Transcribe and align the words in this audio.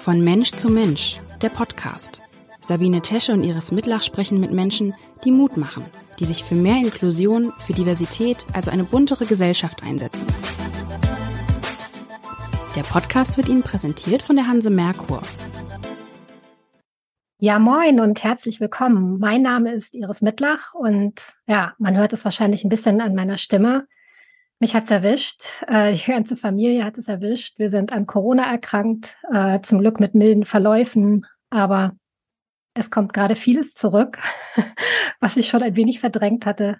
Von 0.00 0.22
Mensch 0.24 0.52
zu 0.52 0.70
Mensch, 0.70 1.18
der 1.42 1.50
Podcast. 1.50 2.22
Sabine 2.62 3.02
Tesche 3.02 3.34
und 3.34 3.44
Iris 3.44 3.70
Mitlach 3.70 4.02
sprechen 4.02 4.40
mit 4.40 4.50
Menschen, 4.50 4.94
die 5.26 5.30
Mut 5.30 5.58
machen, 5.58 5.84
die 6.18 6.24
sich 6.24 6.42
für 6.42 6.54
mehr 6.54 6.78
Inklusion, 6.78 7.52
für 7.58 7.74
Diversität, 7.74 8.46
also 8.54 8.70
eine 8.70 8.84
buntere 8.84 9.26
Gesellschaft 9.26 9.82
einsetzen. 9.82 10.26
Der 12.74 12.82
Podcast 12.82 13.36
wird 13.36 13.50
Ihnen 13.50 13.62
präsentiert 13.62 14.22
von 14.22 14.36
der 14.36 14.46
Hanse 14.46 14.70
Merkur. 14.70 15.20
Ja, 17.38 17.58
moin 17.58 18.00
und 18.00 18.24
herzlich 18.24 18.58
willkommen. 18.58 19.18
Mein 19.18 19.42
Name 19.42 19.74
ist 19.74 19.94
Iris 19.94 20.22
Mittlach 20.22 20.72
und 20.72 21.20
ja, 21.46 21.74
man 21.78 21.98
hört 21.98 22.14
es 22.14 22.24
wahrscheinlich 22.24 22.64
ein 22.64 22.70
bisschen 22.70 23.02
an 23.02 23.14
meiner 23.14 23.36
Stimme. 23.36 23.86
Mich 24.62 24.74
hat's 24.74 24.90
erwischt. 24.90 25.42
Äh, 25.68 25.94
die 25.94 26.10
ganze 26.10 26.36
Familie 26.36 26.84
hat 26.84 26.98
es 26.98 27.08
erwischt. 27.08 27.58
Wir 27.58 27.70
sind 27.70 27.94
an 27.94 28.06
Corona 28.06 28.44
erkrankt, 28.44 29.16
äh, 29.32 29.58
zum 29.62 29.78
Glück 29.78 30.00
mit 30.00 30.14
milden 30.14 30.44
Verläufen, 30.44 31.24
aber 31.48 31.96
es 32.74 32.90
kommt 32.90 33.14
gerade 33.14 33.36
vieles 33.36 33.72
zurück, 33.72 34.18
was 35.20 35.38
ich 35.38 35.48
schon 35.48 35.62
ein 35.62 35.76
wenig 35.76 36.00
verdrängt 36.00 36.44
hatte. 36.44 36.78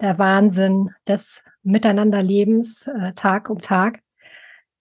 Der 0.00 0.18
Wahnsinn 0.18 0.94
des 1.06 1.44
Miteinanderlebens 1.62 2.86
äh, 2.86 3.12
Tag 3.12 3.50
um 3.50 3.58
Tag. 3.58 4.00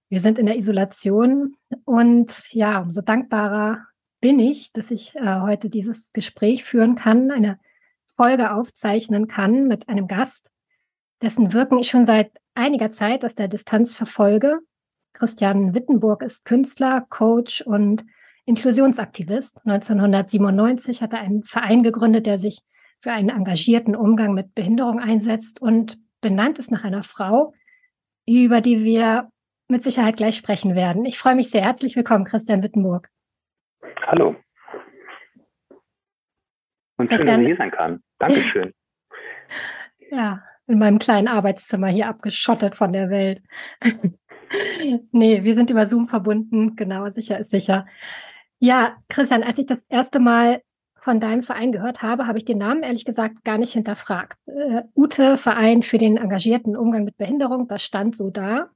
Wir 0.07 0.21
sind 0.21 0.39
in 0.39 0.45
der 0.45 0.55
Isolation 0.55 1.57
und 1.83 2.43
ja, 2.51 2.79
umso 2.79 3.01
dankbarer 3.01 3.85
bin 4.21 4.39
ich, 4.39 4.71
dass 4.71 4.89
ich 4.89 5.13
äh, 5.15 5.41
heute 5.41 5.69
dieses 5.69 6.13
Gespräch 6.13 6.63
führen 6.63 6.95
kann, 6.95 7.29
eine 7.29 7.59
Folge 8.15 8.53
aufzeichnen 8.53 9.27
kann 9.27 9.67
mit 9.67 9.89
einem 9.89 10.07
Gast, 10.07 10.49
dessen 11.21 11.53
Wirken 11.53 11.77
ich 11.77 11.89
schon 11.89 12.05
seit 12.05 12.31
einiger 12.55 12.91
Zeit 12.91 13.23
aus 13.25 13.35
der 13.35 13.47
Distanz 13.47 13.95
verfolge. 13.95 14.59
Christian 15.13 15.73
Wittenburg 15.73 16.21
ist 16.21 16.45
Künstler, 16.45 17.05
Coach 17.09 17.61
und 17.61 18.05
Inklusionsaktivist. 18.45 19.57
1997 19.65 21.01
hat 21.01 21.13
er 21.13 21.19
einen 21.19 21.43
Verein 21.43 21.83
gegründet, 21.83 22.25
der 22.25 22.37
sich 22.37 22.59
für 22.99 23.11
einen 23.11 23.29
engagierten 23.29 23.95
Umgang 23.95 24.33
mit 24.33 24.53
Behinderung 24.55 24.99
einsetzt 24.99 25.61
und 25.61 25.97
benannt 26.21 26.59
ist 26.59 26.71
nach 26.71 26.83
einer 26.83 27.03
Frau, 27.03 27.53
über 28.27 28.61
die 28.61 28.83
wir 28.83 29.29
mit 29.67 29.83
Sicherheit 29.83 30.17
gleich 30.17 30.35
sprechen 30.35 30.75
werden. 30.75 31.05
Ich 31.05 31.17
freue 31.17 31.35
mich 31.35 31.49
sehr. 31.49 31.61
Herzlich 31.61 31.95
willkommen, 31.95 32.25
Christian 32.25 32.63
Wittenburg. 32.63 33.09
Hallo. 34.03 34.35
Und 36.97 37.09
Christian, 37.09 37.19
schön, 37.19 37.25
dass 37.27 37.41
ich 37.41 37.47
hier 37.47 37.57
sein 37.57 37.71
kann. 37.71 38.03
Dankeschön. 38.17 38.73
ja, 40.11 40.41
in 40.67 40.79
meinem 40.79 40.99
kleinen 40.99 41.27
Arbeitszimmer 41.27 41.87
hier 41.87 42.07
abgeschottet 42.07 42.75
von 42.75 42.93
der 42.93 43.09
Welt. 43.09 43.41
nee, 45.11 45.43
wir 45.43 45.55
sind 45.55 45.69
über 45.69 45.87
Zoom 45.87 46.07
verbunden. 46.07 46.75
Genau, 46.75 47.09
sicher 47.09 47.39
ist 47.39 47.51
sicher. 47.51 47.85
Ja, 48.59 48.97
Christian, 49.09 49.43
als 49.43 49.57
ich 49.59 49.65
das 49.65 49.83
erste 49.89 50.19
Mal 50.19 50.61
von 50.99 51.19
deinem 51.19 51.43
Verein 51.43 51.71
gehört 51.71 52.01
habe, 52.01 52.27
habe 52.27 52.37
ich 52.37 52.45
den 52.45 52.57
Namen 52.57 52.83
ehrlich 52.83 53.05
gesagt 53.05 53.45
gar 53.45 53.57
nicht 53.57 53.71
hinterfragt. 53.71 54.37
Uh, 54.45 54.81
Ute, 54.95 55.37
Verein 55.37 55.83
für 55.83 55.97
den 55.97 56.17
engagierten 56.17 56.75
Umgang 56.75 57.05
mit 57.05 57.17
Behinderung, 57.17 57.67
das 57.67 57.83
stand 57.83 58.17
so 58.17 58.29
da. 58.29 58.69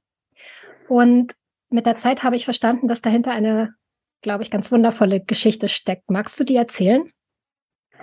Und 0.88 1.34
mit 1.68 1.84
der 1.84 1.96
Zeit 1.96 2.22
habe 2.22 2.36
ich 2.36 2.44
verstanden, 2.44 2.88
dass 2.88 3.02
dahinter 3.02 3.32
eine, 3.32 3.74
glaube 4.22 4.42
ich, 4.42 4.50
ganz 4.50 4.72
wundervolle 4.72 5.20
Geschichte 5.20 5.68
steckt. 5.68 6.10
Magst 6.10 6.40
du 6.40 6.44
die 6.44 6.56
erzählen? 6.56 7.02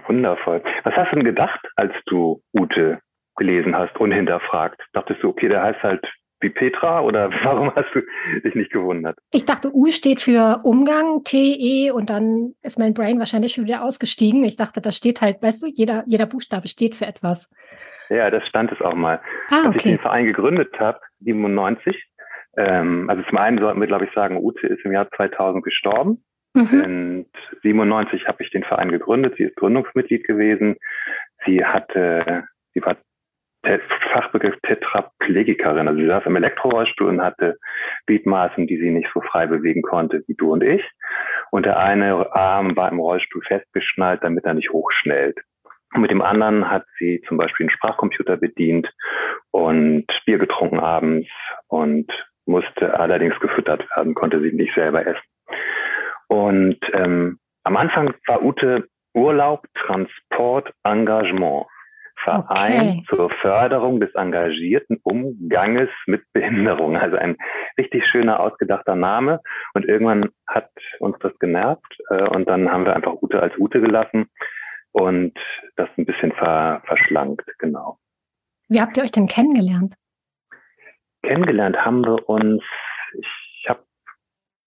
Wundervoll. 0.07 0.63
Was 0.83 0.93
hast 0.95 1.11
du 1.11 1.15
denn 1.15 1.25
gedacht, 1.25 1.65
als 1.75 1.93
du 2.05 2.41
Ute 2.53 2.99
gelesen 3.39 3.75
hast, 3.75 3.99
unhinterfragt? 3.99 4.79
Dachtest 4.93 5.23
du, 5.23 5.29
okay, 5.29 5.49
der 5.49 5.63
heißt 5.63 5.81
halt 5.81 6.05
wie 6.41 6.49
Petra 6.49 7.01
oder 7.01 7.31
warum 7.43 7.73
hast 7.75 7.89
du 7.93 8.01
dich 8.43 8.55
nicht 8.55 8.71
gewundert? 8.71 9.17
Ich 9.31 9.45
dachte, 9.45 9.71
U 9.73 9.87
steht 9.87 10.21
für 10.21 10.61
Umgang, 10.63 11.23
T-E 11.23 11.91
und 11.91 12.09
dann 12.09 12.53
ist 12.61 12.79
mein 12.79 12.93
Brain 12.93 13.19
wahrscheinlich 13.19 13.53
schon 13.53 13.65
wieder 13.65 13.83
ausgestiegen. 13.83 14.43
Ich 14.43 14.57
dachte, 14.57 14.81
das 14.81 14.95
steht 14.95 15.21
halt, 15.21 15.41
weißt 15.41 15.63
du, 15.63 15.67
jeder, 15.67 16.03
jeder 16.05 16.27
Buchstabe 16.27 16.67
steht 16.67 16.95
für 16.95 17.07
etwas. 17.07 17.49
Ja, 18.09 18.29
das 18.31 18.47
stand 18.47 18.71
es 18.71 18.81
auch 18.81 18.95
mal. 18.95 19.21
Ah, 19.49 19.59
okay. 19.59 19.67
Als 19.67 19.75
ich 19.77 19.83
den 19.83 19.99
Verein 19.99 20.25
gegründet 20.25 20.79
habe, 20.79 20.99
97, 21.19 21.95
ähm, 22.57 23.09
also 23.09 23.21
zum 23.23 23.37
einen 23.37 23.59
sollten 23.59 23.79
wir, 23.79 23.87
glaube 23.87 24.05
ich, 24.05 24.13
sagen, 24.13 24.37
Ute 24.37 24.67
ist 24.67 24.83
im 24.83 24.91
Jahr 24.91 25.09
2000 25.11 25.63
gestorben. 25.63 26.23
Mhm. 26.53 26.83
Und 26.83 27.25
97 27.61 28.27
habe 28.27 28.43
ich 28.43 28.49
den 28.49 28.63
Verein 28.63 28.91
gegründet. 28.91 29.35
Sie 29.37 29.43
ist 29.43 29.55
Gründungsmitglied 29.55 30.25
gewesen. 30.25 30.77
Sie 31.45 31.63
hatte, 31.63 32.45
sie 32.73 32.81
war 32.81 32.97
Fachbegriff 34.11 34.55
Tetraplegikerin. 34.63 35.87
Also 35.87 35.99
sie 35.99 36.07
saß 36.07 36.25
im 36.25 36.35
Elektrorollstuhl 36.35 37.09
und 37.09 37.21
hatte 37.21 37.57
Gliedmaßen, 38.07 38.67
die 38.67 38.77
sie 38.77 38.91
nicht 38.91 39.09
so 39.13 39.21
frei 39.21 39.47
bewegen 39.47 39.81
konnte 39.81 40.23
wie 40.27 40.35
du 40.35 40.53
und 40.53 40.63
ich. 40.63 40.83
Und 41.51 41.65
der 41.65 41.77
eine 41.79 42.33
Arm 42.33 42.75
war 42.75 42.91
im 42.91 42.99
Rollstuhl 42.99 43.43
festgeschnallt, 43.43 44.23
damit 44.23 44.45
er 44.45 44.53
nicht 44.53 44.71
hochschnellt. 44.71 45.39
Und 45.93 46.01
mit 46.01 46.11
dem 46.11 46.21
anderen 46.21 46.69
hat 46.69 46.85
sie 46.99 47.21
zum 47.27 47.37
Beispiel 47.37 47.65
einen 47.65 47.75
Sprachcomputer 47.75 48.37
bedient 48.37 48.87
und 49.51 50.05
Bier 50.25 50.37
getrunken 50.37 50.79
abends 50.79 51.27
und 51.67 52.11
musste 52.45 52.99
allerdings 52.99 53.39
gefüttert 53.39 53.85
werden, 53.95 54.13
konnte 54.13 54.41
sie 54.41 54.51
nicht 54.51 54.73
selber 54.75 55.05
essen. 55.05 55.21
Und 56.27 56.79
ähm, 56.93 57.39
am 57.63 57.77
Anfang 57.77 58.13
war 58.27 58.43
Ute 58.43 58.87
Urlaub, 59.13 59.65
Transport, 59.73 60.71
Engagement. 60.83 61.65
Verein 62.23 62.89
okay. 62.89 63.03
zur 63.13 63.29
Förderung 63.29 63.99
des 63.99 64.13
engagierten 64.15 64.99
Umganges 65.03 65.89
mit 66.05 66.21
Behinderung. 66.33 66.97
Also 66.97 67.17
ein 67.17 67.37
richtig 67.77 68.05
schöner, 68.05 68.39
ausgedachter 68.39 68.95
Name. 68.95 69.39
Und 69.73 69.85
irgendwann 69.85 70.29
hat 70.47 70.69
uns 70.99 71.17
das 71.19 71.37
genervt. 71.39 71.97
Äh, 72.09 72.27
und 72.29 72.47
dann 72.49 72.71
haben 72.71 72.85
wir 72.85 72.95
einfach 72.95 73.13
Ute 73.21 73.41
als 73.41 73.57
Ute 73.57 73.81
gelassen 73.81 74.29
und 74.91 75.37
das 75.75 75.89
ein 75.97 76.05
bisschen 76.05 76.31
ver 76.33 76.81
verschlankt, 76.85 77.49
genau. 77.59 77.97
Wie 78.67 78.81
habt 78.81 78.97
ihr 78.97 79.03
euch 79.03 79.11
denn 79.11 79.27
kennengelernt? 79.27 79.95
Kennengelernt 81.23 81.77
haben 81.77 82.05
wir 82.05 82.27
uns, 82.29 82.63
ich 83.13 83.69
habe 83.69 83.83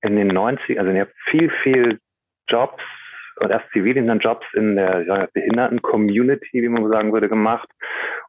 in 0.03 0.17
den 0.17 0.29
90 0.29 0.79
also 0.79 0.91
ich 0.93 1.01
habe 1.01 1.13
viel, 1.31 1.51
viel 1.63 2.01
Jobs 2.49 2.83
und 3.37 3.51
erst 3.51 3.71
Zivildienstjobs 3.73 4.47
in 4.55 4.77
der 4.77 5.29
Behinderten-Community, 5.33 6.63
wie 6.63 6.69
man 6.69 6.89
sagen 6.91 7.13
würde, 7.13 7.29
gemacht 7.29 7.69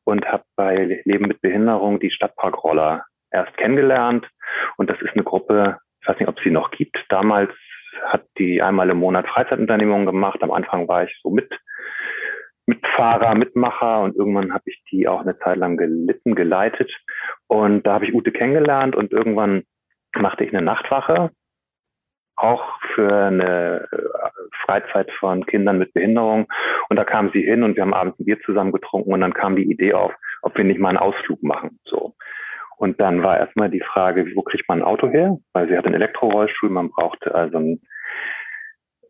und 0.03 0.25
habe 0.25 0.43
bei 0.55 1.01
Leben 1.05 1.27
mit 1.27 1.41
Behinderung 1.41 1.99
die 1.99 2.11
Stadtparkroller 2.11 3.05
erst 3.31 3.55
kennengelernt. 3.57 4.27
Und 4.77 4.89
das 4.89 5.01
ist 5.01 5.13
eine 5.13 5.23
Gruppe, 5.23 5.77
ich 6.01 6.07
weiß 6.07 6.19
nicht, 6.19 6.29
ob 6.29 6.37
es 6.37 6.43
sie 6.43 6.51
noch 6.51 6.71
gibt. 6.71 6.97
Damals 7.09 7.51
hat 8.05 8.25
die 8.37 8.61
einmal 8.61 8.89
im 8.89 8.97
Monat 8.97 9.27
Freizeitunternehmungen 9.27 10.05
gemacht. 10.05 10.41
Am 10.41 10.51
Anfang 10.51 10.87
war 10.87 11.03
ich 11.03 11.19
so 11.21 11.29
mit 11.29 11.51
Mitfahrer, 12.65 13.35
Mitmacher 13.35 14.01
und 14.01 14.15
irgendwann 14.15 14.53
habe 14.53 14.63
ich 14.67 14.81
die 14.89 15.07
auch 15.07 15.21
eine 15.21 15.37
Zeit 15.39 15.57
lang 15.57 15.77
gelitten, 15.77 16.33
geleitet. 16.33 16.91
Und 17.47 17.85
da 17.85 17.93
habe 17.95 18.05
ich 18.05 18.13
Ute 18.13 18.31
kennengelernt 18.31 18.95
und 18.95 19.11
irgendwann 19.11 19.63
machte 20.15 20.43
ich 20.43 20.53
eine 20.53 20.63
Nachtwache 20.63 21.31
auch 22.35 22.63
für 22.93 23.11
eine 23.11 23.87
äh, 23.91 23.97
Freizeit 24.65 25.11
von 25.19 25.45
Kindern 25.45 25.77
mit 25.77 25.93
Behinderung. 25.93 26.47
Und 26.89 26.97
da 26.97 27.03
kam 27.03 27.31
sie 27.31 27.41
hin 27.41 27.63
und 27.63 27.75
wir 27.75 27.83
haben 27.83 27.93
abends 27.93 28.19
ein 28.19 28.25
Bier 28.25 28.39
zusammen 28.41 28.71
getrunken 28.71 29.13
und 29.13 29.21
dann 29.21 29.33
kam 29.33 29.55
die 29.55 29.69
Idee 29.69 29.93
auf, 29.93 30.13
ob 30.41 30.57
wir 30.57 30.63
nicht 30.63 30.79
mal 30.79 30.89
einen 30.89 30.97
Ausflug 30.97 31.43
machen. 31.43 31.79
So. 31.85 32.15
Und 32.77 32.99
dann 32.99 33.23
war 33.23 33.37
erstmal 33.37 33.69
die 33.69 33.81
Frage, 33.81 34.25
wo 34.35 34.41
kriegt 34.41 34.67
man 34.67 34.79
ein 34.79 34.85
Auto 34.85 35.07
her? 35.09 35.37
Weil 35.53 35.67
sie 35.67 35.77
hat 35.77 35.85
einen 35.85 35.95
Elektrorollstuhl, 35.95 36.69
man 36.69 36.89
brauchte 36.89 37.33
also 37.33 37.57
ein, 37.57 37.81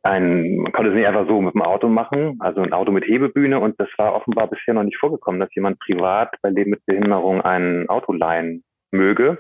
ein, 0.03 0.57
man 0.57 0.71
konnte 0.73 0.91
es 0.91 0.95
nicht 0.95 1.07
einfach 1.07 1.27
so 1.27 1.41
mit 1.41 1.53
dem 1.53 1.61
Auto 1.61 1.87
machen, 1.87 2.37
also 2.39 2.61
ein 2.61 2.73
Auto 2.73 2.91
mit 2.91 3.05
Hebebühne 3.05 3.59
und 3.59 3.79
das 3.79 3.89
war 3.97 4.13
offenbar 4.13 4.47
bisher 4.47 4.73
noch 4.73 4.83
nicht 4.83 4.97
vorgekommen, 4.97 5.39
dass 5.39 5.55
jemand 5.55 5.79
privat 5.79 6.35
bei 6.41 6.49
Leben 6.49 6.71
mit 6.71 6.85
Behinderung 6.85 7.41
ein 7.41 7.87
Auto 7.87 8.11
leihen 8.11 8.63
möge. 8.91 9.39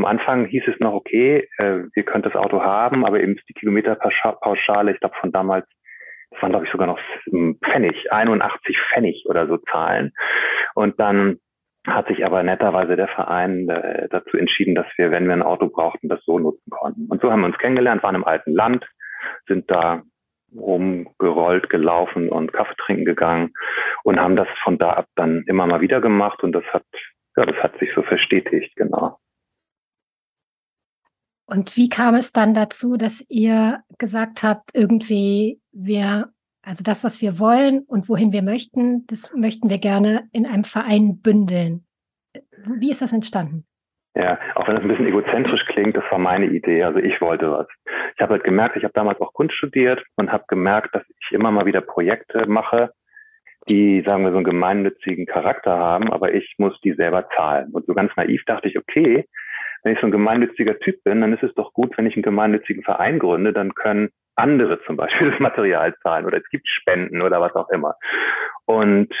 Am 0.00 0.06
Anfang 0.06 0.46
hieß 0.46 0.62
es 0.66 0.80
noch, 0.80 0.94
okay, 0.94 1.46
äh, 1.58 1.80
ihr 1.94 2.04
könnt 2.04 2.24
das 2.24 2.34
Auto 2.34 2.62
haben, 2.62 3.04
aber 3.04 3.20
eben 3.20 3.38
die 3.50 3.52
Kilometerpauschale, 3.52 4.92
ich 4.92 5.00
glaube 5.00 5.14
von 5.20 5.30
damals, 5.30 5.66
das 6.30 6.40
waren 6.40 6.52
glaube 6.52 6.64
ich 6.64 6.72
sogar 6.72 6.86
noch 6.86 6.98
Pfennig, 7.62 8.10
81 8.10 8.78
Pfennig 8.88 9.26
oder 9.28 9.46
so 9.46 9.58
zahlen. 9.58 10.14
Und 10.74 10.98
dann 10.98 11.36
hat 11.86 12.08
sich 12.08 12.24
aber 12.24 12.42
netterweise 12.42 12.96
der 12.96 13.08
Verein 13.08 13.68
äh, 13.68 14.08
dazu 14.08 14.38
entschieden, 14.38 14.74
dass 14.74 14.86
wir, 14.96 15.10
wenn 15.10 15.26
wir 15.26 15.34
ein 15.34 15.42
Auto 15.42 15.68
brauchten, 15.68 16.08
das 16.08 16.24
so 16.24 16.38
nutzen 16.38 16.70
konnten. 16.70 17.06
Und 17.10 17.20
so 17.20 17.30
haben 17.30 17.40
wir 17.40 17.46
uns 17.48 17.58
kennengelernt, 17.58 18.02
waren 18.02 18.14
im 18.14 18.24
alten 18.24 18.54
Land, 18.54 18.86
sind 19.48 19.70
da 19.70 20.02
rumgerollt, 20.56 21.68
gelaufen 21.68 22.30
und 22.30 22.54
Kaffee 22.54 22.74
trinken 22.78 23.04
gegangen 23.04 23.52
und 24.02 24.18
haben 24.18 24.36
das 24.36 24.48
von 24.62 24.78
da 24.78 24.94
ab 24.94 25.08
dann 25.14 25.44
immer 25.46 25.66
mal 25.66 25.82
wieder 25.82 26.00
gemacht 26.00 26.42
und 26.42 26.52
das 26.52 26.64
hat, 26.72 26.86
ja, 27.36 27.44
das 27.44 27.56
hat 27.62 27.78
sich 27.78 27.90
so 27.94 28.02
verstetigt, 28.02 28.74
genau. 28.76 29.18
Und 31.50 31.76
wie 31.76 31.88
kam 31.88 32.14
es 32.14 32.30
dann 32.30 32.54
dazu, 32.54 32.96
dass 32.96 33.26
ihr 33.28 33.80
gesagt 33.98 34.44
habt, 34.44 34.70
irgendwie 34.72 35.60
wir, 35.72 36.28
also 36.62 36.84
das, 36.84 37.02
was 37.02 37.20
wir 37.20 37.40
wollen 37.40 37.80
und 37.80 38.08
wohin 38.08 38.30
wir 38.30 38.42
möchten, 38.42 39.04
das 39.08 39.34
möchten 39.34 39.68
wir 39.68 39.78
gerne 39.78 40.28
in 40.32 40.46
einem 40.46 40.62
Verein 40.62 41.20
bündeln? 41.20 41.84
Wie 42.78 42.92
ist 42.92 43.02
das 43.02 43.12
entstanden? 43.12 43.66
Ja, 44.14 44.38
auch 44.54 44.68
wenn 44.68 44.76
das 44.76 44.84
ein 44.84 44.88
bisschen 44.88 45.08
egozentrisch 45.08 45.64
klingt, 45.66 45.96
das 45.96 46.04
war 46.10 46.18
meine 46.18 46.46
Idee. 46.46 46.84
Also 46.84 47.00
ich 47.00 47.20
wollte 47.20 47.50
was. 47.50 47.66
ich 48.14 48.20
habe 48.20 48.34
halt 48.34 48.44
gemerkt, 48.44 48.76
ich 48.76 48.84
habe 48.84 48.94
damals 48.94 49.20
auch 49.20 49.32
Kunst 49.32 49.56
studiert 49.56 50.00
und 50.14 50.30
habe 50.30 50.44
gemerkt, 50.46 50.94
dass 50.94 51.02
ich 51.08 51.32
immer 51.32 51.50
mal 51.50 51.66
wieder 51.66 51.80
Projekte 51.80 52.46
mache, 52.46 52.92
die, 53.68 54.04
sagen 54.06 54.22
wir, 54.22 54.30
so 54.30 54.36
einen 54.36 54.44
gemeinnützigen 54.44 55.26
Charakter 55.26 55.76
haben, 55.76 56.12
aber 56.12 56.32
ich 56.32 56.54
muss 56.58 56.80
die 56.82 56.92
selber 56.92 57.28
zahlen. 57.34 57.72
Und 57.72 57.86
so 57.86 57.94
ganz 57.94 58.12
naiv 58.16 58.44
dachte 58.46 58.68
ich, 58.68 58.78
okay, 58.78 59.26
wenn 59.82 59.94
ich 59.94 60.00
so 60.00 60.06
ein 60.06 60.12
gemeinnütziger 60.12 60.78
Typ 60.78 61.02
bin, 61.04 61.20
dann 61.20 61.32
ist 61.32 61.42
es 61.42 61.54
doch 61.54 61.72
gut, 61.72 61.96
wenn 61.96 62.06
ich 62.06 62.14
einen 62.14 62.22
gemeinnützigen 62.22 62.82
Verein 62.82 63.18
gründe, 63.18 63.52
dann 63.52 63.74
können 63.74 64.10
andere 64.36 64.82
zum 64.84 64.96
Beispiel 64.96 65.30
das 65.30 65.40
Material 65.40 65.94
zahlen 66.02 66.26
oder 66.26 66.38
es 66.38 66.48
gibt 66.50 66.68
Spenden 66.68 67.22
oder 67.22 67.40
was 67.40 67.54
auch 67.54 67.68
immer. 67.70 67.94
Und 68.66 69.12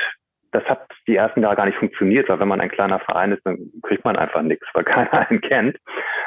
das 0.52 0.64
hat 0.64 0.88
die 1.06 1.14
ersten 1.14 1.42
Jahre 1.42 1.56
gar 1.56 1.66
nicht 1.66 1.78
funktioniert, 1.78 2.28
weil 2.28 2.40
wenn 2.40 2.48
man 2.48 2.60
ein 2.60 2.70
kleiner 2.70 2.98
Verein 2.98 3.32
ist, 3.32 3.42
dann 3.44 3.70
kriegt 3.82 4.04
man 4.04 4.16
einfach 4.16 4.42
nichts, 4.42 4.66
weil 4.74 4.84
keiner 4.84 5.28
einen 5.28 5.40
kennt. 5.40 5.76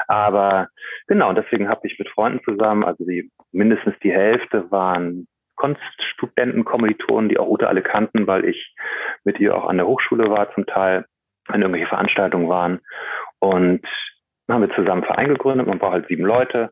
Aber 0.07 0.69
genau, 1.07 1.33
deswegen 1.33 1.69
habe 1.69 1.85
ich 1.87 1.99
mit 1.99 2.09
Freunden 2.09 2.41
zusammen, 2.43 2.83
also 2.83 3.05
die 3.05 3.31
mindestens 3.51 3.95
die 4.01 4.11
Hälfte 4.11 4.71
waren 4.71 5.27
Kunststudenten, 5.55 6.65
Kommilitonen, 6.65 7.29
die 7.29 7.37
auch 7.37 7.47
Ute 7.47 7.67
alle 7.67 7.81
kannten, 7.81 8.27
weil 8.27 8.45
ich 8.45 8.73
mit 9.23 9.39
ihr 9.39 9.55
auch 9.55 9.67
an 9.67 9.77
der 9.77 9.87
Hochschule 9.87 10.29
war, 10.29 10.53
zum 10.53 10.65
Teil 10.65 11.05
an 11.47 11.61
irgendwelche 11.61 11.87
Veranstaltungen 11.87 12.49
waren. 12.49 12.79
Und 13.39 13.85
dann 14.47 14.55
haben 14.55 14.69
wir 14.69 14.75
zusammen 14.75 15.03
einen 15.03 15.03
Verein 15.03 15.29
gegründet, 15.29 15.67
man 15.67 15.81
war 15.81 15.91
halt 15.91 16.07
sieben 16.07 16.25
Leute 16.25 16.71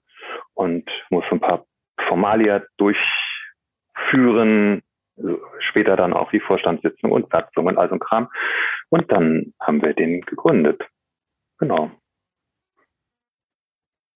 und 0.53 0.89
muss 1.09 1.25
ein 1.31 1.39
paar 1.39 1.65
Formalia 2.07 2.63
durchführen, 2.77 4.81
später 5.59 5.95
dann 5.95 6.13
auch 6.13 6.31
die 6.31 6.39
Vorstandssitzung 6.39 7.11
und 7.11 7.29
Satzung 7.31 7.67
und 7.67 7.77
all 7.77 7.89
so 7.89 7.95
ein 7.95 7.99
Kram. 7.99 8.29
Und 8.89 9.11
dann 9.11 9.53
haben 9.59 9.81
wir 9.81 9.93
den 9.93 10.21
gegründet. 10.21 10.81
Genau. 11.59 11.91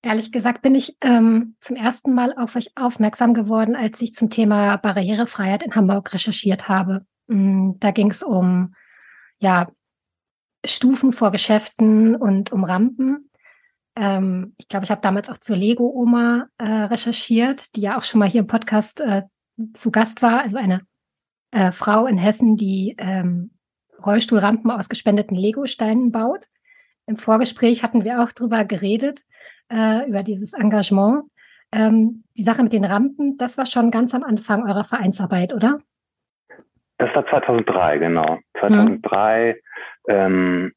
Ehrlich 0.02 0.32
gesagt 0.32 0.62
bin 0.62 0.76
ich 0.76 0.98
ähm, 1.02 1.56
zum 1.60 1.76
ersten 1.76 2.14
Mal 2.14 2.34
auf 2.38 2.56
euch 2.56 2.72
aufmerksam 2.76 3.34
geworden, 3.34 3.76
als 3.76 4.02
ich 4.02 4.14
zum 4.14 4.30
Thema 4.30 4.78
Barrierefreiheit 4.78 5.64
in 5.64 5.74
Hamburg 5.74 6.14
recherchiert 6.14 6.70
habe. 6.70 7.06
Mm, 7.28 7.72
da 7.80 7.90
ging 7.90 8.12
es 8.12 8.22
um 8.22 8.76
ja, 9.40 9.68
Stufen 10.64 11.12
vor 11.12 11.32
Geschäften 11.32 12.16
und 12.16 12.52
um 12.52 12.64
Rampen. 12.64 13.32
Ähm, 13.96 14.54
ich 14.58 14.68
glaube, 14.68 14.86
ich 14.86 14.92
habe 14.92 15.02
damals 15.02 15.30
auch 15.30 15.38
zur 15.38 15.56
Lego-Oma 15.56 16.48
äh, 16.58 16.66
recherchiert, 16.66 17.76
die 17.76 17.82
ja 17.82 17.98
auch 17.98 18.04
schon 18.04 18.20
mal 18.20 18.30
hier 18.30 18.42
im 18.42 18.48
Podcast 18.48 19.00
äh, 19.00 19.24
zu 19.74 19.92
Gast 19.92 20.22
war. 20.22 20.42
Also 20.42 20.58
eine 20.58 20.82
äh, 21.52 21.72
Frau 21.72 22.06
in 22.06 22.18
Hessen, 22.18 22.58
die 22.58 22.96
ähm, 22.98 23.52
Rollstuhlrampen 24.06 24.70
aus 24.72 24.90
gespendeten 24.90 25.38
Lego-Steinen 25.38 26.12
baut. 26.12 26.46
Im 27.08 27.18
Vorgespräch 27.18 27.84
hatten 27.84 28.04
wir 28.04 28.24
auch 28.24 28.32
drüber 28.32 28.66
geredet, 28.66 29.22
äh, 29.72 30.08
über 30.08 30.24
dieses 30.24 30.54
Engagement. 30.54 31.24
Ähm, 31.72 32.24
die 32.36 32.44
Sache 32.44 32.64
mit 32.64 32.74
den 32.74 32.86
Rampen, 32.86 33.38
das 33.38 33.58
war 33.58 33.66
schon 33.66 33.92
ganz 33.92 34.14
am 34.14 34.24
Anfang 34.24 34.68
eurer 34.68 34.84
Vereinsarbeit, 34.84 35.54
oder? 35.54 35.80
Das 36.98 37.14
war 37.14 37.28
2003, 37.28 37.98
genau. 37.98 38.40
2003 38.60 39.56
hm. 40.08 40.16
ähm, 40.16 40.74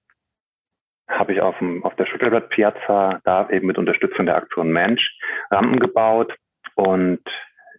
habe 1.09 1.33
ich 1.33 1.41
auf, 1.41 1.59
dem, 1.59 1.85
auf 1.85 1.95
der 1.97 2.07
Stuttgart 2.07 2.49
Piazza 2.51 3.21
da 3.25 3.49
eben 3.51 3.67
mit 3.67 3.79
Unterstützung 3.79 4.27
der 4.27 4.37
Aktion 4.37 4.71
Mensch 4.71 5.19
Rampen 5.51 5.81
gebaut 5.81 6.35
und 6.75 7.21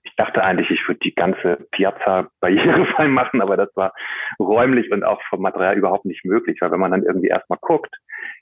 ich 0.03 0.15
dachte 0.15 0.43
eigentlich, 0.43 0.69
ich 0.71 0.87
würde 0.87 0.99
die 1.01 1.13
ganze 1.13 1.67
Piazza 1.71 2.29
barrierefrei 2.39 3.07
machen, 3.07 3.41
aber 3.41 3.57
das 3.57 3.69
war 3.75 3.93
räumlich 4.39 4.91
und 4.91 5.03
auch 5.03 5.21
vom 5.29 5.41
Material 5.41 5.77
überhaupt 5.77 6.05
nicht 6.05 6.25
möglich, 6.25 6.57
weil 6.61 6.71
wenn 6.71 6.79
man 6.79 6.91
dann 6.91 7.03
irgendwie 7.03 7.27
erstmal 7.27 7.59
guckt, 7.61 7.95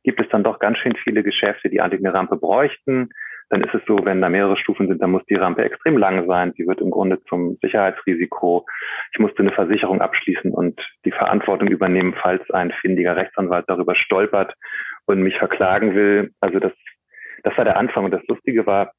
gibt 0.04 0.20
es 0.20 0.30
dann 0.30 0.44
doch 0.44 0.60
ganz 0.60 0.78
schön 0.78 0.96
viele 1.04 1.24
Geschäfte, 1.24 1.70
die 1.70 1.82
eigentlich 1.82 2.04
eine 2.04 2.14
Rampe 2.14 2.38
bräuchten. 2.38 3.10
Dann 3.50 3.64
ist 3.64 3.74
es 3.74 3.82
so, 3.88 3.98
wenn 4.04 4.22
da 4.22 4.30
mehrere 4.30 4.58
Stufen 4.58 4.88
sind, 4.88 5.02
dann 5.02 5.12
muss 5.12 5.24
die 5.30 5.36
Rampe 5.36 5.64
extrem 5.64 5.98
lang 5.98 6.28
sein. 6.28 6.54
Sie 6.58 6.68
wird 6.68 6.82
im 6.82 6.92
Grunde 6.92 7.22
zum 7.30 7.58
Sicherheitsrisiko. 7.62 8.66
Ich 9.14 9.20
musste 9.20 9.40
eine 9.40 9.52
Versicherung 9.52 10.02
abschließen 10.02 10.52
und 10.52 10.80
die 11.06 11.12
Verantwortung 11.12 11.70
übernehmen, 11.70 12.14
falls 12.22 12.50
ein 12.52 12.72
findiger 12.82 13.16
Rechtsanwalt 13.16 13.66
darüber 13.68 13.96
stolpert 13.96 14.54
und 15.06 15.22
mich 15.22 15.38
verklagen 15.38 15.96
will. 15.96 16.32
Also 16.42 16.60
das, 16.60 16.74
das 17.44 17.58
war 17.58 17.64
der 17.64 17.78
Anfang. 17.78 18.06
Und 18.06 18.12
das 18.12 18.26
Lustige 18.28 18.66
war, 18.66 18.92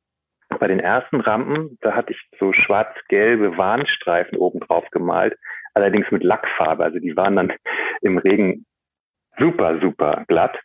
bei 0.58 0.66
den 0.66 0.80
ersten 0.80 1.20
Rampen, 1.20 1.76
da 1.82 1.94
hatte 1.94 2.12
ich 2.12 2.20
so 2.40 2.52
schwarz-gelbe 2.52 3.58
Warnstreifen 3.58 4.38
oben 4.38 4.60
drauf 4.60 4.84
gemalt, 4.90 5.36
allerdings 5.74 6.10
mit 6.10 6.24
Lackfarbe. 6.24 6.84
Also 6.84 6.98
die 6.98 7.16
waren 7.16 7.36
dann 7.36 7.52
im 8.00 8.16
Regen 8.18 8.64
super, 9.38 9.80
super 9.80 10.24
glatt. 10.28 10.58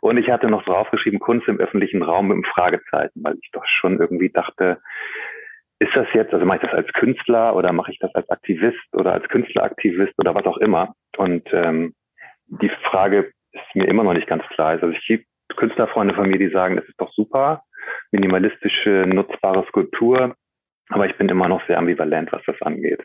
Und 0.00 0.16
ich 0.16 0.30
hatte 0.30 0.48
noch 0.48 0.64
draufgeschrieben, 0.64 1.20
Kunst 1.20 1.48
im 1.48 1.58
öffentlichen 1.58 2.02
Raum 2.02 2.28
mit 2.28 2.46
Fragezeichen, 2.46 3.22
weil 3.22 3.36
ich 3.40 3.50
doch 3.52 3.64
schon 3.66 3.98
irgendwie 3.98 4.30
dachte, 4.30 4.80
ist 5.80 5.94
das 5.94 6.06
jetzt, 6.12 6.32
also 6.32 6.44
mache 6.44 6.58
ich 6.58 6.62
das 6.62 6.74
als 6.74 6.92
Künstler 6.92 7.54
oder 7.54 7.72
mache 7.72 7.92
ich 7.92 7.98
das 7.98 8.14
als 8.14 8.28
Aktivist 8.30 8.94
oder 8.94 9.12
als 9.12 9.28
Künstleraktivist 9.28 10.14
oder 10.18 10.34
was 10.34 10.44
auch 10.44 10.58
immer? 10.58 10.94
Und 11.16 11.48
ähm, 11.52 11.94
die 12.46 12.70
Frage 12.90 13.32
ist 13.52 13.74
mir 13.74 13.86
immer 13.86 14.02
noch 14.02 14.14
nicht 14.14 14.26
ganz 14.26 14.42
klar. 14.48 14.68
Also 14.70 14.88
ich 14.88 15.06
gibt 15.06 15.26
Künstlerfreunde 15.56 16.14
von 16.14 16.28
mir, 16.28 16.38
die 16.38 16.50
sagen, 16.50 16.76
das 16.76 16.86
ist 16.86 17.00
doch 17.00 17.12
super, 17.12 17.62
minimalistische, 18.10 19.04
nutzbare 19.06 19.64
Skulptur. 19.68 20.34
Aber 20.90 21.06
ich 21.06 21.16
bin 21.16 21.28
immer 21.28 21.48
noch 21.48 21.64
sehr 21.66 21.78
ambivalent, 21.78 22.32
was 22.32 22.42
das 22.46 22.60
angeht. 22.62 23.04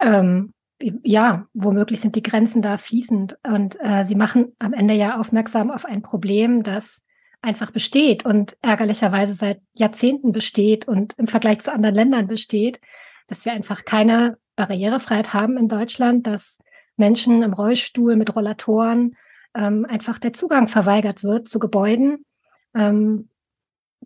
Ähm, 0.00 0.52
ja, 0.80 1.46
womöglich 1.52 2.00
sind 2.00 2.16
die 2.16 2.22
Grenzen 2.22 2.62
da 2.62 2.78
fließend. 2.78 3.38
Und 3.46 3.76
äh, 3.80 4.04
sie 4.04 4.14
machen 4.14 4.54
am 4.58 4.72
Ende 4.72 4.94
ja 4.94 5.18
aufmerksam 5.18 5.70
auf 5.70 5.84
ein 5.84 6.02
Problem, 6.02 6.62
das 6.62 7.02
einfach 7.42 7.70
besteht 7.70 8.24
und 8.26 8.56
ärgerlicherweise 8.60 9.34
seit 9.34 9.62
Jahrzehnten 9.74 10.32
besteht 10.32 10.86
und 10.86 11.14
im 11.14 11.26
Vergleich 11.26 11.60
zu 11.60 11.72
anderen 11.72 11.94
Ländern 11.94 12.26
besteht, 12.26 12.80
dass 13.28 13.44
wir 13.44 13.52
einfach 13.52 13.84
keine 13.84 14.36
Barrierefreiheit 14.56 15.32
haben 15.32 15.56
in 15.56 15.68
Deutschland, 15.68 16.26
dass 16.26 16.58
Menschen 16.96 17.42
im 17.42 17.54
Rollstuhl 17.54 18.16
mit 18.16 18.34
Rollatoren 18.34 19.16
ähm, 19.54 19.86
einfach 19.88 20.18
der 20.18 20.32
Zugang 20.32 20.68
verweigert 20.68 21.24
wird 21.24 21.48
zu 21.48 21.58
Gebäuden. 21.58 22.26
Ähm, 22.74 23.30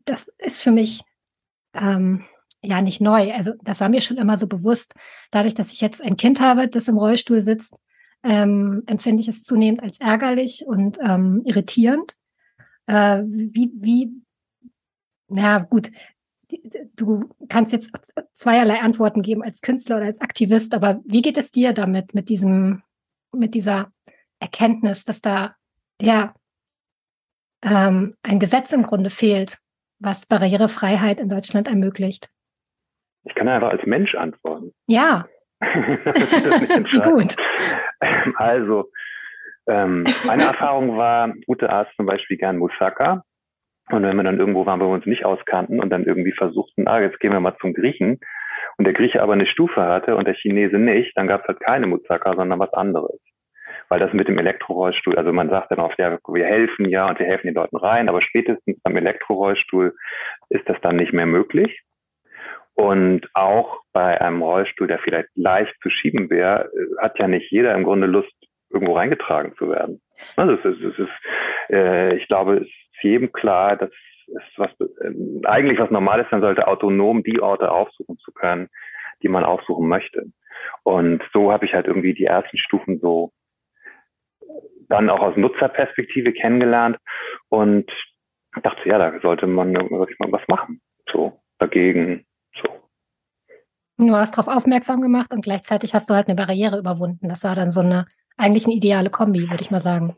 das 0.04 0.28
ist 0.38 0.62
für 0.62 0.70
mich 0.70 1.02
ähm, 1.74 2.24
ja 2.64 2.82
nicht 2.82 3.00
neu. 3.00 3.32
Also 3.32 3.52
das 3.62 3.80
war 3.80 3.88
mir 3.88 4.00
schon 4.00 4.16
immer 4.16 4.36
so 4.36 4.46
bewusst. 4.46 4.94
Dadurch, 5.30 5.54
dass 5.54 5.72
ich 5.72 5.80
jetzt 5.80 6.02
ein 6.02 6.16
Kind 6.16 6.40
habe, 6.40 6.68
das 6.68 6.88
im 6.88 6.98
Rollstuhl 6.98 7.40
sitzt, 7.40 7.74
ähm, 8.22 8.82
empfinde 8.86 9.20
ich 9.20 9.28
es 9.28 9.42
zunehmend 9.42 9.82
als 9.82 10.00
ärgerlich 10.00 10.64
und 10.66 10.98
ähm, 11.00 11.42
irritierend. 11.44 12.14
Äh, 12.86 13.22
wie, 13.26 13.70
wie, 13.74 14.12
na 15.28 15.58
gut, 15.58 15.90
du 16.96 17.28
kannst 17.48 17.72
jetzt 17.72 17.90
zweierlei 18.32 18.80
Antworten 18.80 19.22
geben 19.22 19.42
als 19.42 19.60
Künstler 19.60 19.96
oder 19.96 20.06
als 20.06 20.20
Aktivist, 20.20 20.74
aber 20.74 21.00
wie 21.04 21.22
geht 21.22 21.38
es 21.38 21.50
dir 21.52 21.72
damit, 21.72 22.14
mit 22.14 22.28
diesem, 22.28 22.82
mit 23.32 23.54
dieser 23.54 23.92
Erkenntnis, 24.38 25.04
dass 25.04 25.20
da 25.20 25.56
ja 26.00 26.34
ähm, 27.62 28.16
ein 28.22 28.40
Gesetz 28.40 28.72
im 28.72 28.82
Grunde 28.84 29.10
fehlt, 29.10 29.58
was 29.98 30.26
Barrierefreiheit 30.26 31.20
in 31.20 31.28
Deutschland 31.28 31.68
ermöglicht? 31.68 32.30
Ich 33.24 33.34
kann 33.34 33.48
einfach 33.48 33.70
als 33.70 33.84
Mensch 33.86 34.14
antworten. 34.14 34.72
Ja. 34.86 35.26
Wie 35.60 37.00
gut. 37.00 37.36
Also, 38.36 38.90
ähm, 39.66 40.04
meine 40.26 40.42
Erfahrung 40.42 40.98
war, 40.98 41.32
Ute 41.48 41.70
aß 41.70 41.86
zum 41.96 42.04
Beispiel 42.04 42.36
gern 42.36 42.58
Moussaka. 42.58 43.22
Und 43.90 44.02
wenn 44.02 44.16
wir 44.16 44.24
dann 44.24 44.38
irgendwo 44.38 44.66
waren, 44.66 44.80
wo 44.80 44.86
wir 44.86 44.94
uns 44.94 45.06
nicht 45.06 45.24
auskannten 45.24 45.80
und 45.80 45.90
dann 45.90 46.04
irgendwie 46.04 46.32
versuchten, 46.32 46.86
ah, 46.86 47.00
jetzt 47.00 47.20
gehen 47.20 47.32
wir 47.32 47.40
mal 47.40 47.56
zum 47.60 47.74
Griechen 47.74 48.18
und 48.78 48.84
der 48.84 48.94
Grieche 48.94 49.22
aber 49.22 49.34
eine 49.34 49.46
Stufe 49.46 49.82
hatte 49.82 50.16
und 50.16 50.26
der 50.26 50.34
Chinese 50.34 50.78
nicht, 50.78 51.16
dann 51.16 51.28
gab 51.28 51.42
es 51.42 51.48
halt 51.48 51.60
keine 51.60 51.86
Moussaka, 51.86 52.34
sondern 52.34 52.58
was 52.58 52.72
anderes. 52.72 53.20
Weil 53.88 54.00
das 54.00 54.12
mit 54.12 54.28
dem 54.28 54.38
Elektrorollstuhl, 54.38 55.16
also 55.16 55.32
man 55.32 55.50
sagt 55.50 55.70
dann 55.70 55.80
oft, 55.80 55.98
ja, 55.98 56.18
wir 56.26 56.46
helfen 56.46 56.88
ja 56.88 57.08
und 57.08 57.18
wir 57.18 57.26
helfen 57.26 57.48
den 57.48 57.54
Leuten 57.54 57.76
rein, 57.76 58.08
aber 58.08 58.22
spätestens 58.22 58.80
beim 58.82 58.96
Elektrorollstuhl 58.96 59.94
ist 60.48 60.68
das 60.68 60.80
dann 60.80 60.96
nicht 60.96 61.12
mehr 61.12 61.26
möglich. 61.26 61.82
Und 62.74 63.28
auch 63.34 63.80
bei 63.92 64.20
einem 64.20 64.42
Rollstuhl, 64.42 64.88
der 64.88 64.98
vielleicht 64.98 65.28
leicht 65.36 65.74
zu 65.80 65.90
schieben 65.90 66.28
wäre, 66.28 66.70
äh, 66.74 67.02
hat 67.02 67.18
ja 67.18 67.28
nicht 67.28 67.50
jeder 67.50 67.74
im 67.74 67.84
Grunde 67.84 68.06
Lust, 68.06 68.32
irgendwo 68.70 68.94
reingetragen 68.94 69.54
zu 69.56 69.70
werden. 69.70 70.00
Also 70.36 70.54
es 70.54 70.64
ist, 70.64 70.82
es 70.82 70.98
ist 70.98 71.12
äh, 71.70 72.16
ich 72.16 72.26
glaube, 72.28 72.56
es 72.56 72.66
ist 72.66 73.02
jedem 73.02 73.32
klar, 73.32 73.76
dass 73.76 73.90
es 74.26 74.42
was 74.56 74.70
äh, 74.80 75.46
eigentlich 75.46 75.78
was 75.78 75.90
Normales 75.90 76.26
sein 76.30 76.40
sollte, 76.40 76.66
autonom 76.66 77.22
die 77.22 77.40
Orte 77.40 77.70
aufsuchen 77.70 78.18
zu 78.18 78.32
können, 78.32 78.68
die 79.22 79.28
man 79.28 79.44
aufsuchen 79.44 79.88
möchte. 79.88 80.26
Und 80.82 81.22
so 81.32 81.52
habe 81.52 81.66
ich 81.66 81.74
halt 81.74 81.86
irgendwie 81.86 82.14
die 82.14 82.24
ersten 82.24 82.58
Stufen 82.58 82.98
so 83.00 83.32
dann 84.88 85.10
auch 85.10 85.20
aus 85.20 85.36
Nutzerperspektive 85.36 86.32
kennengelernt 86.32 86.98
und 87.48 87.90
dachte, 88.62 88.88
ja, 88.88 88.98
da 88.98 89.18
sollte 89.20 89.46
man, 89.46 89.74
sollte 89.74 90.14
mal 90.18 90.32
was 90.32 90.46
machen. 90.48 90.80
So 91.10 91.40
dagegen 91.58 92.24
Du 93.96 94.14
hast 94.14 94.36
darauf 94.36 94.54
aufmerksam 94.54 95.00
gemacht 95.00 95.32
und 95.32 95.42
gleichzeitig 95.42 95.94
hast 95.94 96.10
du 96.10 96.14
halt 96.14 96.26
eine 96.26 96.34
Barriere 96.34 96.78
überwunden. 96.78 97.28
Das 97.28 97.44
war 97.44 97.54
dann 97.54 97.70
so 97.70 97.80
eine 97.80 98.06
eigentlich 98.36 98.66
eine 98.66 98.74
ideale 98.74 99.10
Kombi, 99.10 99.48
würde 99.48 99.62
ich 99.62 99.70
mal 99.70 99.80
sagen. 99.80 100.16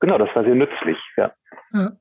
Genau, 0.00 0.18
das 0.18 0.28
war 0.34 0.44
sehr 0.44 0.54
nützlich, 0.54 0.98
ja. 1.16 1.32
ja. 1.72 1.92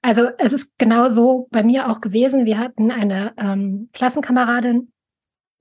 Also 0.00 0.30
es 0.38 0.52
ist 0.52 0.78
genau 0.78 1.10
so 1.10 1.48
bei 1.50 1.62
mir 1.62 1.90
auch 1.90 2.00
gewesen. 2.00 2.46
Wir 2.46 2.58
hatten 2.58 2.90
eine 2.90 3.34
ähm, 3.36 3.90
Klassenkameradin, 3.92 4.92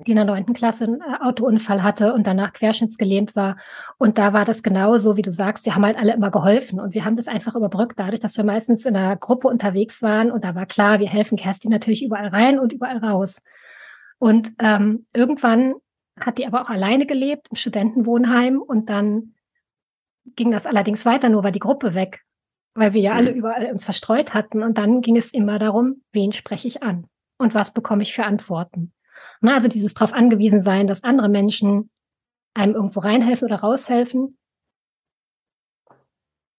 die 0.06 0.12
in 0.12 0.18
der 0.18 0.26
neunten 0.26 0.54
Klasse 0.54 0.86
einen 0.86 1.02
äh, 1.02 1.18
Autounfall 1.22 1.84
hatte 1.84 2.14
und 2.14 2.28
danach 2.28 2.54
querschnittsgelähmt 2.54 3.36
war. 3.36 3.58
Und 3.98 4.18
da 4.18 4.34
war 4.34 4.46
das 4.46 4.64
genauso, 4.64 5.18
wie 5.18 5.22
du 5.22 5.32
sagst. 5.32 5.66
Wir 5.66 5.76
haben 5.76 5.86
halt 5.86 5.98
alle 5.98 6.14
immer 6.14 6.32
geholfen 6.32 6.80
und 6.80 6.94
wir 6.94 7.06
haben 7.06 7.16
das 7.16 7.28
einfach 7.28 7.56
überbrückt, 7.56 8.00
dadurch, 8.00 8.20
dass 8.20 8.38
wir 8.38 8.44
meistens 8.44 8.86
in 8.86 8.96
einer 8.96 9.16
Gruppe 9.16 9.48
unterwegs 9.48 10.02
waren. 10.02 10.32
Und 10.32 10.44
da 10.44 10.56
war 10.56 10.66
klar, 10.66 11.00
wir 11.00 11.10
helfen 11.10 11.38
Kerstin 11.38 11.72
natürlich 11.72 12.04
überall 12.04 12.28
rein 12.28 12.60
und 12.60 12.74
überall 12.74 12.98
raus. 12.98 13.42
Und 14.20 14.54
ähm, 14.60 15.06
irgendwann 15.14 15.76
hat 16.20 16.38
die 16.38 16.46
aber 16.46 16.62
auch 16.62 16.70
alleine 16.70 17.06
gelebt 17.06 17.48
im 17.50 17.56
Studentenwohnheim 17.56 18.62
und 18.62 18.90
dann 18.90 19.34
ging 20.36 20.52
das 20.52 20.66
allerdings 20.66 21.06
weiter, 21.06 21.30
nur 21.30 21.44
war 21.44 21.52
die 21.52 21.60
Gruppe 21.60 21.94
weg, 21.94 22.22
weil 22.76 22.94
wir 22.94 23.02
ja 23.02 23.14
alle 23.14 23.32
mhm. 23.32 23.38
überall 23.38 23.72
uns 23.72 23.86
verstreut 23.86 24.34
hatten. 24.34 24.64
Und 24.64 24.78
dann 24.78 25.02
ging 25.02 25.18
es 25.18 25.34
immer 25.34 25.60
darum, 25.60 26.04
wen 26.12 26.32
spreche 26.32 26.68
ich 26.68 26.84
an 26.84 27.08
und 27.38 27.54
was 27.54 27.74
bekomme 27.74 28.04
ich 28.04 28.14
für 28.14 28.24
Antworten. 28.24 28.94
Na, 29.44 29.56
also 29.56 29.68
dieses 29.68 29.94
darauf 29.94 30.14
angewiesen 30.14 30.62
sein, 30.62 30.88
dass 30.88 31.04
andere 31.04 31.28
Menschen 31.28 31.92
einem 32.54 32.76
irgendwo 32.76 33.02
reinhelfen 33.02 33.46
oder 33.46 33.58
raushelfen, 33.58 34.38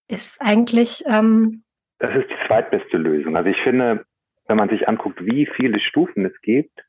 ist 0.07 0.39
eigentlich. 0.39 1.03
Ähm, 1.07 1.63
das 1.97 2.11
ist 2.11 2.29
die 2.29 2.47
zweitbeste 2.47 2.97
Lösung. 2.97 3.35
Also 3.35 3.49
ich 3.49 3.57
finde, 3.63 4.05
wenn 4.47 4.57
man 4.57 4.69
sich 4.69 4.87
anguckt, 4.87 5.25
wie 5.25 5.47
viele 5.47 5.79
Stufen 5.79 6.25
es 6.25 6.41
gibt, 6.41 6.79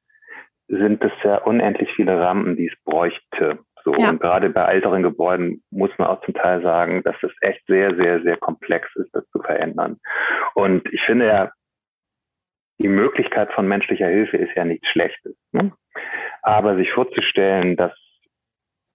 sind 0.69 1.03
es 1.03 1.13
ja 1.25 1.39
unendlich 1.39 1.89
viele 1.97 2.21
Rampen, 2.21 2.57
die 2.57 2.67
es 2.67 2.75
bräuchte. 2.85 3.61
So, 3.83 3.95
ja. 3.95 4.11
und 4.11 4.21
gerade 4.21 4.51
bei 4.51 4.65
älteren 4.65 5.03
Gebäuden 5.03 5.63
muss 5.71 5.91
man 5.97 6.09
auch 6.09 6.21
zum 6.27 6.35
Teil 6.35 6.61
sagen, 6.61 7.05
dass 7.05 7.17
es 7.23 7.33
echt 7.41 7.65
sehr, 7.69 7.95
sehr, 7.95 8.21
sehr 8.23 8.37
komplex 8.37 8.95
ist, 8.97 9.15
das 9.15 9.27
zu 9.31 9.41
verändern. 9.41 9.99
Und 10.55 10.93
ich 10.93 11.01
finde 11.07 11.27
ja, 11.27 11.53
die 12.79 12.89
Möglichkeit 12.89 13.53
von 13.53 13.67
menschlicher 13.67 14.09
Hilfe 14.09 14.37
ist 14.37 14.55
ja 14.55 14.65
nichts 14.65 14.87
Schlechtes. 14.89 15.37
Ne? 15.53 15.73
Aber 16.43 16.77
sich 16.77 16.93
vorzustellen, 16.93 17.77
dass 17.77 17.93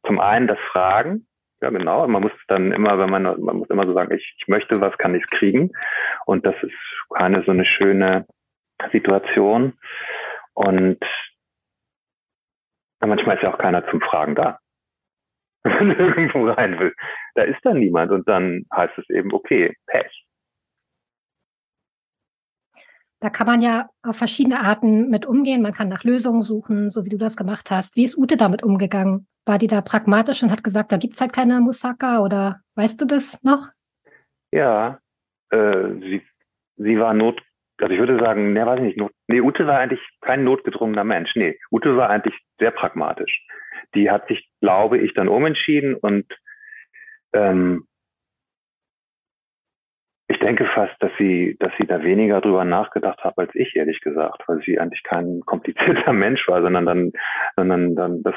zum 0.06 0.20
einen 0.20 0.48
das 0.48 0.60
Fragen, 0.72 1.28
ja 1.62 1.70
genau, 1.70 2.08
man 2.08 2.24
muss 2.24 2.32
dann 2.48 2.72
immer, 2.72 2.98
wenn 3.00 3.10
man, 3.10 3.24
man 3.24 3.58
muss 3.58 3.70
immer 3.70 3.86
so 3.86 3.94
sagen, 3.94 4.16
ich, 4.16 4.36
ich 4.38 4.48
möchte 4.48 4.82
was, 4.82 4.98
kann 4.98 5.16
ich 5.16 5.24
es 5.24 5.30
kriegen. 5.30 5.72
Und 6.26 6.46
das 6.46 6.56
ist 6.64 6.74
keine 7.14 7.44
so 7.44 7.52
eine 7.52 7.66
schöne 7.66 8.26
Situation. 8.92 9.74
Und 10.54 11.00
manchmal 13.00 13.36
ist 13.36 13.44
ja 13.44 13.54
auch 13.54 13.60
keiner 13.60 13.88
zum 13.90 14.02
Fragen 14.02 14.36
da. 14.36 14.60
Wenn 15.64 15.88
man 15.88 15.98
irgendwo 15.98 16.50
rein 16.50 16.80
will. 16.80 16.94
Da 17.36 17.44
ist 17.44 17.64
dann 17.64 17.78
niemand 17.78 18.12
und 18.12 18.28
dann 18.28 18.66
heißt 18.74 18.98
es 18.98 19.10
eben, 19.10 19.32
okay, 19.34 19.76
Pech. 19.86 20.26
Da 23.22 23.30
kann 23.30 23.46
man 23.46 23.62
ja 23.62 23.88
auf 24.02 24.18
verschiedene 24.18 24.62
Arten 24.62 25.10
mit 25.10 25.28
umgehen. 25.28 25.62
Man 25.62 25.74
kann 25.74 25.88
nach 25.88 26.04
Lösungen 26.04 26.42
suchen, 26.42 26.90
so 26.90 27.06
wie 27.06 27.10
du 27.10 27.18
das 27.18 27.38
gemacht 27.38 27.70
hast. 27.70 27.96
Wie 27.96 28.04
ist 28.04 28.18
Ute 28.18 28.36
damit 28.36 28.64
umgegangen? 28.64 29.28
War 29.46 29.60
die 29.60 29.68
da 29.68 29.82
pragmatisch 29.82 30.42
und 30.42 30.52
hat 30.52 30.64
gesagt, 30.64 30.92
da 30.92 30.98
gibt's 30.98 31.22
halt 31.22 31.32
keine 31.32 31.62
Musaka 31.62 32.22
oder 32.22 32.62
weißt 32.76 33.00
du 33.00 33.06
das 33.06 33.42
noch? 33.44 33.70
Ja, 34.52 35.00
äh, 35.52 35.90
sie, 36.00 36.22
sie 36.78 37.00
war 37.00 37.14
not, 37.14 37.40
also 37.80 37.94
ich 37.94 38.00
würde 38.00 38.20
sagen, 38.20 38.54
ne, 38.54 38.66
weiß 38.66 38.80
ich 38.80 38.86
nicht, 38.86 38.98
not, 38.98 39.12
nee, 39.28 39.40
Ute 39.40 39.68
war 39.68 39.80
eigentlich 39.80 40.02
kein 40.22 40.44
notgedrungener 40.44 41.04
Mensch. 41.04 41.32
Nee, 41.36 41.60
Ute 41.72 41.96
war 41.96 42.10
eigentlich 42.10 42.36
sehr 42.60 42.72
pragmatisch. 42.72 43.46
Die 43.94 44.10
hat 44.10 44.28
sich, 44.30 44.50
glaube 44.62 44.98
ich, 44.98 45.14
dann 45.14 45.28
umentschieden 45.28 45.94
und 45.94 46.26
ähm, 47.34 47.86
denke 50.44 50.66
fast, 50.66 50.94
dass 51.00 51.12
sie, 51.18 51.56
dass 51.60 51.72
sie 51.78 51.86
da 51.86 52.04
weniger 52.04 52.42
drüber 52.42 52.66
nachgedacht 52.66 53.24
hat 53.24 53.38
als 53.38 53.52
ich, 53.54 53.76
ehrlich 53.76 54.02
gesagt, 54.02 54.44
weil 54.48 54.62
sie 54.66 54.80
eigentlich 54.80 55.04
kein 55.04 55.42
komplizierter 55.46 56.14
Mensch 56.14 56.48
war, 56.48 56.62
sondern 56.62 56.86
dann, 56.86 57.12
sondern 57.56 57.96
dann, 57.96 58.24
das, 58.24 58.36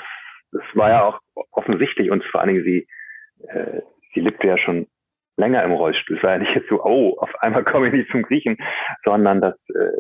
das 0.53 0.63
war 0.75 0.91
ja 0.91 1.05
auch 1.05 1.21
offensichtlich 1.51 2.11
und 2.11 2.25
vor 2.25 2.41
allen 2.41 2.55
Dingen 2.55 2.65
sie, 2.65 2.87
äh, 3.49 3.81
sie 4.13 4.21
lebte 4.21 4.47
ja 4.47 4.59
schon 4.59 4.87
länger 5.37 5.63
im 5.65 5.73
Rollstuhl. 5.73 6.17
Es 6.17 6.23
war 6.23 6.33
ja 6.33 6.39
nicht 6.39 6.55
jetzt 6.55 6.69
so, 6.69 6.83
oh, 6.83 7.17
auf 7.19 7.35
einmal 7.41 7.65
komme 7.65 7.89
ich 7.89 7.93
nicht 7.93 8.11
zum 8.11 8.23
Griechen, 8.23 8.57
sondern 9.05 9.41
dass, 9.41 9.57
äh, 9.71 9.91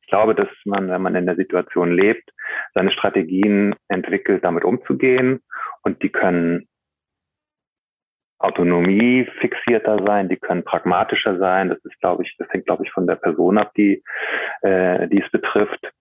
ich 0.00 0.08
glaube, 0.08 0.34
dass 0.34 0.48
man, 0.64 0.90
wenn 0.90 1.02
man 1.02 1.14
in 1.14 1.26
der 1.26 1.36
Situation 1.36 1.92
lebt, 1.92 2.30
seine 2.74 2.90
Strategien 2.90 3.74
entwickelt, 3.88 4.44
damit 4.44 4.64
umzugehen 4.64 5.40
und 5.82 6.02
die 6.02 6.10
können 6.10 6.68
Autonomie 8.42 9.26
fixierter 9.40 9.98
sein, 10.04 10.28
die 10.28 10.36
können 10.36 10.64
pragmatischer 10.64 11.38
sein. 11.38 11.68
Das 11.68 11.78
ist, 11.84 11.98
glaube 12.00 12.24
ich, 12.24 12.34
das 12.38 12.48
hängt, 12.50 12.66
glaube 12.66 12.84
ich, 12.84 12.90
von 12.90 13.06
der 13.06 13.16
Person 13.16 13.58
ab, 13.58 13.72
die, 13.76 14.02
äh, 14.62 15.08
die 15.08 15.22
es 15.22 15.30
betrifft. 15.30 15.92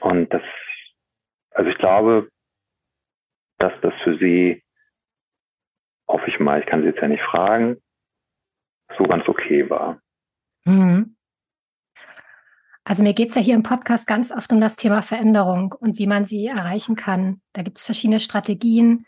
Und 0.00 0.32
das, 0.32 0.42
also 1.50 1.70
ich 1.70 1.78
glaube, 1.78 2.28
dass 3.58 3.72
das 3.82 3.94
für 4.02 4.16
sie, 4.18 4.62
hoffe 6.08 6.28
ich 6.28 6.38
mal, 6.38 6.60
ich 6.60 6.66
kann 6.66 6.82
sie 6.82 6.88
jetzt 6.88 7.00
ja 7.00 7.08
nicht 7.08 7.22
fragen, 7.22 7.76
so 8.96 9.04
ganz 9.04 9.26
okay 9.28 9.68
war. 9.68 10.00
Mhm. 10.64 11.16
Also 12.84 13.02
mir 13.02 13.14
geht 13.14 13.30
es 13.30 13.34
ja 13.34 13.40
hier 13.40 13.54
im 13.54 13.62
Podcast 13.62 14.06
ganz 14.06 14.30
oft 14.30 14.52
um 14.52 14.60
das 14.60 14.76
Thema 14.76 15.00
Veränderung 15.00 15.72
und 15.72 15.98
wie 15.98 16.06
man 16.06 16.24
sie 16.24 16.46
erreichen 16.46 16.96
kann. 16.96 17.40
Da 17.54 17.62
gibt 17.62 17.78
es 17.78 17.86
verschiedene 17.86 18.20
Strategien 18.20 19.06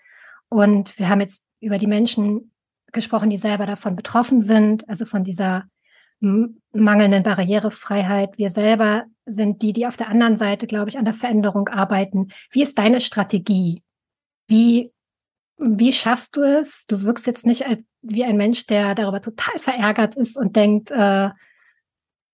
und 0.48 0.98
wir 0.98 1.10
haben 1.10 1.20
jetzt 1.20 1.44
über 1.60 1.76
die 1.76 1.86
Menschen 1.86 2.52
gesprochen, 2.96 3.30
die 3.30 3.36
selber 3.36 3.66
davon 3.66 3.94
betroffen 3.94 4.42
sind, 4.42 4.88
also 4.88 5.06
von 5.06 5.22
dieser 5.22 5.64
mangelnden 6.20 7.22
Barrierefreiheit. 7.22 8.38
Wir 8.38 8.50
selber 8.50 9.04
sind 9.26 9.62
die, 9.62 9.72
die 9.72 9.86
auf 9.86 9.96
der 9.96 10.08
anderen 10.08 10.36
Seite, 10.36 10.66
glaube 10.66 10.88
ich, 10.88 10.98
an 10.98 11.04
der 11.04 11.14
Veränderung 11.14 11.68
arbeiten. 11.68 12.28
Wie 12.50 12.62
ist 12.62 12.78
deine 12.78 13.00
Strategie? 13.00 13.82
Wie, 14.46 14.92
wie 15.58 15.92
schaffst 15.92 16.36
du 16.36 16.40
es? 16.42 16.86
Du 16.86 17.02
wirkst 17.02 17.26
jetzt 17.26 17.44
nicht 17.44 17.66
als, 17.66 17.80
wie 18.02 18.24
ein 18.24 18.36
Mensch, 18.36 18.66
der 18.66 18.94
darüber 18.94 19.20
total 19.20 19.58
verärgert 19.58 20.16
ist 20.16 20.36
und 20.38 20.56
denkt, 20.56 20.90
äh, 20.90 21.30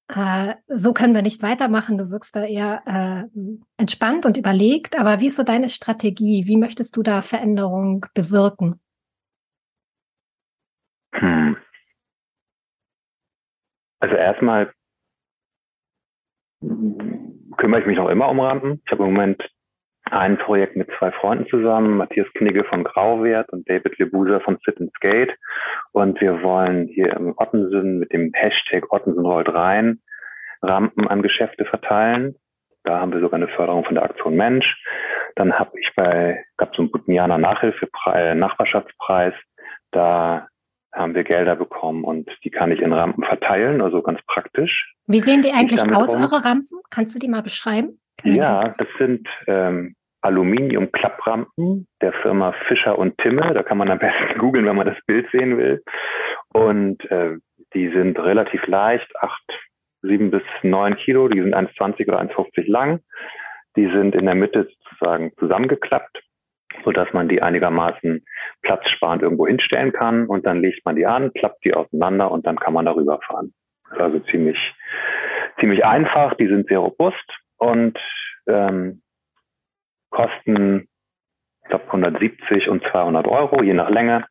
äh, 0.09 0.54
so 0.69 0.92
können 0.92 1.14
wir 1.14 1.23
nicht 1.23 1.42
weitermachen. 1.42 1.99
Du 1.99 2.11
wirkst 2.11 2.37
da 2.37 2.45
eher 2.45 2.83
äh, 2.87 3.40
entspannt 3.78 4.26
und 4.26 4.37
überlegt. 4.37 4.99
Aber 4.99 5.21
wie 5.21 5.28
ist 5.28 5.37
so 5.37 5.42
deine 5.42 5.71
Strategie? 5.71 6.47
Wie 6.47 6.57
möchtest 6.57 6.97
du 6.97 7.02
da 7.02 7.23
Veränderung 7.23 8.07
bewirken? 8.14 8.82
Hm. 11.14 11.57
Also 14.00 14.16
erstmal 14.16 14.73
kümmere 17.57 17.81
ich 17.81 17.87
mich 17.87 17.97
noch 17.97 18.09
immer 18.09 18.28
um 18.28 18.40
Rampen. 18.40 18.83
Ich 18.85 18.92
habe 18.92 19.04
im 19.04 19.11
Moment 19.11 19.42
ein 20.11 20.37
Projekt 20.38 20.76
mit 20.76 20.88
zwei 20.99 21.12
Freunden 21.12 21.47
zusammen, 21.49 21.97
Matthias 21.97 22.26
Knigge 22.35 22.64
von 22.64 22.85
Grauwert 22.85 23.50
und 23.52 23.69
David 23.69 23.99
Lebuser 23.99 24.40
von 24.40 24.59
Sit 24.64 24.81
and 24.81 24.92
Skate. 24.97 25.35
Und 25.92 26.21
wir 26.21 26.42
wollen 26.42 26.88
hier 26.88 27.14
im 27.14 27.35
Ottensen 27.37 27.99
mit 27.99 28.12
dem 28.12 28.33
Hashtag 28.35 28.92
Ottensen 28.92 29.25
rollt 29.25 29.49
rein 29.49 30.00
Rampen 30.62 31.09
an 31.09 31.23
Geschäfte 31.23 31.64
verteilen. 31.64 32.37
Da 32.85 33.00
haben 33.00 33.12
wir 33.12 33.21
sogar 33.21 33.37
eine 33.37 33.49
Förderung 33.49 33.85
von 33.85 33.95
der 33.95 34.04
Aktion 34.04 34.35
Mensch. 34.35 34.66
Dann 35.37 35.59
habe 35.59 35.71
ich 35.81 35.92
bei, 35.95 36.45
gab 36.57 36.75
so 36.75 36.83
einen 36.83 36.90
Butnianer 36.90 37.38
Nachhilfepreis, 37.38 38.37
Nachbarschaftspreis. 38.37 39.35
Da 39.92 40.49
haben 40.93 41.15
wir 41.15 41.25
Gelder 41.25 41.57
bekommen 41.57 42.05
und 42.05 42.29
die 42.45 42.51
kann 42.51 42.71
ich 42.71 42.81
in 42.81 42.93
Rampen 42.93 43.25
verteilen, 43.25 43.81
also 43.81 44.03
ganz 44.03 44.21
praktisch. 44.27 44.95
Wie 45.07 45.21
sehen 45.21 45.43
die 45.43 45.53
eigentlich 45.53 45.83
aus, 45.83 46.15
rum. 46.15 46.23
eure 46.23 46.45
Rampen? 46.45 46.79
Kannst 46.91 47.15
du 47.15 47.19
die 47.19 47.29
mal 47.29 47.43
beschreiben? 47.43 47.99
Kann 48.19 48.35
ja, 48.35 48.75
das 48.77 48.89
sind 48.99 49.27
ähm, 49.47 49.95
Aluminium-Klapprampen 50.21 51.87
der 52.01 52.13
Firma 52.15 52.55
Fischer 52.69 52.99
und 52.99 53.17
Timme. 53.19 53.53
Da 53.55 53.63
kann 53.63 53.79
man 53.79 53.91
am 53.91 53.99
besten 53.99 54.39
googeln, 54.39 54.67
wenn 54.67 54.77
man 54.77 54.87
das 54.87 54.99
Bild 55.07 55.27
sehen 55.33 55.57
will. 55.57 55.83
Und 56.53 57.05
äh, 57.11 57.37
die 57.75 57.89
sind 57.89 58.19
relativ 58.19 58.67
leicht, 58.67 59.11
acht, 59.21 59.51
sieben 60.03 60.31
bis 60.31 60.43
neun 60.63 60.97
Kilo. 60.97 61.29
Die 61.29 61.41
sind 61.41 61.55
1,20 61.55 62.09
oder 62.09 62.21
1,50 62.21 62.71
lang. 62.71 63.01
Die 63.77 63.87
sind 63.87 64.15
in 64.15 64.27
der 64.27 64.35
Mitte 64.35 64.69
sozusagen 64.85 65.33
zusammengeklappt 65.39 66.23
so 66.85 66.93
dass 66.93 67.12
man 67.12 67.29
die 67.29 67.43
einigermaßen 67.43 68.25
platzsparend 68.62 69.23
irgendwo 69.23 69.47
hinstellen 69.47 69.93
kann 69.93 70.26
und 70.26 70.47
dann 70.47 70.61
legt 70.61 70.85
man 70.85 70.97
die 70.97 71.07
an, 71.07 71.33
klappt 71.33 71.64
die 71.64 71.75
auseinander 71.75 72.31
und 72.31 72.47
dann 72.47 72.59
kann 72.59 72.75
man 72.75 72.87
darüber 72.87 73.21
fahren. 73.21 73.52
Das 73.85 73.99
ist 73.99 74.00
also 74.00 74.19
ziemlich, 74.31 74.59
ziemlich 75.61 75.85
einfach, 75.85 76.35
die 76.35 76.49
sind 76.49 76.69
sehr 76.69 76.79
robust 76.79 77.25
und 77.59 77.99
ähm, 78.47 79.02
kosten, 80.11 80.88
ich 81.62 81.69
glaube, 81.69 81.87
170 81.87 82.69
und 82.69 82.83
200 82.91 83.26
Euro, 83.26 83.62
je 83.62 83.75
nach 83.75 83.91
Länge. 83.91 84.26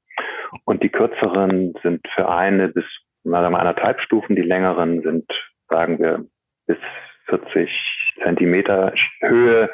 Und 0.65 0.83
die 0.83 0.89
kürzeren 0.89 1.73
sind 1.81 2.05
für 2.13 2.29
eine 2.29 2.69
bis 2.69 2.85
sagen 3.23 3.53
wir, 3.53 3.59
anderthalb 3.59 4.01
Stufen, 4.01 4.35
die 4.35 4.41
längeren 4.41 5.01
sind, 5.01 5.31
sagen 5.69 5.99
wir, 5.99 6.25
bis 6.67 6.77
40 7.27 7.69
Zentimeter 8.23 8.93
Höhe 9.21 9.69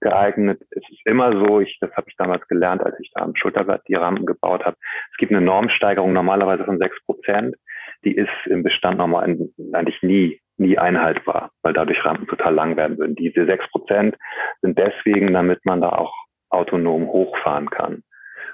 geeignet. 0.00 0.60
Es 0.70 0.82
ist 0.90 1.06
immer 1.06 1.32
so, 1.32 1.60
ich, 1.60 1.78
das 1.80 1.90
habe 1.92 2.08
ich 2.08 2.16
damals 2.16 2.46
gelernt, 2.48 2.82
als 2.82 2.98
ich 3.00 3.10
da 3.14 3.22
am 3.22 3.36
Schulterblatt 3.36 3.82
die 3.88 3.94
Rampen 3.94 4.26
gebaut 4.26 4.64
habe. 4.64 4.76
Es 5.10 5.16
gibt 5.18 5.32
eine 5.32 5.40
Normsteigerung 5.40 6.12
normalerweise 6.12 6.64
von 6.64 6.78
sechs 6.78 6.96
Prozent. 7.04 7.56
Die 8.04 8.16
ist 8.16 8.30
im 8.46 8.62
Bestand 8.62 8.98
normal 8.98 9.24
eigentlich 9.72 10.02
nie 10.02 10.40
nie 10.58 10.78
einhaltbar, 10.78 11.50
weil 11.62 11.72
dadurch 11.72 12.04
Rampen 12.04 12.26
total 12.26 12.54
lang 12.54 12.76
werden 12.76 12.98
würden. 12.98 13.16
Diese 13.16 13.46
sechs 13.46 13.68
Prozent 13.70 14.16
sind 14.60 14.78
deswegen, 14.78 15.32
damit 15.32 15.64
man 15.64 15.80
da 15.80 15.90
auch 15.90 16.14
autonom 16.50 17.08
hochfahren 17.08 17.70
kann. 17.70 18.02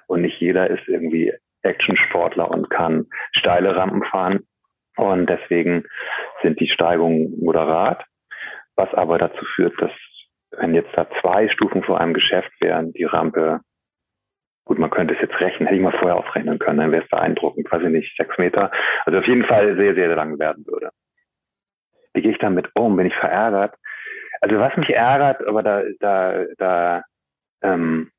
Und 0.07 0.23
nicht 0.23 0.41
jeder 0.41 0.71
ist 0.71 0.89
irgendwie 0.89 1.33
Actionsportler 1.63 2.51
und 2.51 2.71
kann 2.71 3.07
steile 3.33 3.77
Rampen 3.77 4.05
fahren. 4.05 4.41
Und 4.97 5.29
deswegen 5.29 5.85
sind 6.43 6.59
die 6.61 6.69
Steigungen 6.69 7.39
moderat, 7.41 8.05
was 8.79 8.95
aber 8.95 9.19
dazu 9.19 9.45
führt, 9.57 9.75
dass 9.83 9.91
wenn 10.53 10.75
jetzt 10.75 10.91
da 10.95 11.07
zwei 11.21 11.49
Stufen 11.49 11.83
vor 11.83 12.01
einem 12.01 12.15
Geschäft 12.15 12.53
wären, 12.61 12.93
die 12.93 13.05
Rampe, 13.05 13.61
gut, 14.65 14.79
man 14.79 14.91
könnte 14.91 15.15
es 15.15 15.21
jetzt 15.21 15.39
rechnen, 15.41 15.67
hätte 15.67 15.77
ich 15.77 15.83
mal 15.83 15.99
vorher 15.99 16.17
ausrechnen 16.17 16.59
können, 16.59 16.79
dann 16.79 16.93
wäre 16.93 17.03
es 17.03 17.11
beeindruckend, 17.11 17.69
ich 17.71 17.89
nicht, 17.89 18.17
sechs 18.17 18.39
Meter, 18.39 18.71
also 19.05 19.19
auf 19.19 19.27
jeden 19.27 19.45
Fall 19.45 19.77
sehr, 19.77 19.95
sehr 19.95 20.15
lang 20.15 20.39
werden 20.39 20.65
würde. 20.67 20.91
Wie 22.15 22.23
gehe 22.23 22.33
ich 22.33 22.39
damit 22.39 22.71
um? 22.75 22.97
Bin 22.97 23.07
ich 23.07 23.15
verärgert? 23.15 23.75
Also 24.41 24.59
was 24.59 24.77
mich 24.77 24.91
ärgert, 24.91 25.47
aber 25.47 25.63
da, 25.63 25.83
da, 26.01 26.45
da 26.57 27.03
ähm, 27.63 28.11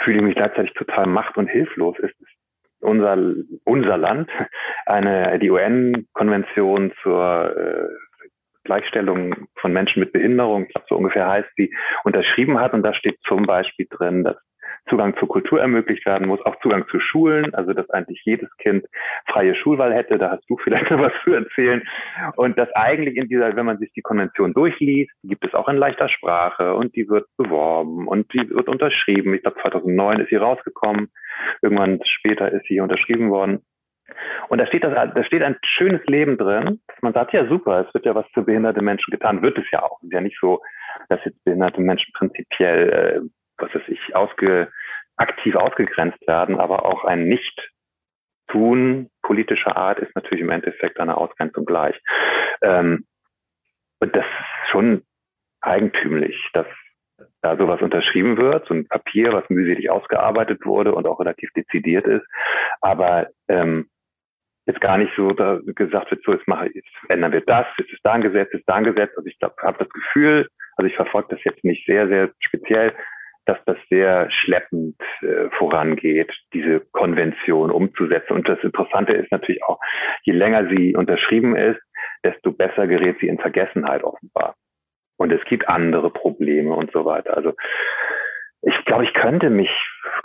fühle 0.00 0.18
ich 0.18 0.24
mich 0.24 0.34
gleichzeitig 0.34 0.74
total 0.74 1.06
macht- 1.06 1.36
und 1.36 1.46
hilflos, 1.46 1.98
ist, 2.00 2.20
ist 2.20 2.36
unser, 2.80 3.16
unser 3.64 3.96
Land 3.96 4.30
eine, 4.86 5.38
die 5.38 5.50
UN-Konvention 5.50 6.92
zur 7.02 7.56
äh, 7.56 7.88
Gleichstellung 8.64 9.48
von 9.60 9.72
Menschen 9.72 10.00
mit 10.00 10.12
Behinderung, 10.12 10.64
ich 10.64 10.74
glaube 10.74 10.86
so 10.88 10.96
ungefähr 10.96 11.28
heißt 11.28 11.50
die, 11.58 11.74
unterschrieben 12.04 12.58
hat. 12.58 12.72
Und 12.72 12.82
da 12.82 12.94
steht 12.94 13.18
zum 13.26 13.44
Beispiel 13.44 13.86
drin, 13.90 14.24
dass 14.24 14.36
Zugang 14.88 15.16
zur 15.16 15.28
Kultur 15.28 15.60
ermöglicht 15.60 16.04
werden 16.04 16.28
muss, 16.28 16.44
auch 16.44 16.56
Zugang 16.60 16.86
zu 16.88 17.00
Schulen, 17.00 17.54
also 17.54 17.72
dass 17.72 17.88
eigentlich 17.90 18.20
jedes 18.24 18.54
Kind 18.58 18.84
freie 19.26 19.54
Schulwahl 19.54 19.94
hätte, 19.94 20.18
da 20.18 20.30
hast 20.30 20.44
du 20.48 20.58
vielleicht 20.58 20.90
noch 20.90 21.00
was 21.00 21.12
zu 21.24 21.32
erzählen. 21.32 21.82
Und 22.36 22.58
dass 22.58 22.70
eigentlich 22.74 23.16
in 23.16 23.28
dieser, 23.28 23.56
wenn 23.56 23.66
man 23.66 23.78
sich 23.78 23.92
die 23.92 24.02
Konvention 24.02 24.52
durchliest, 24.52 25.10
gibt 25.22 25.44
es 25.44 25.54
auch 25.54 25.68
in 25.68 25.76
leichter 25.76 26.08
Sprache 26.08 26.74
und 26.74 26.94
die 26.96 27.08
wird 27.08 27.26
beworben 27.36 28.06
und 28.08 28.32
die 28.34 28.48
wird 28.50 28.68
unterschrieben. 28.68 29.34
Ich 29.34 29.42
glaube 29.42 29.60
2009 29.62 30.20
ist 30.20 30.28
sie 30.28 30.36
rausgekommen, 30.36 31.08
irgendwann 31.62 32.00
später 32.04 32.52
ist 32.52 32.66
sie 32.66 32.80
unterschrieben 32.80 33.30
worden. 33.30 33.60
Und 34.48 34.58
da 34.58 34.66
steht 34.66 34.84
das, 34.84 34.92
da 35.14 35.24
steht 35.24 35.42
ein 35.42 35.56
schönes 35.64 36.04
Leben 36.06 36.36
drin. 36.36 36.80
Man 37.00 37.14
sagt, 37.14 37.32
ja 37.32 37.46
super, 37.48 37.86
es 37.86 37.94
wird 37.94 38.04
ja 38.04 38.14
was 38.14 38.26
für 38.34 38.42
behinderte 38.42 38.82
Menschen 38.82 39.10
getan, 39.10 39.42
wird 39.42 39.58
es 39.58 39.70
ja 39.70 39.82
auch. 39.82 39.98
Es 40.00 40.04
ist 40.04 40.12
ja 40.12 40.20
nicht 40.20 40.38
so, 40.40 40.60
dass 41.08 41.24
jetzt 41.24 41.42
behinderte 41.44 41.80
Menschen 41.80 42.12
prinzipiell 42.12 43.22
äh, 43.22 43.28
was 43.58 43.74
weiß 43.74 43.82
ich, 43.88 44.14
ausge, 44.14 44.70
aktiv 45.16 45.54
ausgegrenzt 45.56 46.26
werden, 46.26 46.58
aber 46.60 46.84
auch 46.84 47.04
ein 47.04 47.24
Nicht-Tun 47.24 49.10
politischer 49.22 49.76
Art 49.76 49.98
ist 50.00 50.14
natürlich 50.14 50.42
im 50.42 50.50
Endeffekt 50.50 50.98
eine 51.00 51.16
Ausgrenzung 51.16 51.64
gleich. 51.64 51.98
Ähm, 52.62 53.06
und 54.00 54.14
das 54.14 54.24
ist 54.24 54.70
schon 54.70 55.02
eigentümlich, 55.60 56.36
dass 56.52 56.66
da 57.42 57.56
sowas 57.56 57.80
unterschrieben 57.80 58.36
wird, 58.36 58.66
so 58.66 58.74
ein 58.74 58.88
Papier, 58.88 59.32
was 59.32 59.48
mühselig 59.48 59.88
ausgearbeitet 59.88 60.66
wurde 60.66 60.94
und 60.94 61.06
auch 61.06 61.20
relativ 61.20 61.50
dezidiert 61.52 62.06
ist, 62.06 62.26
aber 62.80 63.28
ähm, 63.48 63.88
jetzt 64.66 64.80
gar 64.80 64.98
nicht 64.98 65.12
so 65.16 65.28
da 65.30 65.60
gesagt 65.64 66.10
wird, 66.10 66.22
so 66.24 66.32
jetzt 66.32 66.48
mache 66.48 66.70
jetzt 66.72 66.88
ändern 67.08 67.32
wir 67.32 67.42
das, 67.42 67.66
jetzt 67.78 67.92
ist 67.92 68.04
da 68.04 68.12
ein 68.12 68.22
Gesetz, 68.22 68.50
jetzt 68.52 68.60
ist 68.60 68.68
da 68.68 68.74
ein 68.74 68.84
Gesetz. 68.84 69.10
Also 69.16 69.28
ich 69.28 69.38
habe 69.42 69.78
das 69.78 69.88
Gefühl, 69.88 70.48
also 70.76 70.88
ich 70.88 70.96
verfolge 70.96 71.28
das 71.30 71.44
jetzt 71.44 71.64
nicht 71.64 71.86
sehr, 71.86 72.08
sehr 72.08 72.30
speziell, 72.40 72.92
dass 73.46 73.58
das 73.66 73.76
sehr 73.90 74.30
schleppend 74.30 74.96
äh, 75.20 75.50
vorangeht, 75.58 76.32
diese 76.54 76.80
Konvention 76.92 77.70
umzusetzen. 77.70 78.32
Und 78.32 78.48
das 78.48 78.62
Interessante 78.62 79.12
ist 79.12 79.30
natürlich 79.30 79.62
auch, 79.64 79.78
je 80.22 80.32
länger 80.32 80.68
sie 80.68 80.96
unterschrieben 80.96 81.54
ist, 81.54 81.80
desto 82.24 82.52
besser 82.52 82.86
gerät 82.86 83.18
sie 83.20 83.28
in 83.28 83.38
Vergessenheit 83.38 84.02
offenbar. 84.02 84.54
Und 85.16 85.30
es 85.30 85.44
gibt 85.44 85.68
andere 85.68 86.10
Probleme 86.10 86.74
und 86.74 86.90
so 86.92 87.04
weiter. 87.04 87.36
Also 87.36 87.52
ich 88.62 88.84
glaube, 88.86 89.04
ich 89.04 89.12
könnte 89.12 89.50
mich, 89.50 89.70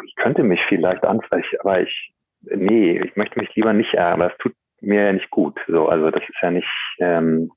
ich 0.06 0.16
könnte 0.16 0.44
mich 0.44 0.62
vielleicht 0.70 1.04
ansprechen, 1.04 1.58
aber 1.60 1.82
ich, 1.82 2.14
nee, 2.42 3.00
ich 3.00 3.16
möchte 3.16 3.40
mich 3.40 3.54
lieber 3.56 3.74
nicht 3.74 3.94
ärgern, 3.94 4.22
das 4.22 4.38
tut 4.38 4.54
mir 4.82 5.06
ja 5.06 5.14
nicht 5.14 5.30
gut. 5.30 5.60
So, 5.68 5.88
also 5.88 6.12
das 6.12 6.24
ist 6.24 6.42
ja 6.42 6.52
nicht, 6.52 6.68
ähm, 7.00 7.52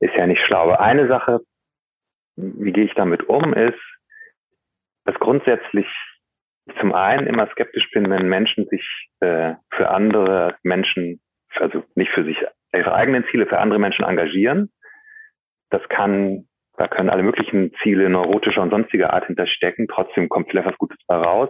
ist 0.00 0.14
ja 0.14 0.26
nicht 0.26 0.42
schlau. 0.46 0.70
Eine 0.70 1.08
Sache, 1.08 1.40
wie 2.36 2.72
gehe 2.72 2.84
ich 2.84 2.94
damit 2.94 3.28
um, 3.28 3.54
ist, 3.54 3.80
dass 5.04 5.14
grundsätzlich 5.16 5.86
zum 6.80 6.92
einen 6.92 7.26
immer 7.26 7.48
skeptisch 7.48 7.88
bin, 7.92 8.10
wenn 8.10 8.28
Menschen 8.28 8.66
sich 8.66 8.84
äh, 9.20 9.54
für 9.70 9.88
andere 9.90 10.56
Menschen, 10.62 11.20
also 11.54 11.84
nicht 11.94 12.10
für 12.10 12.24
sich, 12.24 12.36
ihre 12.74 12.94
eigenen 12.94 13.24
Ziele 13.30 13.46
für 13.46 13.58
andere 13.58 13.78
Menschen 13.78 14.04
engagieren. 14.04 14.72
Das 15.70 15.82
kann, 15.88 16.48
da 16.78 16.88
können 16.88 17.10
alle 17.10 17.22
möglichen 17.22 17.72
Ziele 17.82 18.08
neurotischer 18.08 18.62
und 18.62 18.70
sonstiger 18.70 19.12
Art 19.12 19.26
hinterstecken. 19.26 19.88
Trotzdem 19.88 20.28
kommt 20.28 20.50
vielleicht 20.50 20.68
was 20.68 20.78
Gutes 20.78 20.98
da 21.08 21.20
raus. 21.20 21.48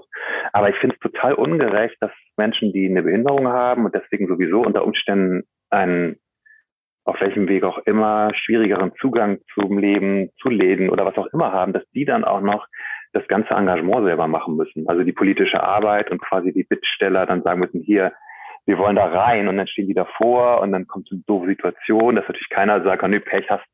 Aber 0.52 0.68
ich 0.70 0.76
finde 0.76 0.96
es 0.96 1.00
total 1.00 1.34
ungerecht, 1.34 1.96
dass 2.00 2.12
Menschen, 2.36 2.72
die 2.72 2.86
eine 2.86 3.02
Behinderung 3.02 3.48
haben 3.48 3.84
und 3.84 3.94
deswegen 3.94 4.28
sowieso 4.28 4.60
unter 4.60 4.84
Umständen 4.84 5.42
einen 5.70 6.16
auf 7.04 7.20
welchem 7.20 7.48
Weg 7.48 7.62
auch 7.62 7.78
immer 7.86 8.32
schwierigeren 8.34 8.92
Zugang 9.00 9.38
zum 9.54 9.78
Leben, 9.78 10.30
zu 10.42 10.48
Läden 10.48 10.90
oder 10.90 11.06
was 11.06 11.16
auch 11.16 11.28
immer 11.32 11.52
haben, 11.52 11.72
dass 11.72 11.88
die 11.90 12.04
dann 12.04 12.24
auch 12.24 12.40
noch 12.40 12.66
das 13.12 13.26
ganze 13.28 13.54
Engagement 13.54 14.04
selber 14.04 14.26
machen 14.26 14.56
müssen. 14.56 14.88
Also 14.88 15.04
die 15.04 15.12
politische 15.12 15.62
Arbeit 15.62 16.10
und 16.10 16.20
quasi 16.20 16.52
die 16.52 16.64
Bittsteller 16.64 17.24
dann 17.24 17.42
sagen 17.42 17.60
müssen, 17.60 17.80
hier, 17.80 18.12
wir 18.66 18.78
wollen 18.78 18.96
da 18.96 19.06
rein 19.06 19.46
und 19.46 19.56
dann 19.56 19.68
stehen 19.68 19.86
die 19.86 19.94
davor 19.94 20.60
und 20.60 20.72
dann 20.72 20.88
kommt 20.88 21.08
so 21.08 21.14
eine 21.14 21.22
doofe 21.26 21.46
Situation, 21.46 22.16
dass 22.16 22.26
natürlich 22.26 22.48
keiner 22.50 22.82
sagt, 22.82 23.02
oh, 23.04 23.08
nee, 23.08 23.20
Pech 23.20 23.48
hast, 23.48 23.64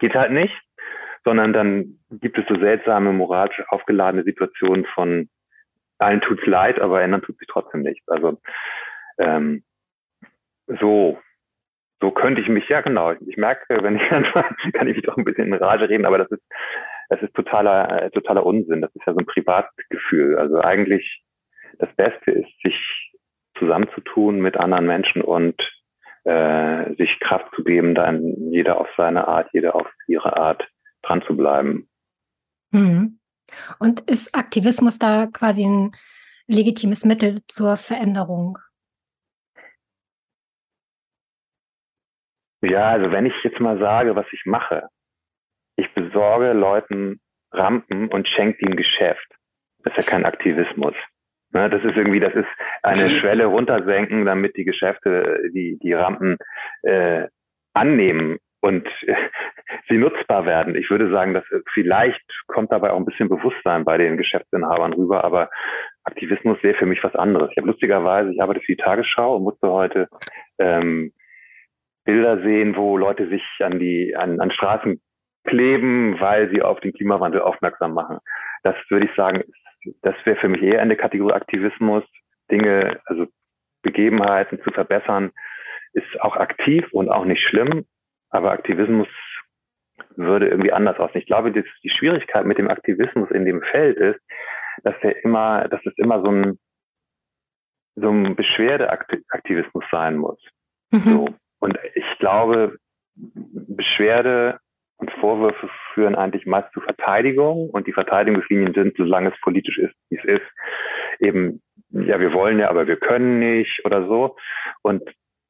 geht 0.00 0.14
halt 0.14 0.32
nicht, 0.32 0.54
sondern 1.24 1.52
dann 1.52 1.98
gibt 2.10 2.38
es 2.38 2.44
so 2.48 2.58
seltsame, 2.58 3.12
moralisch 3.12 3.62
aufgeladene 3.68 4.24
Situationen 4.24 4.86
von 4.86 5.28
allen 5.98 6.20
tut's 6.20 6.46
leid, 6.46 6.80
aber 6.80 7.02
ändern 7.02 7.22
tut 7.22 7.38
sich 7.38 7.48
trotzdem 7.48 7.82
nichts. 7.82 8.08
Also 8.08 8.38
ähm, 9.18 9.62
so 10.80 11.18
so 12.02 12.10
könnte 12.10 12.40
ich 12.40 12.48
mich, 12.48 12.66
ja 12.70 12.80
genau, 12.80 13.12
ich 13.12 13.36
merke, 13.36 13.82
wenn 13.82 13.96
ich 13.96 14.08
kann 14.72 14.88
ich 14.88 14.96
mich 14.96 15.04
doch 15.04 15.16
ein 15.16 15.24
bisschen 15.24 15.48
in 15.48 15.54
Rage 15.54 15.88
reden, 15.88 16.06
aber 16.06 16.18
das 16.18 16.30
ist 16.30 16.42
das 17.10 17.20
ist 17.22 17.34
totaler, 17.34 18.04
äh, 18.04 18.10
totaler 18.10 18.46
Unsinn. 18.46 18.80
Das 18.80 18.94
ist 18.94 19.04
ja 19.04 19.12
so 19.12 19.18
ein 19.18 19.26
Privatgefühl. 19.26 20.38
Also 20.38 20.60
eigentlich 20.60 21.22
das 21.78 21.92
Beste 21.96 22.30
ist, 22.30 22.50
sich 22.62 23.12
zusammenzutun 23.58 24.40
mit 24.40 24.56
anderen 24.56 24.86
Menschen 24.86 25.20
und 25.20 25.60
äh, 26.24 26.94
sich 26.94 27.18
Kraft 27.20 27.52
zu 27.56 27.64
geben, 27.64 27.94
dann 27.94 28.22
jeder 28.52 28.80
auf 28.80 28.88
seine 28.96 29.26
Art, 29.26 29.48
jeder 29.52 29.74
auf 29.74 29.88
ihre 30.06 30.36
Art 30.36 30.66
dran 31.02 31.22
zu 31.26 31.36
bleiben. 31.36 31.88
Mhm. 32.70 33.18
Und 33.78 34.00
ist 34.08 34.34
Aktivismus 34.34 34.98
da 34.98 35.26
quasi 35.26 35.64
ein 35.64 35.92
legitimes 36.46 37.04
Mittel 37.04 37.42
zur 37.48 37.76
Veränderung? 37.76 38.58
Ja, 42.62 42.90
also 42.90 43.10
wenn 43.10 43.26
ich 43.26 43.34
jetzt 43.42 43.60
mal 43.60 43.78
sage, 43.78 44.14
was 44.14 44.26
ich 44.32 44.42
mache, 44.44 44.88
ich 45.76 45.92
besorge 45.94 46.52
Leuten 46.52 47.20
Rampen 47.52 48.08
und 48.08 48.28
schenke 48.28 48.64
ihnen 48.64 48.76
Geschäft. 48.76 49.26
Das 49.82 49.96
ist 49.96 50.04
ja 50.04 50.10
kein 50.10 50.26
Aktivismus. 50.26 50.94
Ne, 51.52 51.68
das 51.68 51.82
ist 51.82 51.96
irgendwie, 51.96 52.20
das 52.20 52.34
ist 52.34 52.48
eine 52.82 53.08
Schwelle 53.08 53.46
runtersenken, 53.46 54.24
damit 54.24 54.56
die 54.56 54.64
Geschäfte 54.64 55.50
die, 55.52 55.78
die 55.82 55.92
Rampen 55.94 56.36
äh, 56.82 57.26
annehmen 57.72 58.38
und 58.60 58.88
sie 59.88 59.96
nutzbar 59.96 60.46
werden. 60.46 60.74
Ich 60.74 60.90
würde 60.90 61.10
sagen, 61.10 61.34
dass 61.34 61.44
vielleicht 61.72 62.22
kommt 62.46 62.72
dabei 62.72 62.90
auch 62.90 62.98
ein 62.98 63.04
bisschen 63.04 63.28
Bewusstsein 63.28 63.84
bei 63.84 63.98
den 63.98 64.16
Geschäftsinhabern 64.16 64.92
rüber, 64.92 65.24
aber 65.24 65.50
Aktivismus 66.04 66.62
wäre 66.62 66.76
für 66.78 66.86
mich 66.86 67.02
was 67.02 67.14
anderes. 67.14 67.50
Ich 67.50 67.56
habe 67.56 67.68
lustigerweise, 67.68 68.32
ich 68.32 68.42
arbeite 68.42 68.60
für 68.60 68.72
die 68.72 68.82
Tagesschau 68.82 69.36
und 69.36 69.44
musste 69.44 69.70
heute 69.70 70.08
ähm, 70.58 71.12
Bilder 72.04 72.42
sehen, 72.42 72.76
wo 72.76 72.96
Leute 72.96 73.28
sich 73.28 73.42
an 73.60 73.78
die 73.78 74.16
an, 74.16 74.40
an 74.40 74.50
Straßen 74.50 75.00
kleben, 75.44 76.20
weil 76.20 76.50
sie 76.50 76.62
auf 76.62 76.80
den 76.80 76.92
Klimawandel 76.92 77.40
aufmerksam 77.40 77.94
machen. 77.94 78.18
Das 78.62 78.76
würde 78.88 79.06
ich 79.06 79.14
sagen, 79.16 79.42
das 80.02 80.14
wäre 80.24 80.36
für 80.36 80.48
mich 80.48 80.62
eher 80.62 80.82
eine 80.82 80.96
Kategorie 80.96 81.32
Aktivismus, 81.32 82.04
Dinge, 82.50 83.00
also 83.06 83.26
Begebenheiten 83.82 84.60
zu 84.62 84.70
verbessern, 84.70 85.30
ist 85.92 86.20
auch 86.20 86.36
aktiv 86.36 86.86
und 86.92 87.08
auch 87.08 87.24
nicht 87.24 87.42
schlimm, 87.48 87.86
aber 88.30 88.52
Aktivismus 88.52 89.08
würde 90.16 90.48
irgendwie 90.48 90.72
anders 90.72 90.98
aussehen. 90.98 91.20
Ich 91.20 91.26
glaube, 91.26 91.52
die, 91.52 91.64
die 91.82 91.90
Schwierigkeit 91.90 92.44
mit 92.46 92.58
dem 92.58 92.68
Aktivismus 92.68 93.30
in 93.30 93.44
dem 93.44 93.62
Feld 93.62 93.96
ist, 93.96 94.20
dass 94.82 94.94
der 95.02 95.22
immer, 95.24 95.68
dass 95.68 95.84
es 95.84 95.96
immer 95.96 96.22
so 96.22 96.30
ein, 96.30 96.58
so 97.96 98.10
ein 98.10 98.34
Beschwerdeaktivismus 98.34 99.84
sein 99.90 100.16
muss. 100.16 100.40
Mhm. 100.90 101.00
So. 101.00 101.28
Und 101.58 101.78
ich 101.94 102.18
glaube, 102.18 102.78
Beschwerde 103.14 104.58
und 104.96 105.10
Vorwürfe 105.12 105.68
führen 105.94 106.14
eigentlich 106.14 106.46
meist 106.46 106.72
zu 106.72 106.80
Verteidigung 106.80 107.70
und 107.70 107.86
die 107.86 107.92
Verteidigungslinien 107.92 108.74
sind, 108.74 108.96
solange 108.96 109.32
es 109.32 109.40
politisch 109.40 109.78
ist, 109.78 109.94
wie 110.08 110.16
es 110.16 110.24
ist, 110.24 110.46
eben, 111.18 111.62
ja, 111.90 112.20
wir 112.20 112.32
wollen 112.32 112.58
ja, 112.58 112.68
aber 112.70 112.86
wir 112.86 112.96
können 112.96 113.38
nicht 113.38 113.84
oder 113.84 114.06
so. 114.06 114.36
Und 114.82 115.02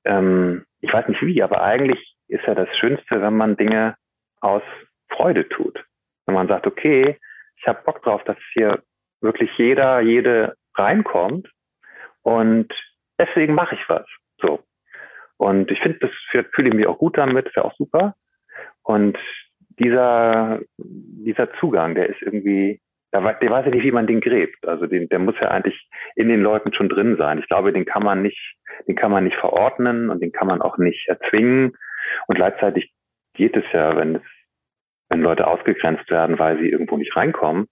ähm, 0.04 0.64
ich 0.80 0.92
weiß 0.92 1.08
nicht 1.08 1.22
wie, 1.22 1.42
aber 1.42 1.62
eigentlich 1.62 2.09
ist 2.30 2.44
ja 2.46 2.54
das 2.54 2.68
Schönste, 2.78 3.20
wenn 3.20 3.36
man 3.36 3.56
Dinge 3.56 3.96
aus 4.40 4.62
Freude 5.08 5.48
tut. 5.48 5.84
Wenn 6.26 6.34
man 6.34 6.48
sagt, 6.48 6.66
okay, 6.66 7.18
ich 7.56 7.66
habe 7.66 7.82
Bock 7.84 8.02
drauf, 8.02 8.22
dass 8.24 8.38
hier 8.54 8.82
wirklich 9.20 9.50
jeder, 9.58 10.00
jede 10.00 10.54
reinkommt 10.76 11.48
und 12.22 12.72
deswegen 13.18 13.54
mache 13.54 13.74
ich 13.74 13.88
was. 13.88 14.06
So. 14.40 14.60
Und 15.36 15.70
ich 15.70 15.80
finde, 15.80 15.98
das 16.00 16.10
fühle 16.54 16.68
ich 16.68 16.74
mich 16.74 16.86
auch 16.86 16.98
gut 16.98 17.18
damit, 17.18 17.46
ist 17.46 17.56
ja 17.56 17.64
auch 17.64 17.74
super. 17.76 18.14
Und 18.82 19.18
dieser, 19.78 20.60
dieser 20.76 21.52
Zugang, 21.54 21.94
der 21.94 22.08
ist 22.08 22.20
irgendwie, 22.22 22.80
der, 23.12 23.20
der 23.34 23.50
weiß 23.50 23.64
ja 23.64 23.70
nicht, 23.70 23.84
wie 23.84 23.92
man 23.92 24.06
den 24.06 24.20
gräbt. 24.20 24.66
Also 24.66 24.86
den, 24.86 25.08
der 25.08 25.18
muss 25.18 25.34
ja 25.40 25.48
eigentlich 25.48 25.88
in 26.14 26.28
den 26.28 26.42
Leuten 26.42 26.72
schon 26.72 26.88
drin 26.88 27.16
sein. 27.16 27.38
Ich 27.38 27.48
glaube, 27.48 27.72
den 27.72 27.86
kann 27.86 28.02
man 28.02 28.22
nicht, 28.22 28.56
den 28.86 28.96
kann 28.96 29.10
man 29.10 29.24
nicht 29.24 29.36
verordnen 29.36 30.10
und 30.10 30.20
den 30.22 30.32
kann 30.32 30.46
man 30.46 30.60
auch 30.60 30.78
nicht 30.78 31.08
erzwingen. 31.08 31.72
Und 32.26 32.36
gleichzeitig 32.36 32.92
geht 33.34 33.56
es 33.56 33.64
ja, 33.72 33.96
wenn 33.96 34.16
es, 34.16 34.22
wenn 35.08 35.22
Leute 35.22 35.46
ausgegrenzt 35.46 36.08
werden, 36.10 36.38
weil 36.38 36.58
sie 36.58 36.68
irgendwo 36.68 36.96
nicht 36.96 37.14
reinkommen, 37.16 37.68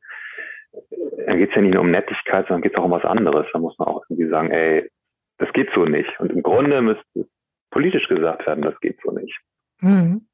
dann 1.27 1.39
geht 1.39 1.51
es 1.51 1.55
ja 1.55 1.63
nicht 1.63 1.75
nur 1.75 1.83
um 1.83 1.91
Nettigkeit, 1.91 2.47
sondern 2.47 2.63
geht 2.63 2.73
es 2.73 2.79
auch 2.79 2.85
um 2.85 2.91
was 2.91 3.05
anderes. 3.05 3.47
Da 3.53 3.59
muss 3.59 3.79
man 3.79 3.89
auch 3.89 4.05
irgendwie 4.09 4.29
sagen, 4.29 4.51
ey, 4.51 4.91
das 5.39 5.53
geht 5.53 5.71
so 5.75 5.85
nicht. 5.85 6.19
Und 6.21 6.33
im 6.33 6.43
Grunde 6.43 6.83
müsste 6.83 7.29
politisch 7.71 8.09
gesagt 8.09 8.47
werden, 8.47 8.63
das 8.63 8.79
geht 8.81 8.99
so 9.03 9.13
nicht. 9.13 9.39
Hm. 9.81 10.27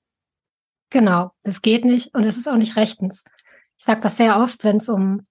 Genau, 0.90 1.32
das 1.42 1.60
geht 1.60 1.84
nicht 1.84 2.14
und 2.14 2.24
es 2.24 2.36
ist 2.36 2.48
auch 2.48 2.56
nicht 2.56 2.76
rechtens. 2.76 3.24
Ich 3.78 3.84
sage 3.84 4.00
das 4.00 4.16
sehr 4.16 4.36
oft, 4.38 4.64
wenn 4.64 4.76
es 4.76 4.88
um 4.88 5.26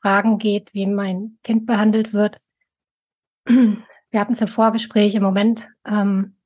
Fragen 0.00 0.38
geht, 0.38 0.74
wie 0.74 0.86
mein 0.86 1.38
Kind 1.44 1.66
behandelt 1.66 2.12
wird. 2.12 2.40
Wir 3.44 4.20
hatten 4.20 4.32
es 4.32 4.40
im 4.40 4.48
Vorgespräch. 4.48 5.14
Im 5.14 5.22
Moment 5.22 5.68
ähm, 5.86 6.36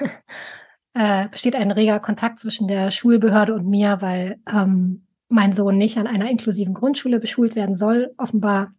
äh, 0.94 1.28
besteht 1.28 1.54
ein 1.54 1.70
reger 1.70 2.00
Kontakt 2.00 2.38
zwischen 2.38 2.68
der 2.68 2.90
Schulbehörde 2.90 3.54
und 3.54 3.66
mir, 3.66 3.98
weil 4.00 4.38
ähm, 4.50 5.06
mein 5.28 5.52
Sohn 5.52 5.78
nicht 5.78 5.96
an 5.96 6.06
einer 6.06 6.30
inklusiven 6.30 6.74
Grundschule 6.74 7.20
beschult 7.20 7.54
werden 7.56 7.76
soll, 7.76 8.12
offenbar. 8.18 8.72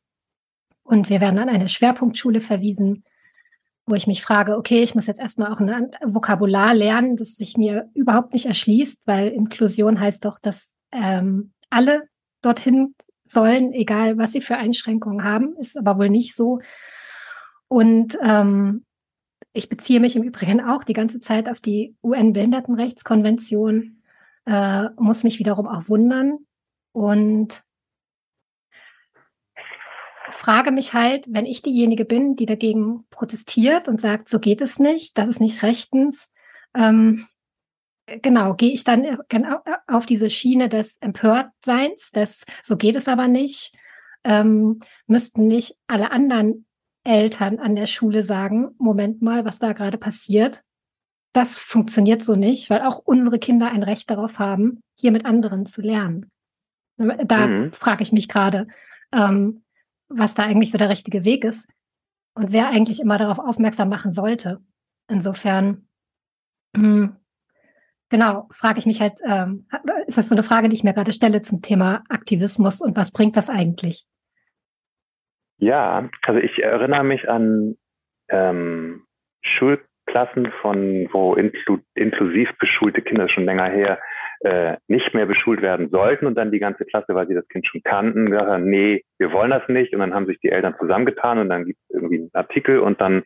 Und 0.83 1.09
wir 1.09 1.21
werden 1.21 1.39
an 1.39 1.49
eine 1.49 1.69
Schwerpunktschule 1.69 2.41
verwiesen, 2.41 3.03
wo 3.85 3.95
ich 3.95 4.07
mich 4.07 4.21
frage, 4.21 4.57
okay, 4.57 4.81
ich 4.81 4.93
muss 4.93 5.07
jetzt 5.07 5.19
erstmal 5.19 5.51
auch 5.51 5.59
ein 5.59 5.91
Vokabular 6.03 6.73
lernen, 6.73 7.15
das 7.15 7.35
sich 7.35 7.57
mir 7.57 7.89
überhaupt 7.93 8.33
nicht 8.33 8.45
erschließt, 8.45 8.99
weil 9.05 9.29
Inklusion 9.29 9.99
heißt 9.99 10.25
doch, 10.25 10.39
dass 10.39 10.73
ähm, 10.91 11.53
alle 11.69 12.03
dorthin 12.41 12.95
sollen, 13.25 13.71
egal 13.71 14.17
was 14.17 14.33
sie 14.33 14.41
für 14.41 14.57
Einschränkungen 14.57 15.23
haben, 15.23 15.55
ist 15.57 15.77
aber 15.77 15.97
wohl 15.97 16.09
nicht 16.09 16.35
so. 16.35 16.59
Und 17.67 18.17
ähm, 18.21 18.85
ich 19.53 19.69
beziehe 19.69 19.99
mich 19.99 20.15
im 20.15 20.23
Übrigen 20.23 20.61
auch 20.61 20.83
die 20.83 20.93
ganze 20.93 21.19
Zeit 21.19 21.49
auf 21.49 21.59
die 21.59 21.95
UN-Behindertenrechtskonvention, 22.03 24.01
äh, 24.45 24.89
muss 24.97 25.23
mich 25.23 25.39
wiederum 25.39 25.67
auch 25.67 25.89
wundern 25.89 26.39
und 26.93 27.63
frage 30.29 30.71
mich 30.71 30.93
halt, 30.93 31.25
wenn 31.29 31.45
ich 31.45 31.61
diejenige 31.61 32.05
bin, 32.05 32.35
die 32.35 32.45
dagegen 32.45 33.05
protestiert 33.09 33.87
und 33.87 33.99
sagt, 33.99 34.29
so 34.29 34.39
geht 34.39 34.61
es 34.61 34.79
nicht, 34.79 35.17
das 35.17 35.27
ist 35.27 35.41
nicht 35.41 35.61
rechtens, 35.63 36.27
ähm, 36.73 37.27
genau, 38.21 38.53
gehe 38.53 38.71
ich 38.71 38.83
dann 38.83 39.17
genau 39.29 39.61
auf 39.87 40.05
diese 40.05 40.29
Schiene 40.29 40.69
des 40.69 40.97
Empörtseins, 40.97 42.11
des 42.11 42.45
so 42.63 42.77
geht 42.77 42.95
es 42.95 43.07
aber 43.07 43.27
nicht, 43.27 43.75
ähm, 44.23 44.79
müssten 45.07 45.47
nicht 45.47 45.75
alle 45.87 46.11
anderen 46.11 46.65
Eltern 47.03 47.59
an 47.59 47.75
der 47.75 47.87
Schule 47.87 48.23
sagen, 48.23 48.75
Moment 48.77 49.21
mal, 49.21 49.45
was 49.45 49.59
da 49.59 49.73
gerade 49.73 49.97
passiert. 49.97 50.63
Das 51.33 51.57
funktioniert 51.57 52.23
so 52.23 52.35
nicht, 52.35 52.69
weil 52.69 52.81
auch 52.81 52.99
unsere 52.99 53.39
Kinder 53.39 53.71
ein 53.71 53.83
Recht 53.83 54.09
darauf 54.09 54.37
haben, 54.37 54.81
hier 54.99 55.11
mit 55.11 55.25
anderen 55.25 55.65
zu 55.65 55.81
lernen. 55.81 56.29
Da 56.97 57.47
mhm. 57.47 57.71
frage 57.71 58.03
ich 58.03 58.11
mich 58.11 58.27
gerade, 58.27 58.67
ähm, 59.11 59.63
was 60.09 60.35
da 60.35 60.43
eigentlich 60.43 60.71
so 60.71 60.77
der 60.77 60.89
richtige 60.89 61.23
Weg 61.23 61.43
ist 61.45 61.67
und 62.35 62.51
wer 62.51 62.67
eigentlich 62.69 62.99
immer 62.99 63.17
darauf 63.17 63.39
aufmerksam 63.39 63.89
machen 63.89 64.11
sollte. 64.11 64.61
Insofern, 65.07 65.87
mh, 66.75 66.83
hm, 66.83 67.15
genau, 68.09 68.47
frage 68.51 68.79
ich 68.79 68.85
mich 68.85 69.01
halt, 69.01 69.19
ähm, 69.25 69.67
ist 70.05 70.17
das 70.17 70.29
so 70.29 70.35
eine 70.35 70.43
Frage, 70.43 70.69
die 70.69 70.75
ich 70.75 70.83
mir 70.83 70.93
gerade 70.93 71.13
stelle 71.13 71.41
zum 71.41 71.61
Thema 71.61 72.03
Aktivismus 72.09 72.81
und 72.81 72.95
was 72.95 73.11
bringt 73.11 73.37
das 73.37 73.49
eigentlich? 73.49 74.05
Ja, 75.61 76.09
also 76.23 76.39
ich 76.39 76.63
erinnere 76.63 77.03
mich 77.03 77.29
an 77.29 77.77
ähm, 78.29 79.03
Schulklassen 79.43 80.51
von, 80.59 81.07
wo 81.11 81.35
inklu 81.35 81.77
inklusiv 81.93 82.49
beschulte 82.57 83.03
Kinder 83.03 83.29
schon 83.29 83.45
länger 83.45 83.69
her 83.69 83.99
äh, 84.39 84.77
nicht 84.87 85.13
mehr 85.13 85.27
beschult 85.27 85.61
werden 85.61 85.89
sollten 85.89 86.25
und 86.25 86.33
dann 86.33 86.51
die 86.51 86.57
ganze 86.57 86.83
Klasse, 86.85 87.13
weil 87.13 87.27
sie 87.27 87.35
das 87.35 87.47
Kind 87.49 87.67
schon 87.67 87.83
kannten, 87.83 88.31
gesagt 88.31 88.49
haben, 88.49 88.71
nee, 88.71 89.03
wir 89.19 89.31
wollen 89.33 89.51
das 89.51 89.67
nicht. 89.67 89.93
Und 89.93 89.99
dann 89.99 90.15
haben 90.15 90.25
sich 90.25 90.39
die 90.39 90.49
Eltern 90.49 90.75
zusammengetan 90.79 91.37
und 91.37 91.49
dann 91.49 91.65
gibt 91.65 91.79
es 91.87 91.95
irgendwie 91.95 92.17
einen 92.17 92.31
Artikel 92.33 92.79
und 92.79 92.99
dann 92.99 93.23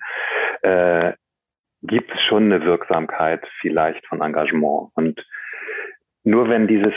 äh, 0.62 1.14
gibt 1.84 2.12
es 2.12 2.22
schon 2.24 2.52
eine 2.52 2.66
Wirksamkeit 2.66 3.48
vielleicht 3.62 4.06
von 4.08 4.20
Engagement. 4.20 4.90
Und 4.96 5.26
nur 6.26 6.50
wenn 6.50 6.68
dieses, 6.68 6.94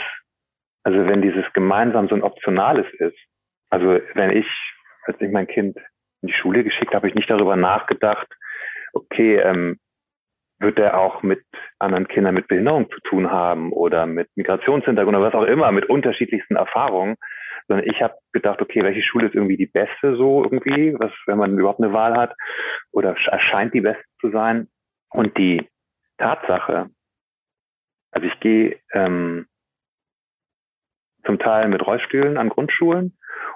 also 0.83 1.07
wenn 1.07 1.21
dieses 1.21 1.45
gemeinsam 1.53 2.09
so 2.09 2.15
ein 2.15 2.23
optionales 2.23 2.87
ist, 2.95 3.17
also 3.69 4.01
wenn 4.15 4.31
ich, 4.31 4.47
als 5.03 5.19
ich 5.21 5.31
mein 5.31 5.47
Kind 5.47 5.77
in 6.21 6.27
die 6.27 6.33
Schule 6.33 6.63
geschickt 6.63 6.93
habe, 6.93 7.07
ich 7.07 7.15
nicht 7.15 7.29
darüber 7.29 7.55
nachgedacht, 7.55 8.27
okay, 8.93 9.37
ähm, 9.37 9.79
wird 10.59 10.77
er 10.77 10.99
auch 10.99 11.23
mit 11.23 11.43
anderen 11.79 12.07
Kindern 12.07 12.35
mit 12.35 12.47
Behinderung 12.47 12.89
zu 12.91 12.99
tun 13.01 13.31
haben 13.31 13.71
oder 13.71 14.05
mit 14.05 14.29
Migrationshintergrund 14.35 15.15
oder 15.15 15.27
was 15.27 15.33
auch 15.33 15.47
immer, 15.47 15.71
mit 15.71 15.89
unterschiedlichsten 15.89 16.57
Erfahrungen. 16.57 17.15
Sondern 17.67 17.87
ich 17.87 18.01
habe 18.01 18.15
gedacht, 18.33 18.61
okay, 18.61 18.83
welche 18.83 19.03
Schule 19.03 19.27
ist 19.27 19.35
irgendwie 19.35 19.57
die 19.57 19.67
beste 19.67 20.15
so 20.17 20.43
irgendwie, 20.43 20.95
was, 20.99 21.11
wenn 21.27 21.37
man 21.37 21.57
überhaupt 21.57 21.81
eine 21.81 21.93
Wahl 21.93 22.17
hat, 22.17 22.35
oder 22.91 23.15
erscheint 23.27 23.73
die 23.73 23.81
beste 23.81 24.03
zu 24.19 24.31
sein. 24.31 24.67
Und 25.11 25.37
die 25.37 25.67
Tatsache, 26.17 26.89
also 28.11 28.27
ich 28.27 28.39
gehe 28.39 28.79
ähm, 28.93 29.47
zum 31.29 31.37
Teil 31.37 31.67
mit 31.67 31.85
Rollstühlen 31.85 32.39
an 32.39 32.49
Grundschulen 32.49 33.15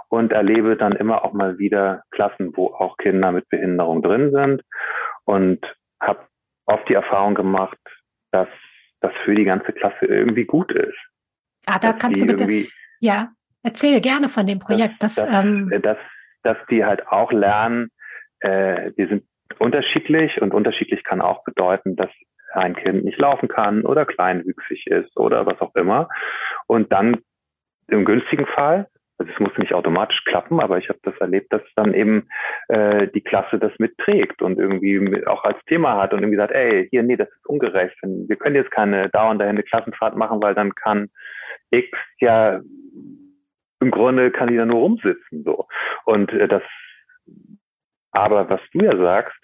und 0.10 0.32
erlebe 0.32 0.78
dann 0.78 0.92
immer 0.92 1.26
auch 1.26 1.34
mal 1.34 1.58
wieder 1.58 2.04
Klassen, 2.12 2.56
wo 2.56 2.68
auch 2.68 2.98
Kinder 2.98 3.32
mit 3.32 3.50
Behinderung 3.50 4.04
drin 4.04 4.32
sind 4.32 4.62
und 5.26 5.60
habe 6.00 6.28
oft 6.68 6.88
die 6.88 6.94
Erfahrung 6.94 7.34
gemacht, 7.34 7.80
dass 8.32 8.48
das 9.02 9.12
für 9.26 9.34
die 9.34 9.46
ganze 9.46 9.72
Klasse 9.74 10.06
irgendwie 10.06 10.46
gut 10.46 10.72
ist. 10.72 10.98
Ah, 11.66 11.80
da 11.80 11.94
kannst 11.94 12.22
du 12.22 12.28
bitte, 12.28 12.48
ja, 13.00 13.30
erzähl 13.64 14.02
gerne 14.02 14.30
von 14.30 14.46
dem 14.46 14.60
Projekt. 14.60 15.02
Dass, 15.02 15.16
dass, 15.16 15.28
ähm, 15.32 15.74
dass, 15.82 15.98
dass 16.44 16.58
die 16.70 16.86
halt 16.86 17.08
auch 17.08 17.32
lernen, 17.32 17.90
äh, 18.42 18.92
die 19.00 19.08
sind 19.08 19.24
unterschiedlich 19.58 20.40
und 20.44 20.54
unterschiedlich 20.54 21.04
kann 21.04 21.22
auch 21.22 21.44
bedeuten, 21.44 21.96
dass 21.96 22.12
ein 22.54 22.76
Kind 22.76 23.04
nicht 23.04 23.18
laufen 23.18 23.48
kann 23.48 23.82
oder 23.82 24.06
kleinwüchsig 24.06 24.86
ist 24.86 25.18
oder 25.18 25.48
was 25.48 25.60
auch 25.60 25.74
immer. 25.74 26.08
Und 26.68 26.92
dann 26.92 27.18
im 27.88 28.06
günstigen 28.06 28.46
Fall 28.46 28.88
also 29.18 29.32
es 29.32 29.40
muss 29.40 29.58
nicht 29.58 29.74
automatisch 29.74 30.24
klappen, 30.26 30.60
aber 30.60 30.78
ich 30.78 30.90
habe 30.90 31.00
das 31.04 31.16
erlebt, 31.18 31.54
dass 31.54 31.62
dann 31.76 31.94
eben 31.94 32.28
äh, 32.68 33.08
die 33.10 33.22
Klasse 33.22 33.60
das 33.60 33.72
mitträgt 33.78 34.42
und 34.42 34.58
irgendwie 34.58 35.26
auch 35.28 35.44
als 35.44 35.58
Thema 35.66 36.02
hat 36.02 36.14
und 36.14 36.20
irgendwie 36.20 36.38
sagt, 36.38 36.52
ey, 36.52 36.88
hier, 36.90 37.04
nee, 37.04 37.16
das 37.16 37.30
ist 37.30 37.46
ungerecht. 37.46 37.96
Wir 38.02 38.36
können 38.36 38.56
jetzt 38.56 38.72
keine 38.72 39.10
dauernde 39.10 39.46
Hände 39.46 39.64
Klassenfahrt 39.64 40.16
machen, 40.16 40.42
weil 40.42 40.56
dann 40.56 40.74
kann 40.74 41.10
X 41.70 41.88
ja 42.20 42.62
im 43.80 43.92
Grunde 43.92 44.32
kann 44.32 44.48
die 44.48 44.58
da 44.58 44.66
nur 44.66 44.80
rumsitzen 44.80 45.44
so. 45.44 45.68
Und 46.06 46.32
äh, 46.32 46.48
das 46.48 46.64
aber 48.12 48.50
was 48.50 48.62
du 48.72 48.80
ja 48.86 48.96
sagst, 48.98 49.38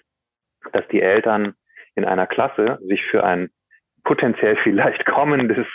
dass 0.72 0.86
die 0.88 1.00
Eltern 1.00 1.54
in 1.94 2.04
einer 2.04 2.26
Klasse 2.26 2.78
sich 2.82 3.02
für 3.10 3.24
ein 3.24 3.50
potenziell 4.04 4.56
vielleicht 4.62 5.04
kommendes 5.06 5.66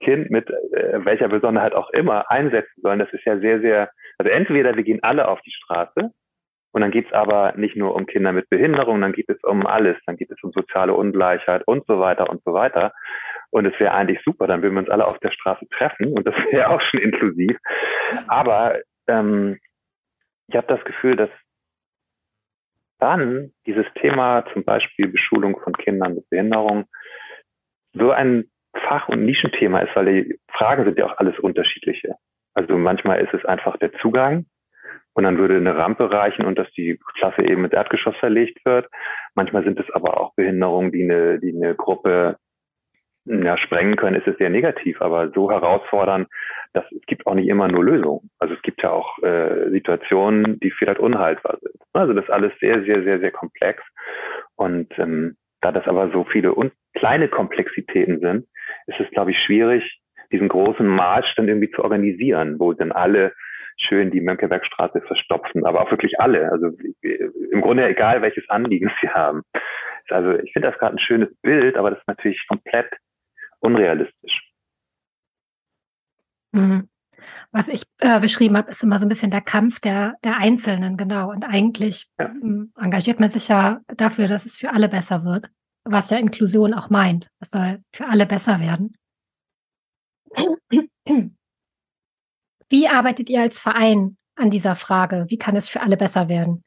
Kind 0.00 0.30
mit 0.30 0.48
äh, 0.50 1.04
welcher 1.04 1.28
Besonderheit 1.28 1.74
auch 1.74 1.90
immer 1.90 2.30
einsetzen 2.30 2.80
sollen, 2.82 2.98
das 2.98 3.12
ist 3.12 3.24
ja 3.24 3.38
sehr, 3.38 3.60
sehr, 3.60 3.90
also 4.18 4.30
entweder 4.30 4.76
wir 4.76 4.82
gehen 4.82 5.02
alle 5.02 5.28
auf 5.28 5.40
die 5.42 5.52
Straße 5.52 6.10
und 6.72 6.80
dann 6.80 6.90
geht 6.90 7.06
es 7.06 7.12
aber 7.12 7.52
nicht 7.56 7.76
nur 7.76 7.94
um 7.94 8.06
Kinder 8.06 8.32
mit 8.32 8.48
Behinderung, 8.48 9.00
dann 9.00 9.12
geht 9.12 9.28
es 9.28 9.42
um 9.44 9.66
alles, 9.66 9.96
dann 10.06 10.16
geht 10.16 10.30
es 10.30 10.42
um 10.42 10.52
soziale 10.52 10.94
Ungleichheit 10.94 11.62
und 11.66 11.86
so 11.86 11.98
weiter 12.00 12.30
und 12.30 12.42
so 12.44 12.54
weiter. 12.54 12.92
Und 13.50 13.66
es 13.66 13.78
wäre 13.78 13.92
eigentlich 13.92 14.22
super, 14.24 14.46
dann 14.46 14.62
würden 14.62 14.74
wir 14.74 14.80
uns 14.80 14.88
alle 14.88 15.06
auf 15.06 15.18
der 15.18 15.30
Straße 15.30 15.66
treffen 15.68 16.12
und 16.14 16.26
das 16.26 16.34
wäre 16.50 16.70
auch 16.70 16.80
schon 16.80 17.00
inklusiv. 17.00 17.58
Aber 18.26 18.78
ähm, 19.06 19.58
ich 20.48 20.56
habe 20.56 20.66
das 20.66 20.82
Gefühl, 20.84 21.16
dass 21.16 21.30
dann 22.98 23.52
dieses 23.66 23.86
Thema 24.00 24.44
zum 24.52 24.64
Beispiel 24.64 25.08
Beschulung 25.08 25.60
von 25.60 25.74
Kindern 25.74 26.14
mit 26.14 26.30
Behinderung 26.30 26.86
so 27.94 28.10
ein 28.10 28.44
Fach- 28.74 29.08
und 29.08 29.24
Nischenthema 29.24 29.80
ist, 29.80 29.94
weil 29.94 30.06
die 30.06 30.38
Fragen 30.50 30.84
sind 30.84 30.98
ja 30.98 31.06
auch 31.06 31.18
alles 31.18 31.38
unterschiedliche. 31.38 32.14
Also 32.54 32.76
manchmal 32.76 33.20
ist 33.20 33.34
es 33.34 33.44
einfach 33.44 33.76
der 33.78 33.92
Zugang 33.94 34.46
und 35.14 35.24
dann 35.24 35.38
würde 35.38 35.56
eine 35.56 35.76
Rampe 35.76 36.10
reichen 36.10 36.44
und 36.44 36.58
dass 36.58 36.70
die 36.72 36.98
Klasse 37.18 37.42
eben 37.42 37.64
ins 37.64 37.74
Erdgeschoss 37.74 38.16
verlegt 38.16 38.64
wird. 38.64 38.88
Manchmal 39.34 39.64
sind 39.64 39.78
es 39.78 39.90
aber 39.90 40.18
auch 40.20 40.34
Behinderungen, 40.34 40.92
die 40.92 41.02
eine, 41.02 41.38
die 41.38 41.54
eine 41.54 41.74
Gruppe 41.74 42.36
ja, 43.24 43.56
sprengen 43.56 43.96
können, 43.96 44.16
ist 44.16 44.26
es 44.26 44.36
sehr 44.38 44.50
negativ, 44.50 45.00
aber 45.00 45.30
so 45.30 45.50
herausfordern, 45.50 46.26
dass 46.72 46.84
es 46.90 47.02
gibt 47.06 47.26
auch 47.26 47.34
nicht 47.34 47.48
immer 47.48 47.68
nur 47.68 47.84
Lösungen. 47.84 48.30
Also 48.38 48.54
es 48.54 48.62
gibt 48.62 48.82
ja 48.82 48.90
auch 48.90 49.18
äh, 49.22 49.70
Situationen, 49.70 50.58
die 50.60 50.70
vielleicht 50.70 50.98
unhaltbar 50.98 51.58
sind. 51.60 51.76
Also 51.92 52.14
das 52.14 52.24
ist 52.24 52.30
alles 52.30 52.52
sehr, 52.60 52.82
sehr, 52.82 53.04
sehr, 53.04 53.20
sehr 53.20 53.30
komplex. 53.30 53.82
Und 54.56 54.98
ähm, 54.98 55.36
da 55.62 55.72
das 55.72 55.86
aber 55.86 56.10
so 56.10 56.24
viele 56.24 56.54
und 56.54 56.72
kleine 56.94 57.28
Komplexitäten 57.28 58.20
sind, 58.20 58.46
ist 58.86 59.00
es, 59.00 59.10
glaube 59.10 59.30
ich, 59.30 59.38
schwierig, 59.38 60.00
diesen 60.30 60.48
großen 60.48 60.86
Marsch 60.86 61.34
dann 61.36 61.48
irgendwie 61.48 61.70
zu 61.70 61.82
organisieren, 61.82 62.58
wo 62.58 62.72
dann 62.72 62.92
alle 62.92 63.32
schön 63.78 64.10
die 64.10 64.20
Mönckebergstraße 64.20 65.00
verstopfen, 65.02 65.64
aber 65.64 65.80
auch 65.80 65.90
wirklich 65.90 66.20
alle. 66.20 66.50
Also 66.50 66.70
im 67.02 67.60
Grunde 67.60 67.86
egal, 67.86 68.22
welches 68.22 68.48
Anliegen 68.48 68.90
sie 69.00 69.08
haben. 69.08 69.42
Also 70.08 70.38
ich 70.38 70.52
finde 70.52 70.70
das 70.70 70.78
gerade 70.78 70.96
ein 70.96 71.00
schönes 71.00 71.34
Bild, 71.42 71.76
aber 71.76 71.90
das 71.90 72.00
ist 72.00 72.08
natürlich 72.08 72.46
komplett 72.48 72.90
unrealistisch. 73.60 74.52
Mhm. 76.52 76.88
Was 77.54 77.68
ich 77.68 77.82
äh, 77.98 78.18
beschrieben 78.18 78.56
habe, 78.56 78.70
ist 78.70 78.82
immer 78.82 78.98
so 78.98 79.04
ein 79.04 79.10
bisschen 79.10 79.30
der 79.30 79.42
Kampf 79.42 79.78
der, 79.78 80.16
der 80.24 80.38
Einzelnen, 80.38 80.96
genau. 80.96 81.30
Und 81.30 81.44
eigentlich 81.44 82.08
ja. 82.18 82.26
Ähm, 82.26 82.72
engagiert 82.80 83.20
man 83.20 83.30
sich 83.30 83.48
ja 83.48 83.80
dafür, 83.94 84.26
dass 84.26 84.46
es 84.46 84.56
für 84.56 84.72
alle 84.72 84.88
besser 84.88 85.24
wird, 85.24 85.50
was 85.84 86.08
ja 86.08 86.16
Inklusion 86.16 86.72
auch 86.72 86.88
meint. 86.88 87.28
Es 87.40 87.50
soll 87.50 87.82
für 87.92 88.08
alle 88.08 88.24
besser 88.24 88.58
werden. 88.58 88.96
Wie 92.70 92.88
arbeitet 92.88 93.28
ihr 93.28 93.42
als 93.42 93.60
Verein 93.60 94.16
an 94.34 94.50
dieser 94.50 94.74
Frage? 94.74 95.26
Wie 95.28 95.36
kann 95.36 95.54
es 95.54 95.68
für 95.68 95.82
alle 95.82 95.98
besser 95.98 96.30
werden? 96.30 96.64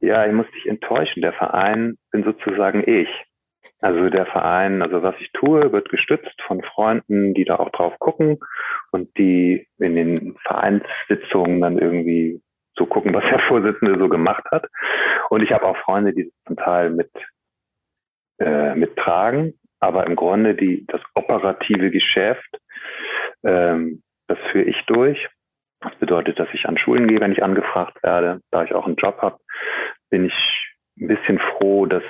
Ja, 0.00 0.24
ich 0.24 0.32
muss 0.32 0.46
dich 0.54 0.66
enttäuschen. 0.66 1.20
Der 1.22 1.32
Verein 1.32 1.98
bin 2.12 2.22
sozusagen 2.22 2.88
ich. 2.88 3.08
Also 3.86 4.08
der 4.10 4.26
Verein, 4.26 4.82
also 4.82 5.04
was 5.04 5.14
ich 5.20 5.30
tue, 5.30 5.70
wird 5.70 5.90
gestützt 5.90 6.42
von 6.44 6.60
Freunden, 6.60 7.34
die 7.34 7.44
da 7.44 7.54
auch 7.60 7.70
drauf 7.70 7.96
gucken 8.00 8.40
und 8.90 9.16
die 9.16 9.68
in 9.78 9.94
den 9.94 10.36
Vereinssitzungen 10.38 11.60
dann 11.60 11.78
irgendwie 11.78 12.42
so 12.76 12.86
gucken, 12.86 13.14
was 13.14 13.22
der 13.30 13.38
Vorsitzende 13.38 13.96
so 13.96 14.08
gemacht 14.08 14.42
hat. 14.50 14.66
Und 15.30 15.44
ich 15.44 15.52
habe 15.52 15.66
auch 15.66 15.76
Freunde, 15.76 16.12
die 16.12 16.32
zum 16.48 16.56
Teil 16.56 16.90
mit 16.90 17.12
äh, 18.40 18.74
mittragen, 18.74 19.54
aber 19.78 20.04
im 20.04 20.16
Grunde 20.16 20.56
die 20.56 20.84
das 20.88 21.00
operative 21.14 21.92
Geschäft, 21.92 22.58
ähm, 23.44 24.02
das 24.26 24.38
führe 24.50 24.64
ich 24.64 24.84
durch. 24.86 25.28
Das 25.78 25.94
bedeutet, 26.00 26.40
dass 26.40 26.48
ich 26.54 26.66
an 26.66 26.76
Schulen 26.76 27.06
gehe, 27.06 27.20
wenn 27.20 27.30
ich 27.30 27.44
angefragt 27.44 28.02
werde. 28.02 28.40
Da 28.50 28.64
ich 28.64 28.74
auch 28.74 28.86
einen 28.86 28.96
Job 28.96 29.22
habe, 29.22 29.38
bin 30.10 30.24
ich 30.24 30.74
ein 30.98 31.06
bisschen 31.06 31.38
froh, 31.38 31.86
dass 31.86 32.02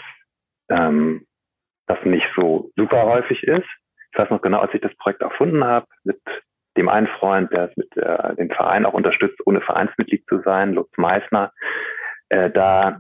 ähm, 0.71 1.27
das 1.87 1.99
nicht 2.05 2.27
so 2.37 2.71
super 2.77 3.05
häufig 3.05 3.43
ist. 3.43 3.69
Ich 4.13 4.19
weiß 4.19 4.31
noch 4.31 4.43
genau, 4.43 4.61
als 4.61 4.75
ich 4.75 4.81
das 4.81 4.97
Projekt 4.97 5.23
erfunden 5.23 5.65
habe, 5.65 5.87
mit 6.05 6.21
dem 6.77 6.89
einen 6.89 7.07
Freund, 7.07 7.53
der 7.53 7.71
es 7.71 7.77
mit 7.77 7.97
äh, 7.97 8.35
dem 8.37 8.51
Verein 8.51 8.87
auch 8.87 8.93
unterstützt, 8.93 9.41
ohne 9.47 9.61
Vereinsmitglied 9.61 10.25
zu 10.29 10.41
sein, 10.43 10.75
Lutz 10.75 10.91
Meissner, 10.97 11.53
äh, 12.29 12.51
da 12.51 12.99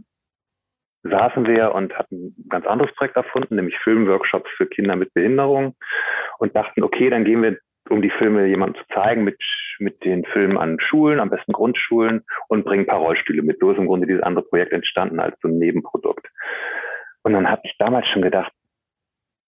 saßen 1.02 1.46
wir 1.46 1.72
und 1.74 1.96
hatten 1.96 2.34
ein 2.38 2.48
ganz 2.48 2.66
anderes 2.66 2.94
Projekt 2.94 3.16
erfunden, 3.16 3.56
nämlich 3.56 3.78
Filmworkshops 3.78 4.50
für 4.56 4.66
Kinder 4.66 4.96
mit 4.96 5.12
Behinderung 5.14 5.76
und 6.38 6.56
dachten, 6.56 6.82
okay, 6.82 7.10
dann 7.10 7.24
gehen 7.24 7.42
wir, 7.42 7.58
um 7.88 8.02
die 8.02 8.10
Filme 8.10 8.46
jemandem 8.46 8.82
zu 8.82 8.94
zeigen, 8.94 9.22
mit, 9.22 9.38
mit 9.78 10.04
den 10.04 10.24
Filmen 10.24 10.58
an 10.58 10.78
Schulen, 10.80 11.20
am 11.20 11.30
besten 11.30 11.52
Grundschulen 11.52 12.24
und 12.48 12.64
bringen 12.64 12.84
ein 12.84 12.88
paar 12.88 12.98
Rollstühle 12.98 13.42
mit. 13.42 13.58
So 13.60 13.70
ist 13.70 13.78
im 13.78 13.86
Grunde 13.86 14.06
dieses 14.06 14.22
andere 14.22 14.44
Projekt 14.44 14.72
entstanden 14.72 15.20
als 15.20 15.38
so 15.40 15.48
ein 15.48 15.58
Nebenprodukt. 15.58 16.26
Und 17.22 17.34
dann 17.34 17.48
habe 17.48 17.62
ich 17.64 17.76
damals 17.78 18.08
schon 18.08 18.22
gedacht, 18.22 18.52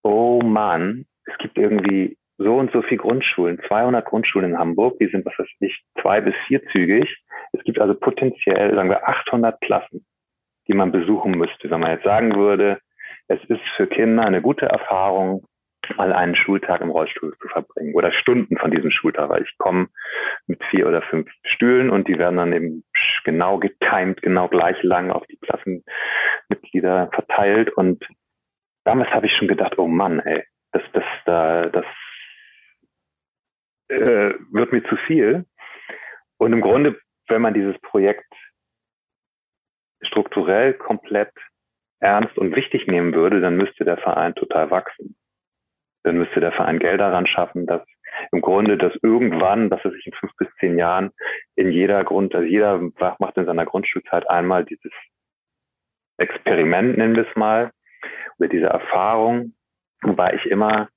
oh 0.08 0.40
Mann, 0.42 1.04
es 1.24 1.36
gibt 1.38 1.58
irgendwie 1.58 2.16
so 2.38 2.56
und 2.56 2.72
so 2.72 2.82
viele 2.82 2.98
Grundschulen, 2.98 3.60
200 3.66 4.04
Grundschulen 4.04 4.52
in 4.52 4.58
Hamburg, 4.58 4.98
die 4.98 5.08
sind, 5.08 5.26
was 5.26 5.38
weiß 5.38 5.48
ich, 5.60 5.82
zwei- 6.00 6.20
bis 6.20 6.34
vierzügig. 6.46 7.22
Es 7.52 7.62
gibt 7.64 7.80
also 7.80 7.94
potenziell, 7.94 8.74
sagen 8.74 8.88
wir, 8.88 9.06
800 9.08 9.60
Klassen, 9.60 10.06
die 10.68 10.74
man 10.74 10.92
besuchen 10.92 11.32
müsste. 11.32 11.70
Wenn 11.70 11.80
man 11.80 11.92
jetzt 11.92 12.04
sagen 12.04 12.36
würde, 12.36 12.78
es 13.26 13.42
ist 13.48 13.60
für 13.76 13.86
Kinder 13.86 14.24
eine 14.24 14.40
gute 14.40 14.66
Erfahrung, 14.66 15.44
mal 15.96 16.12
einen 16.12 16.36
Schultag 16.36 16.80
im 16.80 16.90
Rollstuhl 16.90 17.34
zu 17.40 17.48
verbringen 17.48 17.94
oder 17.94 18.12
Stunden 18.12 18.56
von 18.58 18.70
diesem 18.70 18.90
Schultag, 18.90 19.30
weil 19.30 19.42
ich 19.42 19.56
komme 19.58 19.88
mit 20.46 20.62
vier 20.70 20.86
oder 20.86 21.02
fünf 21.02 21.30
Stühlen 21.44 21.90
und 21.90 22.08
die 22.08 22.18
werden 22.18 22.36
dann 22.36 22.52
eben 22.52 22.84
genau 23.24 23.58
getimed, 23.58 24.20
genau 24.22 24.48
gleich 24.48 24.82
lang 24.82 25.10
auf 25.10 25.26
die 25.26 25.38
Klassenmitglieder 25.38 27.08
verteilt 27.12 27.72
und 27.74 28.04
damals 28.88 29.10
habe 29.10 29.26
ich 29.26 29.36
schon 29.36 29.48
gedacht, 29.48 29.78
oh 29.78 29.86
Mann, 29.86 30.20
ey, 30.20 30.44
das, 30.72 30.82
das, 30.94 31.04
da, 31.26 31.68
das 31.68 31.84
äh, 33.88 34.32
wird 34.50 34.72
mir 34.72 34.82
zu 34.84 34.96
viel. 35.06 35.44
Und 36.38 36.54
im 36.54 36.62
Grunde, 36.62 36.98
wenn 37.28 37.42
man 37.42 37.52
dieses 37.52 37.78
Projekt 37.82 38.32
strukturell 40.00 40.72
komplett 40.72 41.32
ernst 42.00 42.38
und 42.38 42.56
wichtig 42.56 42.86
nehmen 42.86 43.12
würde, 43.12 43.42
dann 43.42 43.58
müsste 43.58 43.84
der 43.84 43.98
Verein 43.98 44.34
total 44.34 44.70
wachsen. 44.70 45.16
Dann 46.04 46.16
müsste 46.16 46.40
der 46.40 46.52
Verein 46.52 46.78
Geld 46.78 47.00
daran 47.00 47.26
schaffen, 47.26 47.66
dass 47.66 47.82
im 48.32 48.40
Grunde, 48.40 48.78
dass 48.78 48.94
irgendwann, 49.02 49.68
dass 49.68 49.84
er 49.84 49.90
sich 49.90 50.06
in 50.06 50.14
fünf 50.14 50.32
bis 50.38 50.48
zehn 50.60 50.78
Jahren 50.78 51.10
in 51.56 51.72
jeder 51.72 52.04
Grund, 52.04 52.34
also 52.34 52.46
jeder 52.46 52.80
macht 53.18 53.36
in 53.36 53.44
seiner 53.44 53.66
Grundschulzeit 53.66 54.30
einmal 54.30 54.64
dieses 54.64 54.92
Experiment, 56.16 56.96
nennen 56.96 57.16
wir 57.16 57.28
es 57.28 57.36
mal, 57.36 57.70
oder 58.38 58.48
diese 58.48 58.66
Erfahrung, 58.66 59.54
wobei 60.02 60.34
ich 60.34 60.46
immer, 60.46 60.88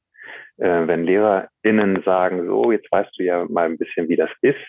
äh, 0.57 0.87
wenn 0.87 1.05
LehrerInnen 1.05 2.03
sagen, 2.03 2.45
so, 2.47 2.71
jetzt 2.71 2.91
weißt 2.91 3.11
du 3.17 3.23
ja 3.23 3.45
mal 3.49 3.65
ein 3.65 3.77
bisschen, 3.77 4.09
wie 4.09 4.15
das 4.15 4.29
ist, 4.41 4.59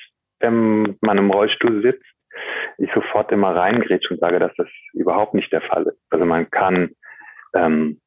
wenn 0.40 0.96
man 1.00 1.18
im 1.18 1.30
Rollstuhl 1.30 1.82
sitzt, 1.82 2.04
ich 2.78 2.90
sofort 2.94 3.30
immer 3.30 3.54
reingrätsche 3.54 4.14
und 4.14 4.20
sage, 4.20 4.38
dass 4.38 4.54
das 4.56 4.68
überhaupt 4.94 5.35
nicht 5.35 5.52
der 5.52 5.61
Fall 5.61 5.85
ist. 5.85 5.98
Also 6.11 6.24
man 6.24 6.50
kann 6.50 6.90
ähm, 7.54 8.00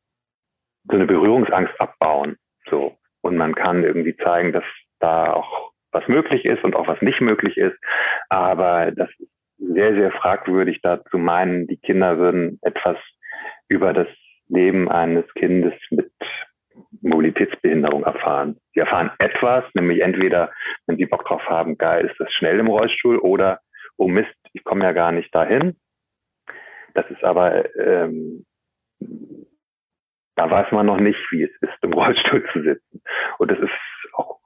so 0.90 0.96
eine 0.96 1.06
Berührungsangst 1.06 1.80
abbauen, 1.80 2.38
so 2.70 2.98
und 3.22 3.38
man 3.38 3.56
kann 3.56 3.84
irgendwie 3.84 4.16
zeigen, 4.18 4.52
dass 4.52 4.64
da 5.00 5.34
auch 5.34 5.72
was 5.92 6.08
möglich 6.08 6.46
ist 6.46 6.64
und 6.64 6.76
auch 6.76 6.88
was 6.88 7.02
nicht 7.02 7.22
möglich 7.22 7.58
ist. 7.58 7.78
Aber 8.30 8.92
das 8.92 9.10
ist 9.18 9.32
sehr, 9.58 9.94
sehr 9.96 10.12
fragwürdig, 10.12 10.82
da 10.82 11.04
zu 11.06 11.18
meinen, 11.18 11.68
die 11.68 11.78
Kinder 11.78 12.18
würden 12.18 12.60
etwas 12.62 12.98
über 13.68 13.94
das 13.94 14.08
Leben 14.48 14.90
eines 14.90 15.26
Kindes 15.34 15.74
mit 15.90 16.12
Mobilitätsbehinderung 17.02 18.04
erfahren. 18.04 18.58
Sie 18.74 18.80
erfahren 18.80 19.12
etwas, 19.20 19.64
nämlich 19.74 20.02
entweder, 20.02 20.52
wenn 20.88 20.98
sie 20.98 21.06
Bock 21.06 21.26
drauf 21.26 21.44
haben, 21.48 21.78
geil, 21.78 22.06
ist 22.06 22.20
das 22.20 22.32
schnell 22.34 22.60
im 22.60 22.68
Rollstuhl 22.68 23.18
oder, 23.20 23.60
oh 23.98 24.08
Mist, 24.08 24.36
ich 24.54 24.64
komme 24.64 24.84
ja 24.84 24.92
gar 24.92 25.12
nicht 25.12 25.34
dahin. 25.34 25.78
Das 26.94 27.10
ist 27.10 27.24
aber, 27.24 27.66
ähm, 27.78 28.46
da 30.36 30.50
weiß 30.50 30.72
man 30.72 30.86
noch 30.86 31.00
nicht, 31.00 31.20
wie 31.32 31.44
es 31.44 31.52
ist, 31.62 31.84
im 31.84 31.94
Rollstuhl 31.94 32.46
zu 32.52 32.62
sitzen. 32.64 33.02
Und 33.38 33.52
das 33.52 33.60
ist 33.60 34.14
auch 34.14 34.40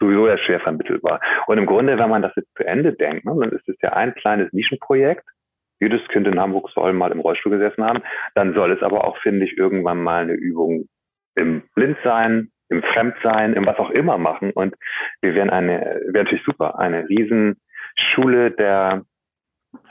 sowieso 0.00 0.28
ja 0.28 0.38
schwer 0.38 0.60
vermittelbar. 0.60 1.20
Und 1.46 1.58
im 1.58 1.66
Grunde, 1.66 1.98
wenn 1.98 2.10
man 2.10 2.22
das 2.22 2.32
jetzt 2.36 2.54
zu 2.56 2.64
Ende 2.64 2.92
denkt, 2.92 3.24
ne, 3.24 3.34
dann 3.38 3.52
ist 3.52 3.68
es 3.68 3.76
ja 3.82 3.92
ein 3.92 4.14
kleines 4.14 4.52
Nischenprojekt, 4.52 5.24
jedes 5.80 6.06
Kind 6.08 6.26
in 6.26 6.40
Hamburg 6.40 6.70
soll 6.70 6.92
mal 6.92 7.12
im 7.12 7.20
Rollstuhl 7.20 7.58
gesessen 7.58 7.84
haben. 7.84 8.02
Dann 8.34 8.54
soll 8.54 8.72
es 8.72 8.82
aber 8.82 9.04
auch, 9.04 9.18
finde 9.18 9.44
ich, 9.44 9.56
irgendwann 9.56 10.02
mal 10.02 10.22
eine 10.22 10.34
Übung 10.34 10.88
im 11.34 11.62
Blindsein, 11.74 12.50
im 12.68 12.82
Fremdsein, 12.82 13.54
im 13.54 13.66
was 13.66 13.78
auch 13.78 13.90
immer 13.90 14.18
machen. 14.18 14.50
Und 14.52 14.74
wir 15.20 15.34
wären 15.34 15.50
eine, 15.50 16.00
wäre 16.08 16.24
natürlich 16.24 16.44
super, 16.44 16.78
eine 16.78 17.08
Riesenschule 17.08 18.52
der 18.52 19.04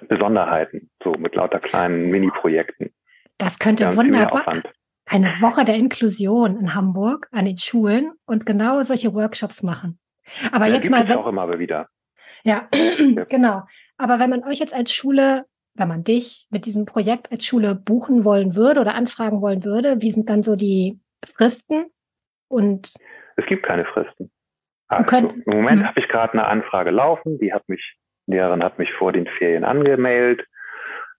Besonderheiten, 0.08 0.90
so 1.04 1.14
mit 1.14 1.36
lauter 1.36 1.60
kleinen 1.60 2.10
Mini-Projekten. 2.10 2.94
Das 3.38 3.60
könnte 3.60 3.84
ja, 3.84 3.96
wunderbar. 3.96 4.64
Eine 5.06 5.36
Woche 5.42 5.66
der 5.66 5.76
Inklusion 5.76 6.58
in 6.58 6.76
Hamburg 6.76 7.28
an 7.32 7.46
den 7.46 7.58
Schulen 7.58 8.14
und 8.26 8.46
genau 8.46 8.82
solche 8.84 9.14
Workshops 9.14 9.62
machen. 9.62 10.00
Aber 10.52 10.68
ja, 10.68 10.76
jetzt 10.76 10.90
mal. 10.90 11.08
Wenn, 11.08 11.18
auch 11.18 11.28
immer 11.28 11.60
wieder. 11.60 11.88
Ja, 12.46 12.68
genau. 13.30 13.62
Aber 13.98 14.20
wenn 14.20 14.30
man 14.30 14.44
euch 14.44 14.60
jetzt 14.60 14.74
als 14.74 14.94
Schule 14.94 15.46
wenn 15.76 15.88
man 15.88 16.04
dich 16.04 16.48
mit 16.50 16.66
diesem 16.66 16.86
Projekt 16.86 17.32
als 17.32 17.46
Schule 17.46 17.76
buchen 17.76 18.26
wollen 18.26 18.56
würde 18.56 18.82
oder 18.82 18.96
anfragen 18.96 19.42
wollen 19.42 19.64
würde, 19.64 20.02
wie 20.02 20.12
sind 20.12 20.30
dann 20.30 20.44
so 20.44 20.56
die 20.56 21.00
Fristen? 21.36 21.86
Und 22.48 22.94
es 23.36 23.46
gibt 23.48 23.64
keine 23.64 23.86
Fristen. 23.86 24.32
Also, 24.88 25.06
könnt, 25.06 25.34
Im 25.48 25.56
Moment 25.56 25.82
hm. 25.82 25.88
habe 25.88 26.00
ich 26.00 26.08
gerade 26.08 26.34
eine 26.34 26.46
Anfrage 26.46 26.92
laufen, 26.92 27.40
die 27.40 27.54
hat 27.54 27.68
mich, 27.68 27.96
die 28.28 28.34
Lehrerin 28.34 28.64
hat 28.64 28.78
mich 28.78 28.92
vor 28.94 29.12
den 29.12 29.28
Ferien 29.28 29.64
angemeldet. 29.64 30.46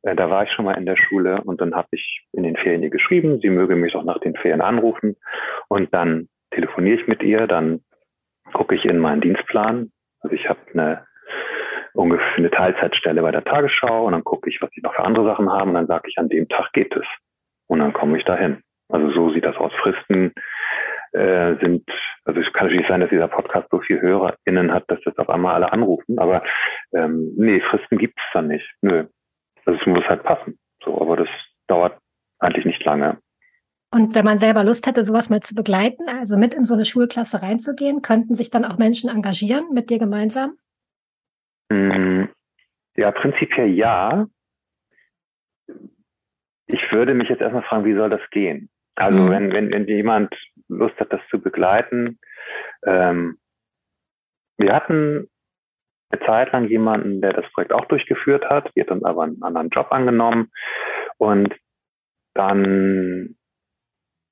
Äh, 0.03 0.15
da 0.15 0.31
war 0.31 0.45
ich 0.45 0.53
schon 0.53 0.65
mal 0.65 0.79
in 0.79 0.87
der 0.87 0.97
Schule 0.97 1.43
und 1.43 1.61
dann 1.61 1.75
habe 1.75 1.89
ich 1.93 2.25
in 2.33 2.45
den 2.45 2.57
Ferien 2.57 2.83
ihr 2.83 2.91
geschrieben, 2.91 3.41
sie 3.41 3.51
möge 3.51 3.75
mich 3.75 3.95
auch 3.97 4.05
nach 4.05 4.21
den 4.21 4.37
Ferien 4.37 4.61
anrufen 4.61 5.17
und 5.69 5.93
dann 5.93 6.29
telefoniere 6.53 7.01
ich 7.01 7.09
mit 7.09 7.23
ihr, 7.23 7.47
dann 7.47 7.81
gucke 8.53 8.75
ich 8.77 8.85
in 8.85 8.99
meinen 8.99 9.21
Dienstplan. 9.21 9.91
Also 10.21 10.37
ich 10.37 10.49
habe 10.49 10.61
eine 10.73 11.07
ungefähr 11.95 12.37
eine 12.37 12.51
Teilzeitstelle 12.51 13.23
bei 13.23 13.31
der 13.31 13.45
Tagesschau 13.45 14.07
und 14.07 14.13
dann 14.13 14.25
gucke 14.25 14.51
ich, 14.51 14.61
was 14.61 14.71
die 14.71 14.81
noch 14.83 14.95
für 14.95 15.05
andere 15.05 15.25
Sachen 15.25 15.51
haben 15.51 15.71
und 15.71 15.75
dann 15.75 15.87
sage 15.87 16.09
ich, 16.09 16.19
an 16.19 16.29
dem 16.29 16.49
Tag 16.49 16.73
geht 16.73 16.95
es. 16.97 17.07
Und 17.67 17.79
dann 17.79 17.93
komme 17.93 18.19
ich 18.19 18.25
dahin. 18.25 18.61
Also 18.89 19.11
so 19.13 19.33
sieht 19.33 19.45
das 19.45 19.57
aus. 19.57 19.73
Fristen 19.83 20.33
äh, 21.13 21.55
sind, 21.61 21.89
also 22.25 22.41
es 22.41 22.53
kann 22.53 22.67
natürlich 22.67 22.89
sein, 22.89 23.01
dass 23.01 23.11
dieser 23.11 23.29
Podcast 23.29 23.69
so 23.71 23.81
viel 23.81 24.01
HörerInnen 24.01 24.73
hat, 24.73 24.85
dass 24.89 25.01
das 25.05 25.17
auf 25.19 25.31
einmal 25.31 25.55
alle 25.55 25.73
anrufen, 25.73 26.19
aber 26.19 26.43
ähm, 26.93 27.33
nee, 27.37 27.61
Fristen 27.61 27.99
gibt 27.99 28.19
es 28.19 28.25
dann 28.33 28.49
nicht. 28.49 28.69
Nö. 28.83 29.07
Also 29.65 29.81
es 29.81 29.87
muss 29.87 30.05
halt 30.05 30.25
passen. 30.25 30.59
So, 30.85 31.01
aber 31.01 31.17
das 31.17 31.29
dauert 31.69 31.99
eigentlich 32.41 32.67
nicht 32.67 32.85
lange. 32.85 33.19
Und 33.91 34.15
wenn 34.17 34.25
man 34.25 34.39
selber 34.39 34.65
Lust 34.65 34.89
hätte, 34.89 35.05
sowas 35.05 35.31
mal 35.31 35.41
zu 35.41 35.55
begleiten, 35.55 36.09
also 36.09 36.37
mit 36.37 36.53
in 36.53 36.65
so 36.65 36.75
eine 36.75 36.85
Schulklasse 36.85 37.43
reinzugehen, 37.43 38.03
könnten 38.03 38.35
sich 38.35 38.51
dann 38.51 38.65
auch 38.65 38.77
Menschen 38.77 39.09
engagieren 39.09 39.67
mit 39.73 39.89
dir 39.89 40.01
gemeinsam? 40.01 40.57
Mm, 41.71 42.25
ja, 42.97 43.11
prinzipiell 43.13 43.69
ja. 43.69 44.27
Ich 46.67 46.93
würde 46.93 47.15
mich 47.15 47.29
jetzt 47.29 47.41
erstmal 47.41 47.63
fragen, 47.63 47.85
wie 47.85 47.95
soll 47.95 48.11
das 48.11 48.29
gehen? 48.31 48.71
Also 48.95 49.19
mhm. 49.19 49.31
wenn, 49.31 49.53
wenn, 49.53 49.71
wenn 49.71 49.87
jemand 49.87 50.35
Lust 50.69 50.99
hat, 51.01 51.13
das 51.13 51.21
zu 51.31 51.41
begleiten, 51.41 52.19
ähm, 52.85 53.39
wir 54.57 54.73
hatten 54.73 55.29
eine 56.11 56.27
Zeit 56.27 56.53
lang 56.53 56.69
jemanden, 56.69 57.21
der 57.21 57.33
das 57.33 57.51
Projekt 57.53 57.73
auch 57.73 57.87
durchgeführt 57.87 58.49
hat, 58.49 58.75
wird 58.77 58.91
dann 58.91 59.05
aber 59.05 59.25
einen 59.25 59.43
anderen 59.43 59.71
Job 59.71 59.89
angenommen 59.91 60.51
und 61.19 61.55
dann 62.35 63.37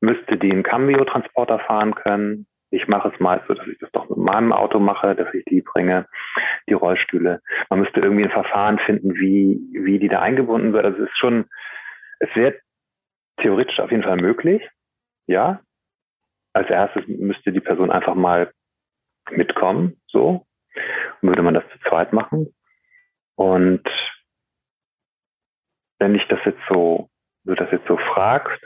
müsste 0.01 0.37
die 0.37 0.51
einen 0.51 0.63
Cambio-Transporter 0.63 1.61
fahren 1.61 1.95
können. 1.95 2.47
Ich 2.73 2.89
mache 2.89 3.13
es 3.13 3.21
meist 3.21 3.47
so, 3.47 3.55
dass 3.55 3.67
ich 3.67 3.79
das 3.79 3.93
doch 3.93 4.09
mit 4.09 4.17
meinem 4.17 4.51
Auto 4.51 4.79
mache, 4.79 5.15
dass 5.15 5.33
ich 5.35 5.45
die 5.45 5.61
bringe, 5.61 6.09
die 6.67 6.73
Rollstühle. 6.73 7.43
Man 7.69 7.81
müsste 7.81 8.01
irgendwie 8.01 8.25
ein 8.25 8.31
Verfahren 8.31 8.79
finden, 8.79 9.15
wie, 9.15 9.61
wie 9.75 9.99
die 9.99 10.09
da 10.09 10.21
eingebunden 10.21 10.73
wird. 10.73 10.87
Also 10.87 11.03
es 11.03 11.11
ist 11.11 11.19
schon, 11.19 11.45
es 12.19 12.35
wird 12.35 12.59
theoretisch 13.37 13.79
auf 13.79 13.91
jeden 13.91 14.03
Fall 14.03 14.17
möglich. 14.17 14.67
Ja. 15.27 15.61
Als 16.55 16.71
erstes 16.71 17.07
müsste 17.07 17.53
die 17.53 17.61
Person 17.61 17.91
einfach 17.91 18.15
mal 18.15 18.51
mitkommen, 19.31 20.01
so. 20.07 20.47
Und 21.21 21.29
würde 21.29 21.43
man 21.43 21.55
das 21.55 21.65
zu 21.73 21.79
zweit 21.91 22.15
machen. 22.15 22.55
Und 23.37 23.87
wenn 25.99 26.15
ich 26.15 26.27
das 26.29 26.41
jetzt 26.47 26.63
so, 26.71 27.11
du 27.45 27.55
das 27.55 27.71
jetzt 27.71 27.87
so 27.87 27.99
fragst, 27.99 28.63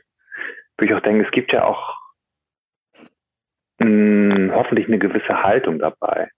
würde 0.79 0.93
ich 0.93 0.95
auch 0.95 1.03
denken, 1.03 1.25
es 1.25 1.31
gibt 1.33 1.53
ja 1.53 1.65
auch 1.65 2.06
mh, 3.79 4.55
hoffentlich 4.55 4.87
eine 4.87 4.99
gewisse 4.99 5.43
Haltung 5.43 5.79
dabei. 5.79 6.29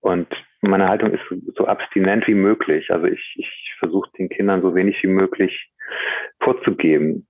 Und 0.00 0.28
meine 0.60 0.88
Haltung 0.88 1.12
ist 1.12 1.22
so, 1.28 1.36
so 1.56 1.66
abstinent 1.66 2.26
wie 2.26 2.34
möglich. 2.34 2.90
Also 2.90 3.06
ich, 3.06 3.34
ich 3.36 3.74
versuche 3.78 4.10
den 4.18 4.28
Kindern 4.28 4.62
so 4.62 4.74
wenig 4.74 5.02
wie 5.02 5.08
möglich 5.08 5.70
vorzugeben. 6.40 7.26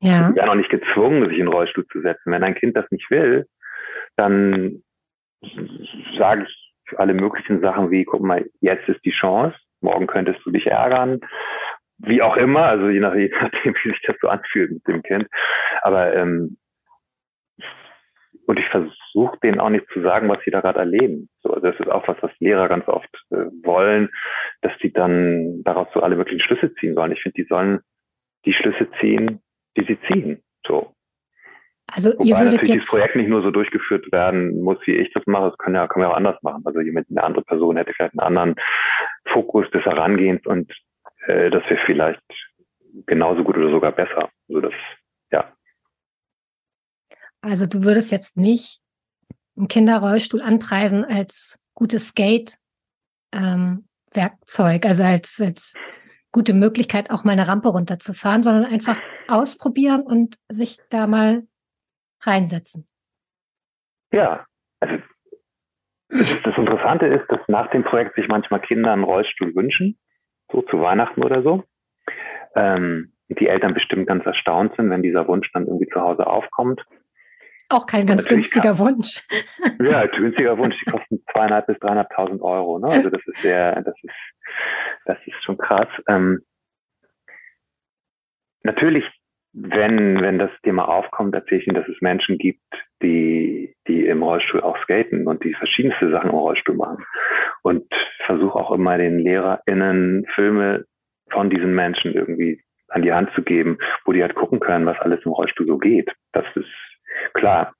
Ja. 0.00 0.28
Ich 0.28 0.34
bin 0.34 0.48
auch 0.48 0.54
nicht 0.54 0.70
gezwungen, 0.70 1.28
sich 1.28 1.38
in 1.38 1.46
den 1.46 1.52
Rollstuhl 1.52 1.86
zu 1.86 2.00
setzen. 2.00 2.32
Wenn 2.32 2.44
ein 2.44 2.54
Kind 2.54 2.76
das 2.76 2.90
nicht 2.90 3.10
will, 3.10 3.46
dann 4.16 4.82
sage 6.18 6.46
ich 6.46 6.98
alle 6.98 7.14
möglichen 7.14 7.60
Sachen 7.60 7.90
wie, 7.90 8.04
guck 8.04 8.22
mal, 8.22 8.48
jetzt 8.60 8.88
ist 8.88 9.04
die 9.04 9.12
Chance, 9.12 9.56
morgen 9.80 10.06
könntest 10.06 10.40
du 10.44 10.50
dich 10.50 10.66
ärgern 10.66 11.20
wie 12.02 12.22
auch 12.22 12.36
immer, 12.36 12.66
also 12.66 12.88
je, 12.88 13.00
nach, 13.00 13.14
je 13.14 13.30
nachdem, 13.30 13.74
wie 13.82 13.90
sich 13.90 14.02
das 14.06 14.16
so 14.20 14.28
anfühlt 14.28 14.72
mit 14.72 14.86
dem 14.86 15.02
Kind. 15.02 15.26
Aber 15.82 16.14
ähm, 16.14 16.56
und 18.46 18.58
ich 18.58 18.66
versuche 18.66 19.38
denen 19.42 19.60
auch 19.60 19.70
nicht 19.70 19.86
zu 19.92 20.00
sagen, 20.02 20.28
was 20.28 20.38
sie 20.44 20.50
da 20.50 20.60
gerade 20.60 20.80
erleben. 20.80 21.28
So, 21.42 21.50
also 21.52 21.66
das 21.66 21.78
ist 21.78 21.88
auch 21.88 22.06
was, 22.08 22.16
was 22.20 22.32
Lehrer 22.40 22.68
ganz 22.68 22.86
oft 22.88 23.08
äh, 23.30 23.46
wollen, 23.62 24.10
dass 24.62 24.72
die 24.82 24.92
dann 24.92 25.62
daraus 25.64 25.88
so 25.94 26.00
alle 26.00 26.16
möglichen 26.16 26.40
Schlüsse 26.40 26.74
ziehen 26.74 26.94
sollen. 26.94 27.12
Ich 27.12 27.22
finde, 27.22 27.42
die 27.42 27.48
sollen 27.48 27.80
die 28.44 28.52
Schlüsse 28.52 28.88
ziehen, 29.00 29.40
die 29.76 29.84
sie 29.84 29.98
ziehen. 30.08 30.42
So. 30.66 30.94
Also 31.92 32.12
Wobei 32.12 32.24
ihr 32.24 32.36
würdet 32.36 32.52
natürlich 32.52 32.74
jetzt 32.74 32.84
das 32.84 32.90
Projekt 32.90 33.16
nicht 33.16 33.28
nur 33.28 33.42
so 33.42 33.50
durchgeführt 33.50 34.10
werden 34.12 34.62
muss, 34.62 34.78
wie 34.86 34.96
ich 34.96 35.12
das 35.12 35.26
mache. 35.26 35.50
Das 35.50 35.58
kann 35.58 35.74
ja, 35.74 35.88
man 35.94 36.02
ja 36.02 36.10
auch 36.10 36.16
anders 36.16 36.40
machen. 36.42 36.62
Also 36.64 36.80
jemand, 36.80 37.08
eine 37.10 37.22
andere 37.22 37.44
Person 37.44 37.76
hätte 37.76 37.92
vielleicht 37.94 38.14
einen 38.14 38.26
anderen 38.26 38.54
Fokus 39.32 39.68
des 39.70 39.84
Herangehens 39.84 40.46
und 40.46 40.72
äh, 41.26 41.50
das 41.50 41.62
wäre 41.68 41.80
vielleicht 41.86 42.22
genauso 43.06 43.44
gut 43.44 43.56
oder 43.56 43.70
sogar 43.70 43.92
besser. 43.92 44.30
Also 44.48 44.60
das. 44.60 44.74
Also 47.42 47.66
du 47.66 47.82
würdest 47.82 48.10
jetzt 48.10 48.36
nicht 48.36 48.80
einen 49.56 49.68
Kinderrollstuhl 49.68 50.42
anpreisen 50.42 51.04
als 51.04 51.58
gutes 51.74 52.08
Skate-Werkzeug, 52.08 54.84
ähm, 54.84 54.88
also 54.88 55.04
als, 55.04 55.40
als 55.40 55.74
gute 56.32 56.54
Möglichkeit, 56.54 57.10
auch 57.10 57.24
mal 57.24 57.32
eine 57.32 57.48
Rampe 57.48 57.68
runterzufahren, 57.68 58.42
sondern 58.42 58.66
einfach 58.66 59.00
ausprobieren 59.28 60.02
und 60.02 60.36
sich 60.48 60.78
da 60.90 61.06
mal 61.06 61.44
reinsetzen. 62.22 62.86
Ja, 64.12 64.46
also 64.80 64.96
das, 66.08 66.56
Interessante 66.56 67.06
ist, 67.06 67.26
dass 67.28 67.40
nach 67.46 67.70
dem 67.70 67.84
Projekt 67.84 68.16
sich 68.16 68.26
manchmal 68.28 68.60
Kinder 68.60 68.92
einen 68.92 69.04
Rollstuhl 69.04 69.54
wünschen 69.54 69.98
so 70.52 70.62
zu 70.62 70.80
Weihnachten 70.80 71.22
oder 71.22 71.42
so. 71.42 71.64
Ähm, 72.54 73.12
die 73.28 73.46
Eltern 73.46 73.74
bestimmt 73.74 74.08
ganz 74.08 74.26
erstaunt 74.26 74.74
sind, 74.76 74.90
wenn 74.90 75.02
dieser 75.02 75.28
Wunsch 75.28 75.50
dann 75.52 75.66
irgendwie 75.66 75.88
zu 75.88 76.00
Hause 76.00 76.26
aufkommt. 76.26 76.84
Auch 77.70 77.86
kein 77.86 78.06
ganz 78.06 78.26
günstiger 78.26 78.74
kann, 78.74 78.78
Wunsch. 78.78 79.22
Ja, 79.80 80.04
günstiger 80.06 80.58
Wunsch. 80.58 80.74
Die 80.84 80.90
kosten 80.90 81.22
zweieinhalb 81.32 81.68
bis 81.68 81.78
dreieinhalbtausend 81.78 82.42
Euro. 82.42 82.80
Ne? 82.80 82.88
Also 82.88 83.10
das 83.10 83.22
ist 83.24 83.40
sehr, 83.42 83.80
das 83.82 83.94
ist, 84.02 84.14
das 85.06 85.18
ist 85.24 85.42
schon 85.44 85.56
krass. 85.56 85.88
Ähm, 86.08 86.40
natürlich, 88.64 89.04
wenn, 89.52 90.20
wenn 90.20 90.40
das 90.40 90.50
Thema 90.64 90.88
aufkommt, 90.88 91.32
erzähle 91.34 91.60
ich 91.60 91.66
Ihnen, 91.68 91.76
dass 91.76 91.88
es 91.88 92.00
Menschen 92.00 92.38
gibt, 92.38 92.60
die, 93.02 93.76
die 93.86 94.04
im 94.04 94.22
Rollstuhl 94.24 94.62
auch 94.62 94.76
skaten 94.82 95.28
und 95.28 95.44
die 95.44 95.54
verschiedenste 95.54 96.10
Sachen 96.10 96.30
im 96.30 96.36
Rollstuhl 96.36 96.74
machen. 96.74 97.04
Und 97.62 97.86
versuche 98.26 98.58
auch 98.58 98.72
immer 98.72 98.98
den 98.98 99.20
LehrerInnen 99.20 100.26
Filme 100.34 100.86
von 101.30 101.50
diesen 101.50 101.74
Menschen 101.76 102.14
irgendwie 102.14 102.64
an 102.88 103.02
die 103.02 103.12
Hand 103.12 103.30
zu 103.36 103.42
geben, 103.42 103.78
wo 104.04 104.12
die 104.12 104.22
halt 104.22 104.34
gucken 104.34 104.58
können, 104.58 104.86
was 104.86 104.98
alles 104.98 105.20
im 105.24 105.30
Rollstuhl 105.30 105.66
so 105.66 105.78
geht. 105.78 106.10
Das 106.32 106.44
ist 106.56 106.66
klar. 107.34 107.74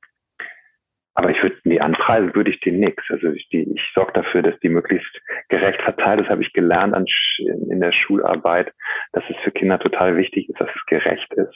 Aber 1.14 1.30
ich 1.30 1.42
würde 1.42 1.56
die 1.64 1.80
anpreisen, 1.80 2.34
würde 2.34 2.50
ich 2.50 2.60
denen 2.60 2.80
nichts. 2.80 3.02
Also 3.08 3.28
ich, 3.28 3.48
die, 3.48 3.70
ich 3.74 3.82
sorge 3.94 4.12
dafür, 4.12 4.42
dass 4.42 4.58
die 4.60 4.68
möglichst 4.68 5.10
gerecht 5.48 5.82
verteilt. 5.82 6.20
Das 6.20 6.28
habe 6.28 6.42
ich 6.42 6.52
gelernt 6.52 6.94
an, 6.94 7.04
in 7.38 7.80
der 7.80 7.92
Schularbeit, 7.92 8.72
dass 9.12 9.24
es 9.28 9.36
für 9.42 9.50
Kinder 9.50 9.78
total 9.78 10.16
wichtig 10.16 10.48
ist, 10.48 10.60
dass 10.60 10.70
es 10.74 10.86
gerecht 10.86 11.32
ist. 11.34 11.54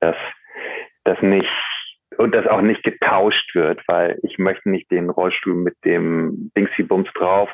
Dass, 0.00 0.16
dass 1.04 1.22
nicht 1.22 1.48
und 2.18 2.34
das 2.34 2.46
auch 2.46 2.60
nicht 2.60 2.82
getauscht 2.82 3.54
wird, 3.54 3.82
weil 3.88 4.18
ich 4.22 4.38
möchte 4.38 4.70
nicht 4.70 4.90
den 4.90 5.10
Rollstuhl 5.10 5.54
mit 5.54 5.74
dem 5.84 6.50
Dingsy-Bums 6.56 7.08
drauf, 7.14 7.50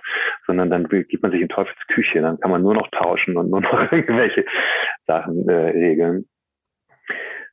sondern 0.46 0.70
dann 0.70 0.88
gibt 0.88 1.22
man 1.22 1.32
sich 1.32 1.40
in 1.40 1.48
Teufelsküche, 1.48 2.20
dann 2.20 2.38
kann 2.38 2.50
man 2.50 2.62
nur 2.62 2.74
noch 2.74 2.88
tauschen 2.90 3.36
und 3.36 3.50
nur 3.50 3.60
noch 3.60 3.72
irgendwelche 3.92 4.44
Sachen 5.06 5.48
äh, 5.48 5.70
regeln. 5.70 6.26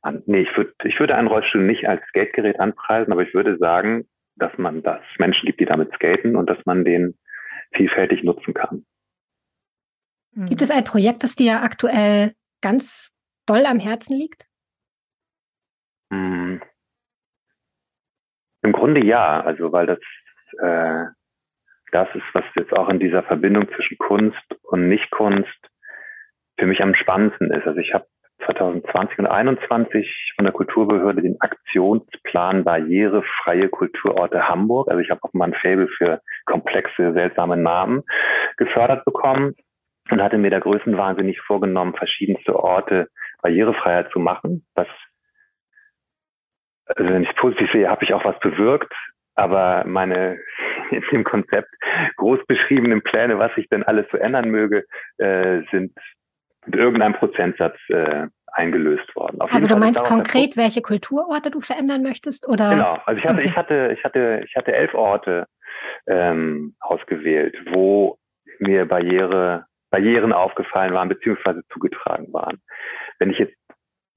Und 0.02 0.26
nee, 0.28 0.42
ich 0.42 0.56
würde 0.56 0.72
ich 0.84 0.98
würde 0.98 1.14
einen 1.14 1.28
Rollstuhl 1.28 1.62
nicht 1.62 1.86
als 1.86 2.02
Skategerät 2.08 2.58
anpreisen, 2.58 3.12
aber 3.12 3.22
ich 3.22 3.34
würde 3.34 3.58
sagen, 3.58 4.08
dass 4.36 4.56
man, 4.56 4.82
dass 4.82 5.00
es 5.12 5.18
Menschen 5.18 5.46
gibt, 5.46 5.60
die 5.60 5.66
damit 5.66 5.92
skaten 5.94 6.36
und 6.36 6.48
dass 6.48 6.58
man 6.64 6.84
den 6.84 7.18
vielfältig 7.72 8.22
nutzen 8.22 8.54
kann. 8.54 8.86
Gibt 10.32 10.62
es 10.62 10.70
ein 10.70 10.84
Projekt, 10.84 11.24
das 11.24 11.34
dir 11.34 11.62
aktuell 11.62 12.34
ganz 12.62 13.12
doll 13.46 13.66
am 13.66 13.80
Herzen 13.80 14.16
liegt? 14.16 14.46
Hm. 16.12 16.62
Im 18.62 18.72
Grunde 18.72 19.04
ja, 19.04 19.40
also 19.40 19.72
weil 19.72 19.86
das 19.86 19.98
äh, 20.60 21.06
das 21.92 22.08
ist, 22.14 22.24
was 22.32 22.44
jetzt 22.54 22.72
auch 22.72 22.88
in 22.88 23.00
dieser 23.00 23.22
Verbindung 23.22 23.68
zwischen 23.74 23.98
Kunst 23.98 24.44
und 24.62 24.88
Nicht-Kunst 24.88 25.70
für 26.58 26.66
mich 26.66 26.80
am 26.82 26.94
spannendsten 26.94 27.50
ist. 27.50 27.66
Also 27.66 27.80
ich 27.80 27.92
habe 27.94 28.06
2020 28.46 29.18
und 29.18 29.26
2021 29.26 30.32
von 30.36 30.44
der 30.44 30.52
Kulturbehörde 30.52 31.22
den 31.22 31.40
Aktionsplan 31.40 32.64
Barrierefreie 32.64 33.68
Kulturorte 33.68 34.48
Hamburg. 34.48 34.88
Also 34.88 35.00
ich 35.00 35.10
habe 35.10 35.20
auch 35.22 35.32
mal 35.32 35.46
ein 35.46 35.54
Faible 35.54 35.88
für 35.88 36.20
komplexe, 36.46 37.12
seltsame 37.12 37.56
Namen 37.56 38.02
gefördert 38.56 39.04
bekommen 39.04 39.54
und 40.10 40.22
hatte 40.22 40.38
mir 40.38 40.50
da 40.50 40.58
größenwahnsinnig 40.58 41.40
vorgenommen, 41.40 41.94
verschiedenste 41.94 42.56
Orte 42.56 43.08
barrierefreier 43.42 44.10
zu 44.10 44.18
machen, 44.18 44.66
was 44.74 44.88
also 46.96 47.12
wenn 47.12 47.22
ich 47.22 47.36
positiv 47.36 47.70
sehe, 47.72 47.88
habe 47.88 48.04
ich 48.04 48.12
auch 48.14 48.24
was 48.24 48.38
bewirkt. 48.40 48.92
Aber 49.36 49.84
meine 49.86 50.38
in 50.90 51.02
dem 51.12 51.24
Konzept 51.24 51.72
groß 52.16 52.40
beschriebenen 52.46 53.02
Pläne, 53.02 53.38
was 53.38 53.54
sich 53.54 53.68
denn 53.68 53.84
alles 53.84 54.06
so 54.10 54.18
ändern 54.18 54.50
möge, 54.50 54.84
äh, 55.18 55.62
sind 55.70 55.92
mit 56.66 56.76
irgendeinem 56.76 57.14
Prozentsatz 57.14 57.76
äh, 57.88 58.26
eingelöst 58.52 59.14
worden. 59.14 59.40
Also 59.40 59.68
du 59.68 59.76
meinst 59.76 60.04
konkret, 60.04 60.56
welche 60.56 60.82
Kulturorte 60.82 61.50
du 61.50 61.60
verändern 61.60 62.02
möchtest, 62.02 62.48
oder? 62.48 62.70
Genau. 62.70 62.98
Also 63.06 63.18
ich 63.18 63.24
hatte, 63.24 63.38
okay. 63.38 63.46
ich 63.46 63.56
hatte, 63.56 63.94
ich 63.96 64.04
hatte, 64.04 64.42
ich 64.46 64.56
hatte 64.56 64.72
elf 64.72 64.94
Orte 64.94 65.46
ähm, 66.06 66.74
ausgewählt, 66.80 67.56
wo 67.72 68.18
mir 68.58 68.86
Barriere, 68.86 69.66
Barrieren 69.90 70.32
aufgefallen 70.32 70.92
waren, 70.94 71.08
beziehungsweise 71.08 71.62
zugetragen 71.72 72.32
waren. 72.32 72.60
Wenn 73.18 73.30
ich 73.30 73.38
jetzt, 73.38 73.56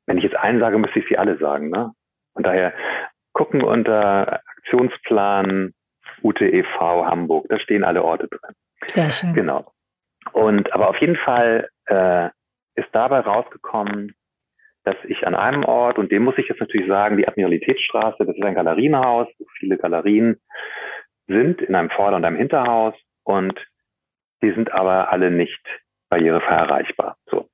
wenn 0.06 0.18
ich 0.18 0.24
jetzt 0.24 0.36
einen 0.36 0.60
sage, 0.60 0.78
müsste 0.78 1.00
ich 1.00 1.08
sie 1.08 1.18
alle 1.18 1.38
sagen, 1.38 1.70
ne? 1.70 1.92
Und 2.34 2.46
daher 2.46 2.74
gucken 3.34 3.64
unter 3.64 4.42
Aktionsplan 4.58 5.74
UTEV 6.22 6.68
Hamburg, 6.80 7.46
da 7.50 7.60
stehen 7.60 7.84
alle 7.84 8.04
Orte 8.04 8.28
drin. 8.28 8.56
Sehr 8.88 9.12
schön. 9.12 9.34
Genau. 9.34 9.72
Und 10.32 10.74
aber 10.74 10.90
auf 10.90 10.98
jeden 10.98 11.18
Fall 11.18 11.70
äh, 11.86 12.30
ist 12.76 12.90
dabei 12.92 13.20
rausgekommen, 13.20 14.16
dass 14.84 14.98
ich 15.08 15.26
an 15.26 15.36
einem 15.36 15.64
Ort, 15.64 15.98
und 15.98 16.12
dem 16.12 16.24
muss 16.24 16.38
ich 16.38 16.50
jetzt 16.50 16.60
natürlich 16.60 16.88
sagen, 16.88 17.18
die 17.18 17.28
Admiralitätsstraße, 17.28 18.26
das 18.26 18.36
ist 18.36 18.44
ein 18.44 18.56
Galerienhaus, 18.56 19.28
wo 19.40 19.46
viele 19.58 19.78
Galerien 19.78 20.42
sind 21.28 21.62
in 21.62 21.76
einem 21.76 21.90
Vorder- 21.90 22.18
und 22.18 22.26
einem 22.26 22.38
Hinterhaus 22.38 22.94
und 23.24 23.58
die 24.42 24.52
sind 24.52 24.74
aber 24.74 25.12
alle 25.12 25.32
nicht 25.32 25.62
barrierefrei 26.10 26.56
erreichbar. 26.56 27.18
So. 27.28 27.50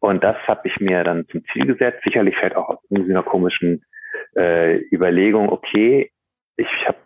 Und 0.00 0.24
das 0.24 0.36
habe 0.48 0.66
ich 0.66 0.80
mir 0.80 1.04
dann 1.04 1.28
zum 1.28 1.44
Ziel 1.52 1.66
gesetzt. 1.66 2.02
Sicherlich 2.02 2.36
fällt 2.36 2.56
auch 2.56 2.68
aus 2.70 2.78
einer 2.90 3.22
komischen 3.22 3.84
äh, 4.34 4.78
Überlegung, 4.90 5.50
okay, 5.50 6.10
ich 6.56 6.68
habe 6.86 6.98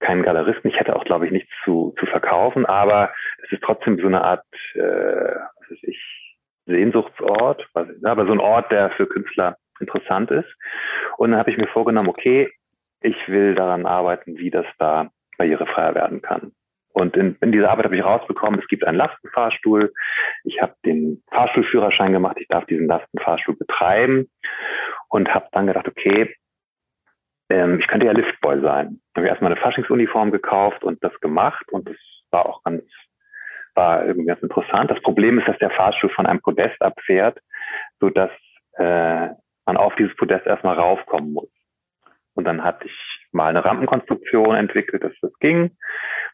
keinen 0.00 0.22
Galeristen, 0.22 0.70
ich 0.70 0.78
hätte 0.78 0.94
auch, 0.94 1.04
glaube 1.04 1.26
ich, 1.26 1.32
nichts 1.32 1.50
zu, 1.64 1.94
zu 1.98 2.06
verkaufen, 2.06 2.66
aber 2.66 3.12
es 3.44 3.52
ist 3.52 3.62
trotzdem 3.62 3.98
so 3.98 4.06
eine 4.06 4.22
Art, 4.22 4.44
äh, 4.74 4.80
was 4.80 5.70
weiß 5.70 5.78
ich, 5.82 6.15
Sehnsuchtsort, 6.66 7.66
aber 7.74 8.26
so 8.26 8.32
ein 8.32 8.40
Ort, 8.40 8.70
der 8.70 8.90
für 8.90 9.06
Künstler 9.06 9.56
interessant 9.80 10.30
ist. 10.30 10.48
Und 11.16 11.30
dann 11.30 11.40
habe 11.40 11.50
ich 11.50 11.56
mir 11.56 11.68
vorgenommen, 11.68 12.08
okay, 12.08 12.48
ich 13.00 13.16
will 13.28 13.54
daran 13.54 13.86
arbeiten, 13.86 14.36
wie 14.38 14.50
das 14.50 14.66
da 14.78 15.10
barrierefreier 15.38 15.94
werden 15.94 16.22
kann. 16.22 16.52
Und 16.92 17.14
in, 17.14 17.36
in 17.42 17.52
dieser 17.52 17.70
Arbeit 17.70 17.84
habe 17.84 17.96
ich 17.96 18.04
rausbekommen, 18.04 18.58
es 18.58 18.68
gibt 18.68 18.84
einen 18.84 18.96
Lastenfahrstuhl. 18.96 19.92
Ich 20.44 20.62
habe 20.62 20.74
den 20.86 21.22
Fahrstuhlführerschein 21.30 22.12
gemacht, 22.12 22.38
ich 22.40 22.48
darf 22.48 22.64
diesen 22.64 22.86
Lastenfahrstuhl 22.86 23.54
betreiben 23.54 24.30
und 25.10 25.32
habe 25.32 25.46
dann 25.52 25.66
gedacht, 25.66 25.86
okay, 25.86 26.34
ähm, 27.50 27.78
ich 27.80 27.86
könnte 27.86 28.06
ja 28.06 28.12
Liftboy 28.12 28.62
sein. 28.62 29.00
Habe 29.14 29.26
ich 29.26 29.30
erstmal 29.30 29.52
eine 29.52 29.60
Faschingsuniform 29.60 30.30
gekauft 30.30 30.84
und 30.84 31.04
das 31.04 31.12
gemacht 31.20 31.70
und 31.70 31.86
das 31.86 31.96
war 32.30 32.46
auch 32.46 32.62
ganz 32.62 32.82
war 33.76 34.04
irgendwie 34.04 34.26
ganz 34.26 34.42
interessant. 34.42 34.90
Das 34.90 35.02
Problem 35.02 35.38
ist, 35.38 35.46
dass 35.46 35.58
der 35.58 35.70
Fahrstuhl 35.70 36.10
von 36.10 36.26
einem 36.26 36.40
Podest 36.40 36.80
abfährt, 36.80 37.38
so 38.00 38.10
dass 38.10 38.30
äh, 38.78 39.28
man 39.66 39.76
auf 39.76 39.94
dieses 39.96 40.16
Podest 40.16 40.46
erstmal 40.46 40.76
raufkommen 40.76 41.32
muss. 41.32 41.50
Und 42.34 42.44
dann 42.44 42.62
hatte 42.62 42.86
ich 42.86 43.26
mal 43.32 43.48
eine 43.48 43.64
Rampenkonstruktion 43.64 44.54
entwickelt, 44.54 45.04
dass 45.04 45.12
das 45.20 45.32
ging. 45.38 45.76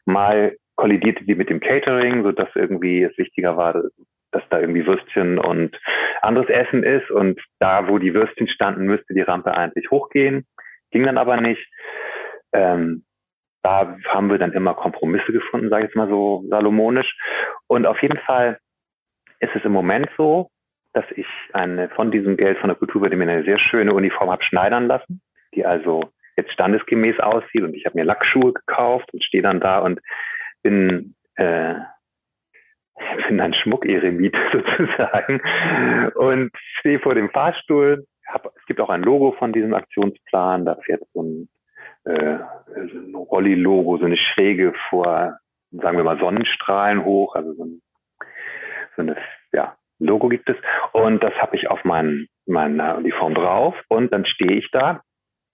Mal 0.05 0.57
kollidierte 0.75 1.23
die 1.25 1.35
mit 1.35 1.49
dem 1.49 1.59
Catering, 1.59 2.23
so 2.23 2.31
dass 2.31 2.49
irgendwie 2.55 3.03
es 3.03 3.17
wichtiger 3.17 3.57
war, 3.57 3.83
dass 4.31 4.43
da 4.49 4.59
irgendwie 4.59 4.85
Würstchen 4.85 5.37
und 5.37 5.79
anderes 6.21 6.49
Essen 6.49 6.83
ist. 6.83 7.09
Und 7.11 7.39
da, 7.59 7.87
wo 7.87 7.99
die 7.99 8.13
Würstchen 8.13 8.47
standen, 8.47 8.85
müsste 8.85 9.13
die 9.13 9.21
Rampe 9.21 9.53
eigentlich 9.53 9.91
hochgehen. 9.91 10.45
Ging 10.91 11.03
dann 11.03 11.17
aber 11.17 11.39
nicht. 11.39 11.65
Ähm, 12.51 13.03
da 13.63 13.97
haben 14.09 14.29
wir 14.29 14.37
dann 14.37 14.51
immer 14.51 14.73
Kompromisse 14.73 15.31
gefunden, 15.31 15.69
sage 15.69 15.83
ich 15.85 15.89
jetzt 15.89 15.95
mal 15.95 16.09
so 16.09 16.43
salomonisch. 16.49 17.15
Und 17.67 17.85
auf 17.85 18.01
jeden 18.01 18.19
Fall 18.19 18.59
ist 19.39 19.55
es 19.55 19.63
im 19.63 19.71
Moment 19.71 20.09
so, 20.17 20.49
dass 20.93 21.05
ich 21.15 21.25
eine 21.53 21.89
von 21.89 22.11
diesem 22.11 22.37
Geld 22.37 22.59
von 22.59 22.67
der 22.69 22.77
Kulturakademie 22.77 23.23
eine 23.23 23.43
sehr 23.43 23.57
schöne 23.57 23.93
Uniform 23.93 24.29
habe 24.29 24.43
schneidern 24.43 24.87
lassen, 24.87 25.21
die 25.55 25.65
also 25.65 26.11
jetzt 26.35 26.51
standesgemäß 26.51 27.19
aussieht. 27.19 27.63
Und 27.63 27.73
ich 27.73 27.85
habe 27.85 27.97
mir 27.97 28.05
Lackschuhe 28.05 28.53
gekauft 28.53 29.11
und 29.13 29.23
stehe 29.23 29.41
dann 29.41 29.59
da 29.59 29.79
und 29.79 29.99
bin 30.61 31.15
äh, 31.35 31.75
bin 33.27 33.39
ein 33.39 33.53
Schmuckeremit 33.53 34.35
sozusagen 34.51 35.41
und 36.15 36.51
stehe 36.79 36.99
vor 36.99 37.15
dem 37.15 37.29
Fahrstuhl. 37.29 38.05
Hab, 38.27 38.45
es 38.57 38.65
gibt 38.65 38.79
auch 38.81 38.89
ein 38.89 39.03
Logo 39.03 39.31
von 39.33 39.53
diesem 39.53 39.73
Aktionsplan. 39.73 40.65
Da 40.65 40.75
fährt 40.85 41.01
so 41.13 41.23
ein 41.23 41.49
äh, 42.05 42.39
ein 42.75 43.15
Rolli-Logo, 43.15 43.97
so 43.97 44.05
eine 44.05 44.17
Schräge 44.17 44.73
vor, 44.89 45.37
sagen 45.71 45.97
wir 45.97 46.03
mal, 46.03 46.19
Sonnenstrahlen 46.19 47.03
hoch, 47.05 47.35
also 47.35 47.53
so, 47.53 47.63
ein, 47.65 47.81
so 48.95 49.01
eine, 49.01 49.17
ja, 49.51 49.75
Logo 49.99 50.29
gibt 50.29 50.49
es. 50.49 50.57
Und 50.91 51.23
das 51.23 51.33
habe 51.35 51.55
ich 51.55 51.69
auf 51.69 51.83
mein, 51.83 52.27
meiner 52.45 52.97
Uniform 52.97 53.35
drauf 53.35 53.75
und 53.89 54.11
dann 54.11 54.25
stehe 54.25 54.57
ich 54.57 54.69
da. 54.71 55.01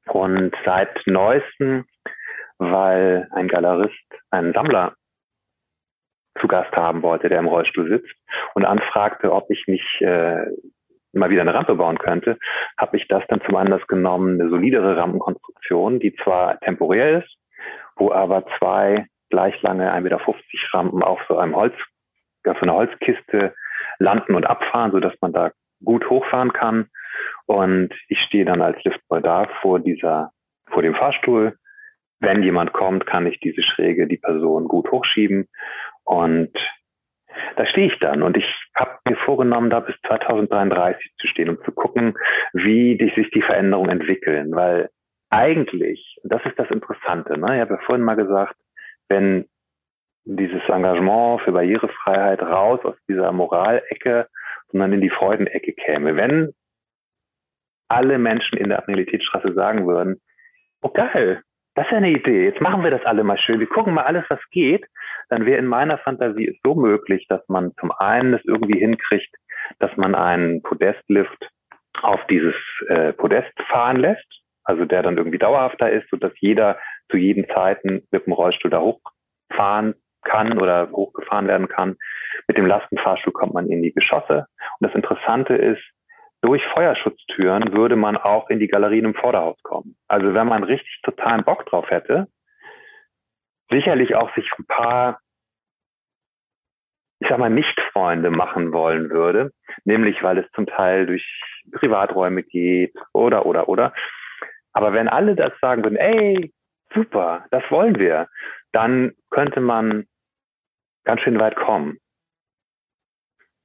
Und 0.07 0.55
seit 0.65 1.05
neuestem, 1.05 1.85
weil 2.57 3.27
ein 3.31 3.47
Galerist 3.47 3.95
einen 4.31 4.53
Sammler 4.53 4.95
zu 6.39 6.47
Gast 6.47 6.71
haben 6.75 7.01
wollte, 7.01 7.29
der 7.29 7.39
im 7.39 7.47
Rollstuhl 7.47 7.89
sitzt 7.89 8.15
und 8.55 8.65
anfragte, 8.65 9.31
ob 9.31 9.49
ich 9.49 9.65
nicht 9.67 10.01
äh, 10.01 10.45
mal 11.13 11.29
wieder 11.29 11.41
eine 11.41 11.53
Rampe 11.53 11.75
bauen 11.75 11.97
könnte, 11.97 12.37
habe 12.77 12.97
ich 12.97 13.07
das 13.07 13.23
dann 13.27 13.41
zum 13.41 13.55
Anlass 13.55 13.85
genommen, 13.87 14.39
eine 14.39 14.49
solidere 14.49 14.97
Rampenkonstruktion, 14.97 15.99
die 15.99 16.15
zwar 16.15 16.59
temporär 16.59 17.19
ist, 17.19 17.35
wo 17.95 18.11
aber 18.11 18.45
zwei 18.57 19.05
gleich 19.29 19.61
lange 19.61 19.91
1,50 19.91 20.01
Meter 20.01 20.19
Rampen 20.73 21.03
auf 21.03 21.19
so 21.27 21.37
einem 21.37 21.55
Holz, 21.55 21.73
auf 22.47 22.57
so 22.57 22.63
einer 22.63 22.73
Holzkiste 22.73 23.53
landen 23.99 24.35
und 24.35 24.45
abfahren, 24.45 24.91
so 24.91 24.99
dass 24.99 25.13
man 25.21 25.33
da 25.33 25.51
gut 25.83 26.09
hochfahren 26.09 26.53
kann. 26.53 26.87
Und 27.45 27.93
ich 28.07 28.19
stehe 28.21 28.45
dann 28.45 28.61
als 28.61 28.81
Liftboy 28.83 29.21
da 29.21 29.47
vor 29.61 29.79
dieser, 29.79 30.31
vor 30.71 30.81
dem 30.81 30.95
Fahrstuhl. 30.95 31.57
Wenn 32.19 32.43
jemand 32.43 32.73
kommt, 32.73 33.05
kann 33.05 33.27
ich 33.27 33.39
diese 33.39 33.63
Schräge, 33.63 34.07
die 34.07 34.17
Person 34.17 34.67
gut 34.67 34.91
hochschieben. 34.91 35.47
Und 36.03 36.51
da 37.55 37.65
stehe 37.65 37.87
ich 37.87 37.99
dann 37.99 38.23
und 38.23 38.37
ich 38.37 38.45
habe 38.79 38.97
mir 39.07 39.17
vorgenommen, 39.17 39.69
da 39.69 39.79
bis 39.81 39.95
2033 40.07 41.13
zu 41.19 41.27
stehen, 41.27 41.49
um 41.49 41.63
zu 41.63 41.71
gucken, 41.71 42.17
wie 42.53 42.97
die, 42.97 43.11
sich 43.15 43.29
die 43.31 43.41
Veränderungen 43.41 43.89
entwickeln. 43.89 44.55
Weil 44.55 44.89
eigentlich, 45.29 46.17
das 46.23 46.43
ist 46.45 46.57
das 46.57 46.69
Interessante, 46.71 47.37
ne? 47.37 47.55
ich 47.55 47.61
habe 47.61 47.75
ja 47.75 47.79
vorhin 47.85 48.05
mal 48.05 48.15
gesagt, 48.15 48.55
wenn 49.09 49.45
dieses 50.25 50.61
Engagement 50.67 51.41
für 51.41 51.51
Barrierefreiheit 51.51 52.41
raus 52.41 52.79
aus 52.83 52.95
dieser 53.07 53.31
Moralecke, 53.31 54.27
sondern 54.71 54.93
in 54.93 55.01
die 55.01 55.09
Freudenecke 55.09 55.73
käme. 55.73 56.15
Wenn 56.15 56.53
alle 57.87 58.19
Menschen 58.19 58.57
in 58.57 58.69
der 58.69 58.79
Admiralitätsstraße 58.79 59.53
sagen 59.53 59.87
würden, 59.87 60.21
oh 60.81 60.89
geil, 60.89 61.41
das 61.75 61.85
ist 61.85 61.91
ja 61.91 61.97
eine 61.97 62.11
Idee. 62.11 62.45
Jetzt 62.45 62.61
machen 62.61 62.83
wir 62.83 62.91
das 62.91 63.05
alle 63.05 63.23
mal 63.23 63.37
schön. 63.37 63.59
Wir 63.59 63.67
gucken 63.67 63.93
mal 63.93 64.03
alles, 64.03 64.25
was 64.29 64.39
geht. 64.51 64.85
Dann 65.29 65.45
wäre 65.45 65.59
in 65.59 65.67
meiner 65.67 65.97
Fantasie 65.99 66.47
es 66.47 66.57
so 66.63 66.75
möglich, 66.75 67.25
dass 67.29 67.47
man 67.47 67.73
zum 67.79 67.91
einen 67.91 68.33
es 68.33 68.43
irgendwie 68.45 68.79
hinkriegt, 68.79 69.33
dass 69.79 69.95
man 69.97 70.15
einen 70.15 70.61
Podestlift 70.61 71.49
auf 72.01 72.19
dieses 72.29 72.55
äh, 72.87 73.13
Podest 73.13 73.51
fahren 73.69 73.97
lässt, 73.97 74.25
also 74.63 74.85
der 74.85 75.03
dann 75.03 75.17
irgendwie 75.17 75.37
dauerhafter 75.37 75.91
ist, 75.91 76.09
sodass 76.09 76.33
jeder 76.39 76.77
zu 77.09 77.17
jeden 77.17 77.47
Zeiten 77.49 78.07
mit 78.11 78.25
dem 78.25 78.33
Rollstuhl 78.33 78.71
da 78.71 78.81
hochfahren 78.81 79.95
kann 80.23 80.57
oder 80.59 80.89
hochgefahren 80.91 81.47
werden 81.47 81.67
kann. 81.67 81.97
Mit 82.47 82.57
dem 82.57 82.65
Lastenfahrstuhl 82.65 83.33
kommt 83.33 83.53
man 83.53 83.69
in 83.69 83.81
die 83.81 83.93
Geschosse. 83.93 84.45
Und 84.79 84.87
das 84.87 84.95
Interessante 84.95 85.55
ist, 85.55 85.81
durch 86.41 86.63
Feuerschutztüren 86.73 87.73
würde 87.73 87.95
man 87.95 88.15
auch 88.15 88.49
in 88.49 88.59
die 88.59 88.67
Galerien 88.67 89.05
im 89.05 89.13
Vorderhaus 89.13 89.61
kommen. 89.63 89.97
Also 90.07 90.33
wenn 90.33 90.47
man 90.47 90.63
richtig 90.63 91.01
totalen 91.03 91.43
Bock 91.43 91.65
drauf 91.65 91.89
hätte, 91.89 92.27
sicherlich 93.69 94.15
auch 94.15 94.33
sich 94.35 94.49
ein 94.57 94.65
paar, 94.65 95.19
ich 97.19 97.29
sag 97.29 97.37
mal, 97.37 97.49
Nicht-Freunde 97.49 98.31
machen 98.31 98.71
wollen 98.71 99.09
würde, 99.09 99.51
nämlich 99.83 100.21
weil 100.23 100.37
es 100.39 100.51
zum 100.51 100.65
Teil 100.65 101.05
durch 101.05 101.25
Privaträume 101.71 102.43
geht 102.43 102.95
oder, 103.13 103.45
oder, 103.45 103.69
oder. 103.69 103.93
Aber 104.73 104.93
wenn 104.93 105.07
alle 105.07 105.35
das 105.35 105.53
sagen 105.59 105.83
würden, 105.83 105.97
ey, 105.97 106.53
super, 106.93 107.45
das 107.51 107.63
wollen 107.69 107.99
wir, 107.99 108.27
dann 108.71 109.13
könnte 109.29 109.59
man 109.59 110.07
ganz 111.03 111.21
schön 111.21 111.39
weit 111.39 111.55
kommen. 111.55 111.97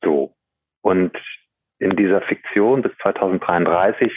So. 0.03 0.35
Und 0.83 1.17
in 1.79 1.97
dieser 1.97 2.23
Fiktion 2.23 2.83
bis 2.83 2.93
2033 2.99 4.13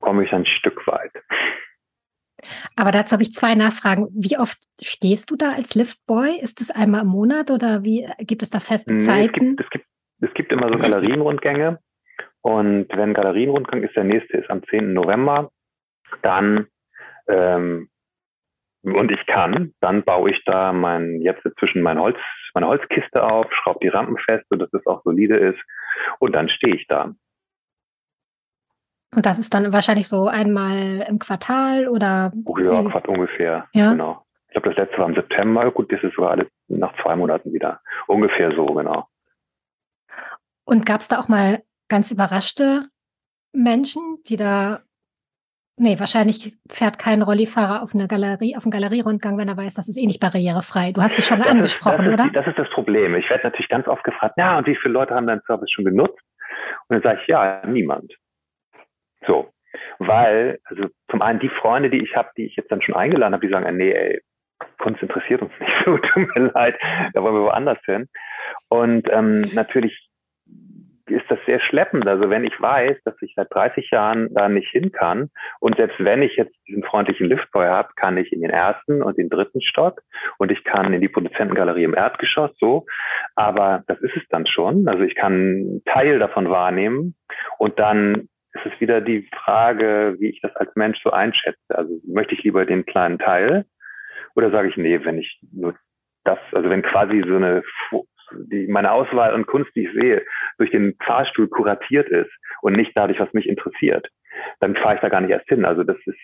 komme 0.00 0.24
ich 0.24 0.32
ein 0.32 0.46
Stück 0.46 0.86
weit. 0.86 1.12
Aber 2.76 2.90
dazu 2.90 3.12
habe 3.12 3.22
ich 3.22 3.32
zwei 3.32 3.54
Nachfragen. 3.54 4.08
Wie 4.12 4.38
oft 4.38 4.58
stehst 4.80 5.30
du 5.30 5.36
da 5.36 5.52
als 5.52 5.74
Liftboy? 5.74 6.38
Ist 6.40 6.60
es 6.60 6.70
einmal 6.70 7.02
im 7.02 7.08
Monat 7.08 7.50
oder 7.50 7.82
wie 7.82 8.08
gibt 8.18 8.42
es 8.42 8.50
da 8.50 8.60
feste 8.60 8.94
nee, 8.94 9.00
Zeiten? 9.00 9.56
Es 9.58 9.70
gibt, 9.70 9.70
es, 9.70 9.70
gibt, 9.70 9.86
es 10.20 10.34
gibt 10.34 10.52
immer 10.52 10.72
so 10.72 10.78
Galerienrundgänge. 10.78 11.78
Und 12.42 12.88
wenn 12.94 13.14
Galerienrundgang 13.14 13.82
ist, 13.82 13.96
der 13.96 14.04
nächste 14.04 14.36
ist 14.36 14.50
am 14.50 14.62
10. 14.64 14.92
November, 14.92 15.50
dann 16.22 16.66
ähm, 17.26 17.88
und 18.84 19.10
ich 19.10 19.24
kann, 19.26 19.72
dann 19.80 20.04
baue 20.04 20.30
ich 20.30 20.42
da 20.44 20.72
mein, 20.72 21.22
jetzt 21.22 21.42
zwischen 21.58 21.80
mein 21.80 21.98
Holz, 21.98 22.18
meine 22.52 22.66
Holzkiste 22.66 23.22
auf, 23.22 23.46
schraube 23.50 23.78
die 23.82 23.88
Rampen 23.88 24.18
fest, 24.18 24.44
sodass 24.50 24.72
es 24.74 24.86
auch 24.86 25.02
solide 25.04 25.36
ist. 25.38 25.58
Und 26.18 26.34
dann 26.34 26.50
stehe 26.50 26.74
ich 26.74 26.86
da. 26.86 27.14
Und 29.14 29.26
das 29.26 29.38
ist 29.38 29.54
dann 29.54 29.72
wahrscheinlich 29.72 30.08
so 30.08 30.28
einmal 30.28 31.04
im 31.08 31.18
Quartal 31.18 31.88
oder? 31.88 32.32
Oh 32.44 32.58
ja, 32.58 32.80
ungefähr. 32.80 33.66
Ja? 33.72 33.92
Genau. 33.92 34.24
Ich 34.48 34.52
glaube, 34.54 34.68
das 34.70 34.76
letzte 34.76 34.98
war 34.98 35.08
im 35.08 35.14
September. 35.14 35.70
Gut, 35.70 35.92
das 35.92 36.02
ist 36.02 36.14
sogar 36.14 36.32
alles 36.32 36.48
nach 36.68 36.94
zwei 37.02 37.16
Monaten 37.16 37.52
wieder. 37.52 37.80
Ungefähr 38.06 38.54
so, 38.54 38.66
genau. 38.66 39.08
Und 40.64 40.86
gab 40.86 41.00
es 41.00 41.08
da 41.08 41.18
auch 41.18 41.28
mal 41.28 41.62
ganz 41.88 42.10
überraschte 42.10 42.88
Menschen, 43.52 44.18
die 44.26 44.36
da 44.36 44.80
Nee, 45.76 45.98
wahrscheinlich 45.98 46.56
fährt 46.70 47.00
kein 47.00 47.20
Rollifahrer 47.20 47.82
auf 47.82 47.94
eine 47.94 48.06
Galerie, 48.06 48.56
auf 48.56 48.62
einen 48.64 48.70
Galerierundgang, 48.70 49.36
wenn 49.38 49.48
er 49.48 49.56
weiß, 49.56 49.74
das 49.74 49.88
ist 49.88 49.96
eh 49.96 50.06
nicht 50.06 50.20
barrierefrei. 50.20 50.92
Du 50.92 51.02
hast 51.02 51.18
dich 51.18 51.24
schon 51.24 51.40
das 51.40 51.48
angesprochen, 51.48 52.06
ist, 52.06 52.16
das 52.16 52.26
oder? 52.26 52.32
das 52.32 52.46
ist 52.46 52.58
das 52.58 52.70
Problem. 52.70 53.16
Ich 53.16 53.28
werde 53.28 53.42
natürlich 53.42 53.68
ganz 53.68 53.88
oft 53.88 54.04
gefragt, 54.04 54.34
ja, 54.36 54.56
und 54.56 54.68
wie 54.68 54.76
viele 54.76 54.94
Leute 54.94 55.14
haben 55.16 55.26
deinen 55.26 55.42
Service 55.46 55.72
schon 55.72 55.84
genutzt? 55.84 56.20
Und 56.86 56.94
dann 56.94 57.02
sage 57.02 57.18
ich, 57.20 57.26
ja, 57.26 57.60
niemand. 57.66 58.12
So. 59.26 59.50
Weil, 59.98 60.58
also 60.64 60.86
zum 61.10 61.22
einen 61.22 61.40
die 61.40 61.48
Freunde, 61.48 61.90
die 61.90 62.02
ich 62.02 62.16
habe, 62.16 62.30
die 62.36 62.46
ich 62.46 62.56
jetzt 62.56 62.70
dann 62.70 62.82
schon 62.82 62.94
eingeladen 62.94 63.34
habe, 63.34 63.46
die 63.46 63.52
sagen, 63.52 63.76
nee, 63.76 63.92
ey, 63.92 64.20
Kunst 64.78 65.02
interessiert 65.02 65.42
uns 65.42 65.52
nicht 65.60 65.72
so, 65.84 65.98
tut 65.98 66.36
mir 66.36 66.50
leid, 66.54 66.76
da 67.12 67.22
wollen 67.22 67.34
wir 67.34 67.42
woanders 67.42 67.78
hin. 67.84 68.08
Und 68.68 69.08
ähm, 69.10 69.40
natürlich 69.52 70.08
ist 71.06 71.30
das 71.30 71.38
sehr 71.46 71.60
schleppend. 71.60 72.06
Also 72.06 72.30
wenn 72.30 72.44
ich 72.44 72.58
weiß, 72.58 72.96
dass 73.04 73.14
ich 73.20 73.34
seit 73.36 73.52
30 73.52 73.90
Jahren 73.90 74.32
da 74.32 74.48
nicht 74.48 74.70
hin 74.70 74.90
kann 74.90 75.30
und 75.60 75.76
selbst 75.76 76.02
wenn 76.02 76.22
ich 76.22 76.36
jetzt 76.36 76.54
diesen 76.66 76.82
freundlichen 76.82 77.28
Liftboy 77.28 77.66
habe, 77.66 77.90
kann 77.96 78.16
ich 78.16 78.32
in 78.32 78.40
den 78.40 78.50
ersten 78.50 79.02
und 79.02 79.18
den 79.18 79.28
dritten 79.28 79.60
Stock 79.60 80.00
und 80.38 80.50
ich 80.50 80.64
kann 80.64 80.94
in 80.94 81.02
die 81.02 81.08
Produzentengalerie 81.08 81.84
im 81.84 81.94
Erdgeschoss 81.94 82.52
so. 82.58 82.86
Aber 83.34 83.84
das 83.86 84.00
ist 84.00 84.16
es 84.16 84.22
dann 84.30 84.46
schon. 84.46 84.88
Also 84.88 85.02
ich 85.02 85.14
kann 85.14 85.32
einen 85.32 85.82
Teil 85.84 86.18
davon 86.18 86.48
wahrnehmen 86.48 87.14
und 87.58 87.78
dann 87.78 88.28
ist 88.54 88.66
es 88.66 88.80
wieder 88.80 89.00
die 89.00 89.28
Frage, 89.44 90.16
wie 90.18 90.28
ich 90.28 90.40
das 90.40 90.54
als 90.56 90.74
Mensch 90.76 91.00
so 91.02 91.10
einschätze. 91.10 91.58
Also 91.68 92.00
möchte 92.06 92.34
ich 92.34 92.42
lieber 92.42 92.64
den 92.64 92.86
kleinen 92.86 93.18
Teil 93.18 93.66
oder 94.34 94.50
sage 94.50 94.68
ich, 94.68 94.76
nee, 94.76 95.04
wenn 95.04 95.18
ich 95.18 95.40
nur 95.52 95.76
das, 96.24 96.38
also 96.52 96.70
wenn 96.70 96.82
quasi 96.82 97.22
so 97.26 97.36
eine 97.36 97.62
die, 98.32 98.66
meine 98.66 98.92
Auswahl 98.92 99.32
an 99.32 99.46
Kunst, 99.46 99.70
die 99.74 99.86
ich 99.86 99.92
sehe, 99.92 100.24
durch 100.58 100.70
den 100.70 100.96
Fahrstuhl 101.04 101.48
kuratiert 101.48 102.08
ist 102.08 102.30
und 102.62 102.74
nicht 102.74 102.92
dadurch, 102.94 103.20
was 103.20 103.32
mich 103.32 103.46
interessiert, 103.46 104.08
dann 104.60 104.76
fahre 104.76 104.96
ich 104.96 105.00
da 105.00 105.08
gar 105.08 105.20
nicht 105.20 105.30
erst 105.30 105.48
hin. 105.48 105.64
Also 105.64 105.84
das 105.84 105.98
ist, 106.06 106.18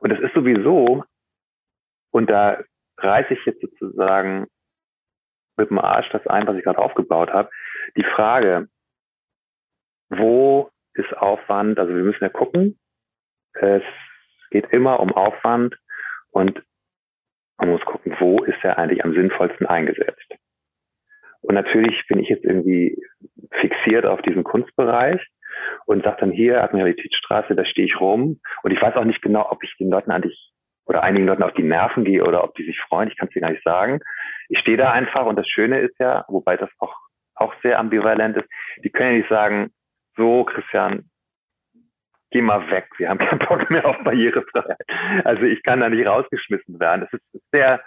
und 0.00 0.10
das 0.10 0.20
ist 0.20 0.34
sowieso, 0.34 1.04
und 2.10 2.30
da 2.30 2.62
reiße 2.98 3.34
ich 3.34 3.44
jetzt 3.44 3.60
sozusagen 3.60 4.46
mit 5.56 5.70
dem 5.70 5.78
Arsch 5.78 6.08
das 6.10 6.26
ein, 6.26 6.46
was 6.46 6.56
ich 6.56 6.64
gerade 6.64 6.78
aufgebaut 6.78 7.30
habe, 7.30 7.50
die 7.96 8.04
Frage, 8.04 8.68
wo 10.08 10.70
ist 10.98 11.16
Aufwand, 11.16 11.78
also 11.78 11.94
wir 11.94 12.02
müssen 12.02 12.22
ja 12.22 12.28
gucken, 12.28 12.78
es 13.54 13.82
geht 14.50 14.66
immer 14.72 15.00
um 15.00 15.12
Aufwand 15.12 15.76
und 16.30 16.62
man 17.58 17.70
muss 17.70 17.84
gucken, 17.84 18.14
wo 18.18 18.42
ist 18.44 18.62
er 18.62 18.78
eigentlich 18.78 19.04
am 19.04 19.14
sinnvollsten 19.14 19.66
eingesetzt. 19.66 20.34
Und 21.40 21.54
natürlich 21.54 22.06
bin 22.08 22.18
ich 22.18 22.28
jetzt 22.28 22.44
irgendwie 22.44 23.00
fixiert 23.60 24.06
auf 24.06 24.22
diesen 24.22 24.44
Kunstbereich 24.44 25.24
und 25.86 26.04
sage 26.04 26.18
dann 26.20 26.30
hier, 26.30 26.62
Admiralitätsstraße, 26.62 27.54
da 27.54 27.64
stehe 27.64 27.86
ich 27.86 28.00
rum. 28.00 28.40
Und 28.62 28.70
ich 28.70 28.80
weiß 28.80 28.96
auch 28.96 29.04
nicht 29.04 29.22
genau, 29.22 29.50
ob 29.50 29.62
ich 29.62 29.74
den 29.78 29.90
Leuten 29.90 30.10
eigentlich 30.10 30.52
oder 30.86 31.02
einigen 31.02 31.26
Leuten 31.26 31.42
auf 31.42 31.52
die 31.52 31.62
Nerven 31.62 32.04
gehe 32.04 32.24
oder 32.24 32.42
ob 32.42 32.54
die 32.54 32.64
sich 32.64 32.80
freuen. 32.80 33.08
Ich 33.08 33.16
kann 33.16 33.28
es 33.28 33.34
dir 33.34 33.42
gar 33.42 33.50
nicht 33.50 33.62
sagen. 33.62 34.00
Ich 34.48 34.58
stehe 34.58 34.78
da 34.78 34.90
einfach 34.90 35.26
und 35.26 35.36
das 35.36 35.46
Schöne 35.46 35.80
ist 35.80 35.98
ja, 35.98 36.24
wobei 36.28 36.56
das 36.56 36.70
auch, 36.78 36.96
auch 37.34 37.54
sehr 37.62 37.78
ambivalent 37.78 38.36
ist, 38.36 38.48
die 38.82 38.90
können 38.90 39.12
ja 39.12 39.18
nicht 39.18 39.28
sagen, 39.28 39.70
so 40.18 40.44
Christian, 40.44 41.08
geh 42.30 42.42
mal 42.42 42.70
weg, 42.70 42.88
wir 42.98 43.08
haben 43.08 43.18
keinen 43.18 43.38
Bock 43.38 43.70
mehr 43.70 43.86
auf 43.86 43.96
Barrierefreiheit. 44.04 44.84
Also 45.24 45.44
ich 45.44 45.62
kann 45.62 45.80
da 45.80 45.88
nicht 45.88 46.06
rausgeschmissen 46.06 46.78
werden. 46.78 47.06
Das 47.10 47.12
ist 47.12 47.50
sehr, 47.52 47.82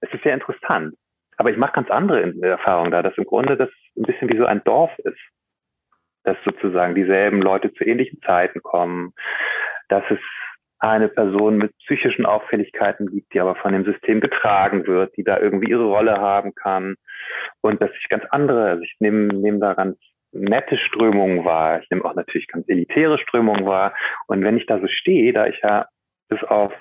es 0.00 0.12
ist 0.12 0.22
sehr 0.22 0.34
interessant. 0.34 0.94
Aber 1.36 1.50
ich 1.50 1.56
mache 1.56 1.72
ganz 1.72 1.90
andere 1.90 2.32
Erfahrungen 2.42 2.92
da, 2.92 3.02
dass 3.02 3.18
im 3.18 3.24
Grunde 3.24 3.56
das 3.56 3.70
ein 3.96 4.04
bisschen 4.04 4.28
wie 4.30 4.38
so 4.38 4.46
ein 4.46 4.62
Dorf 4.64 4.96
ist. 5.00 5.18
Dass 6.22 6.36
sozusagen 6.44 6.94
dieselben 6.94 7.42
Leute 7.42 7.72
zu 7.74 7.84
ähnlichen 7.84 8.20
Zeiten 8.22 8.62
kommen, 8.62 9.12
dass 9.88 10.04
es 10.08 10.20
eine 10.78 11.08
Person 11.08 11.56
mit 11.56 11.76
psychischen 11.78 12.26
Auffälligkeiten 12.26 13.06
gibt, 13.08 13.32
die 13.32 13.40
aber 13.40 13.56
von 13.56 13.72
dem 13.72 13.84
System 13.84 14.20
getragen 14.20 14.86
wird, 14.86 15.16
die 15.16 15.24
da 15.24 15.38
irgendwie 15.38 15.70
ihre 15.70 15.84
Rolle 15.84 16.18
haben 16.18 16.54
kann 16.54 16.96
und 17.62 17.80
dass 17.80 17.90
ich 17.98 18.08
ganz 18.08 18.24
andere, 18.30 18.68
also 18.70 18.82
ich 18.82 18.94
nehme, 19.00 19.32
nehme 19.32 19.60
da 19.60 19.74
ganz 19.74 19.98
nette 20.34 20.76
Strömungen 20.76 21.44
wahr, 21.44 21.82
ich 21.82 21.90
nehme 21.90 22.04
auch 22.04 22.14
natürlich 22.14 22.48
ganz 22.48 22.68
elitäre 22.68 23.18
Strömungen 23.18 23.66
wahr 23.66 23.94
und 24.26 24.42
wenn 24.42 24.56
ich 24.56 24.66
da 24.66 24.80
so 24.80 24.86
stehe, 24.88 25.32
da 25.32 25.46
ich 25.46 25.60
ja 25.62 25.86
bis 26.28 26.42
auf 26.44 26.72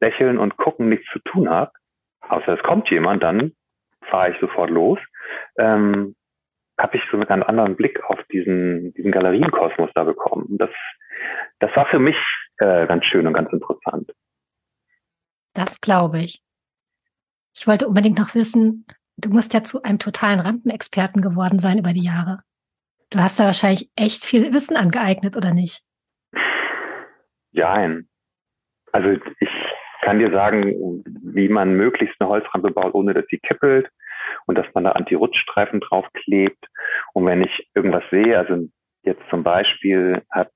Lächeln 0.00 0.38
und 0.38 0.56
Gucken 0.56 0.88
nichts 0.88 1.06
zu 1.12 1.18
tun 1.20 1.48
habe, 1.48 1.72
außer 2.20 2.54
es 2.54 2.62
kommt 2.62 2.90
jemand, 2.90 3.22
dann 3.22 3.52
fahre 4.02 4.32
ich 4.32 4.40
sofort 4.40 4.70
los, 4.70 4.98
ähm, 5.58 6.14
habe 6.78 6.96
ich 6.96 7.02
so 7.10 7.16
mit 7.16 7.30
einem 7.30 7.44
anderen 7.44 7.76
Blick 7.76 8.02
auf 8.04 8.18
diesen, 8.32 8.92
diesen 8.94 9.12
Galerienkosmos 9.12 9.90
da 9.94 10.04
bekommen. 10.04 10.58
Das, 10.58 10.70
das 11.60 11.74
war 11.76 11.86
für 11.86 11.98
mich 11.98 12.16
äh, 12.58 12.86
ganz 12.86 13.04
schön 13.04 13.26
und 13.26 13.32
ganz 13.32 13.52
interessant. 13.52 14.12
Das 15.54 15.80
glaube 15.80 16.18
ich. 16.18 16.42
Ich 17.56 17.66
wollte 17.66 17.86
unbedingt 17.86 18.18
noch 18.18 18.34
wissen, 18.34 18.86
du 19.16 19.30
musst 19.30 19.54
ja 19.54 19.62
zu 19.62 19.82
einem 19.82 20.00
totalen 20.00 20.40
Rampenexperten 20.40 21.22
geworden 21.22 21.60
sein 21.60 21.78
über 21.78 21.92
die 21.92 22.04
Jahre. 22.04 22.42
Du 23.14 23.20
hast 23.20 23.38
da 23.38 23.44
wahrscheinlich 23.44 23.88
echt 23.94 24.24
viel 24.24 24.52
Wissen 24.52 24.76
angeeignet, 24.76 25.36
oder 25.36 25.54
nicht? 25.54 25.82
Nein. 27.52 28.08
Also 28.90 29.10
ich 29.38 29.48
kann 30.00 30.18
dir 30.18 30.32
sagen, 30.32 31.04
wie 31.22 31.48
man 31.48 31.76
möglichst 31.76 32.20
eine 32.20 32.28
Holzrampe 32.28 32.72
baut, 32.72 32.92
ohne 32.92 33.14
dass 33.14 33.24
sie 33.30 33.38
kippelt 33.38 33.88
und 34.46 34.58
dass 34.58 34.66
man 34.74 34.82
da 34.82 34.90
Anti-Rutschstreifen 34.92 35.78
draufklebt. 35.78 36.58
Und 37.12 37.26
wenn 37.26 37.44
ich 37.44 37.70
irgendwas 37.76 38.02
sehe, 38.10 38.36
also 38.36 38.68
jetzt 39.04 39.22
zum 39.30 39.44
Beispiel 39.44 40.22
hat 40.28 40.50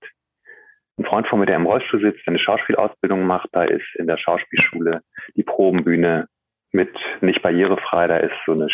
ein 0.99 1.05
Freund 1.05 1.29
von 1.29 1.39
mir, 1.39 1.47
der 1.47 1.57
im 1.57 1.67
Rollstuhl 1.67 2.01
sitzt, 2.01 2.27
eine 2.27 2.41
Schauspielausbildung 2.41 3.25
macht, 3.25 3.51
da 3.53 3.63
ist 3.63 3.87
in 3.95 4.09
der 4.09 4.19
Schauspielschule 4.19 5.03
die 5.37 5.45
Probenbühne 5.45 6.27
mit 6.73 6.91
nicht 7.21 7.41
barrierefrei, 7.41 8.09
da 8.09 8.17
ist 8.17 8.35
so 8.47 8.53
eine 8.53 8.69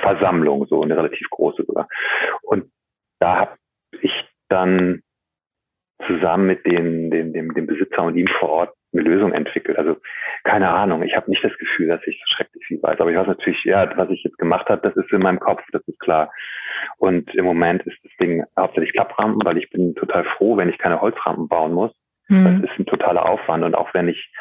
Stufenversammlung, 0.00 0.66
so 0.66 0.82
eine 0.82 0.96
relativ 0.96 1.28
große 1.30 1.64
sogar. 1.64 1.88
Und 2.42 2.70
da 3.20 3.36
habe 3.36 3.56
ich 4.00 4.12
dann 4.48 5.02
zusammen 6.06 6.46
mit 6.46 6.66
den, 6.66 7.10
dem, 7.10 7.32
dem, 7.32 7.54
dem 7.54 7.66
Besitzer 7.66 8.02
und 8.02 8.16
ihm 8.16 8.28
vor 8.38 8.48
Ort 8.48 8.74
eine 8.92 9.02
Lösung 9.02 9.32
entwickelt. 9.32 9.78
Also 9.78 9.96
keine 10.42 10.70
Ahnung, 10.70 11.02
ich 11.02 11.14
habe 11.14 11.30
nicht 11.30 11.44
das 11.44 11.56
Gefühl, 11.58 11.88
dass 11.88 12.04
ich 12.06 12.18
so 12.18 12.34
schrecklich 12.34 12.64
viel 12.66 12.82
weiß. 12.82 12.98
Aber 12.98 13.10
ich 13.10 13.16
weiß 13.16 13.26
natürlich, 13.26 13.62
ja, 13.64 13.88
was 13.96 14.10
ich 14.10 14.24
jetzt 14.24 14.38
gemacht 14.38 14.68
habe, 14.68 14.80
das 14.82 14.96
ist 14.96 15.12
in 15.12 15.20
meinem 15.20 15.38
Kopf, 15.38 15.62
das 15.72 15.86
ist 15.86 16.00
klar. 16.00 16.32
Und 16.96 17.32
im 17.34 17.44
Moment 17.44 17.86
ist 17.86 17.98
das 18.02 18.12
Ding 18.20 18.44
hauptsächlich 18.58 18.92
Klapprampen, 18.92 19.44
weil 19.44 19.58
ich 19.58 19.70
bin 19.70 19.94
total 19.94 20.24
froh, 20.24 20.56
wenn 20.56 20.70
ich 20.70 20.78
keine 20.78 21.00
Holzrampen 21.00 21.48
bauen 21.48 21.72
muss. 21.72 21.92
Mhm. 22.28 22.62
Das 22.62 22.70
ist 22.70 22.78
ein 22.78 22.86
totaler 22.86 23.28
Aufwand. 23.28 23.62
Und 23.64 23.74
auch 23.74 23.92
wenn 23.92 24.08
ich, 24.08 24.32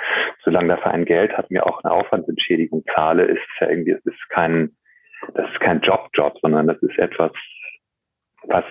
solange 0.44 0.70
der 0.70 0.78
Verein 0.78 1.06
Geld 1.06 1.38
hat, 1.38 1.52
mir 1.52 1.66
auch 1.66 1.84
eine 1.84 1.94
Aufwandsentschädigung 1.94 2.84
zahle, 2.96 3.26
ist 3.26 3.42
es 3.42 3.60
ja 3.60 3.70
irgendwie, 3.70 3.92
es 3.92 4.06
ist 4.06 4.30
kein, 4.30 4.72
das 5.34 5.50
ist 5.52 5.60
kein 5.60 5.82
Job-Job, 5.82 6.38
sondern 6.42 6.68
das 6.68 6.82
ist 6.82 6.98
etwas, 6.98 7.32
was 8.44 8.66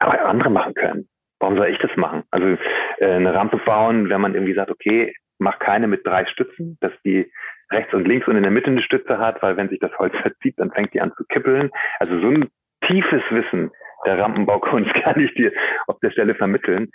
andere 0.00 0.50
machen 0.50 0.74
können 0.74 1.08
warum 1.42 1.56
soll 1.56 1.68
ich 1.68 1.78
das 1.78 1.94
machen? 1.96 2.22
Also 2.30 2.56
äh, 2.98 3.06
eine 3.06 3.34
Rampe 3.34 3.58
bauen, 3.58 4.08
wenn 4.08 4.20
man 4.20 4.34
irgendwie 4.34 4.54
sagt, 4.54 4.70
okay, 4.70 5.14
mach 5.38 5.58
keine 5.58 5.88
mit 5.88 6.06
drei 6.06 6.24
Stützen, 6.26 6.78
dass 6.80 6.92
die 7.04 7.30
rechts 7.70 7.92
und 7.92 8.06
links 8.06 8.28
und 8.28 8.36
in 8.36 8.42
der 8.42 8.52
Mitte 8.52 8.68
eine 8.68 8.82
Stütze 8.82 9.18
hat, 9.18 9.42
weil 9.42 9.56
wenn 9.56 9.68
sich 9.68 9.80
das 9.80 9.92
Holz 9.98 10.14
verzieht, 10.22 10.54
dann 10.58 10.70
fängt 10.70 10.94
die 10.94 11.00
an 11.00 11.12
zu 11.16 11.24
kippeln. 11.24 11.70
Also 11.98 12.18
so 12.20 12.28
ein 12.28 12.48
tiefes 12.86 13.22
Wissen 13.30 13.70
der 14.06 14.18
Rampenbaukunst 14.18 14.94
kann 15.02 15.20
ich 15.20 15.34
dir 15.34 15.52
auf 15.88 15.98
der 16.00 16.12
Stelle 16.12 16.34
vermitteln. 16.34 16.90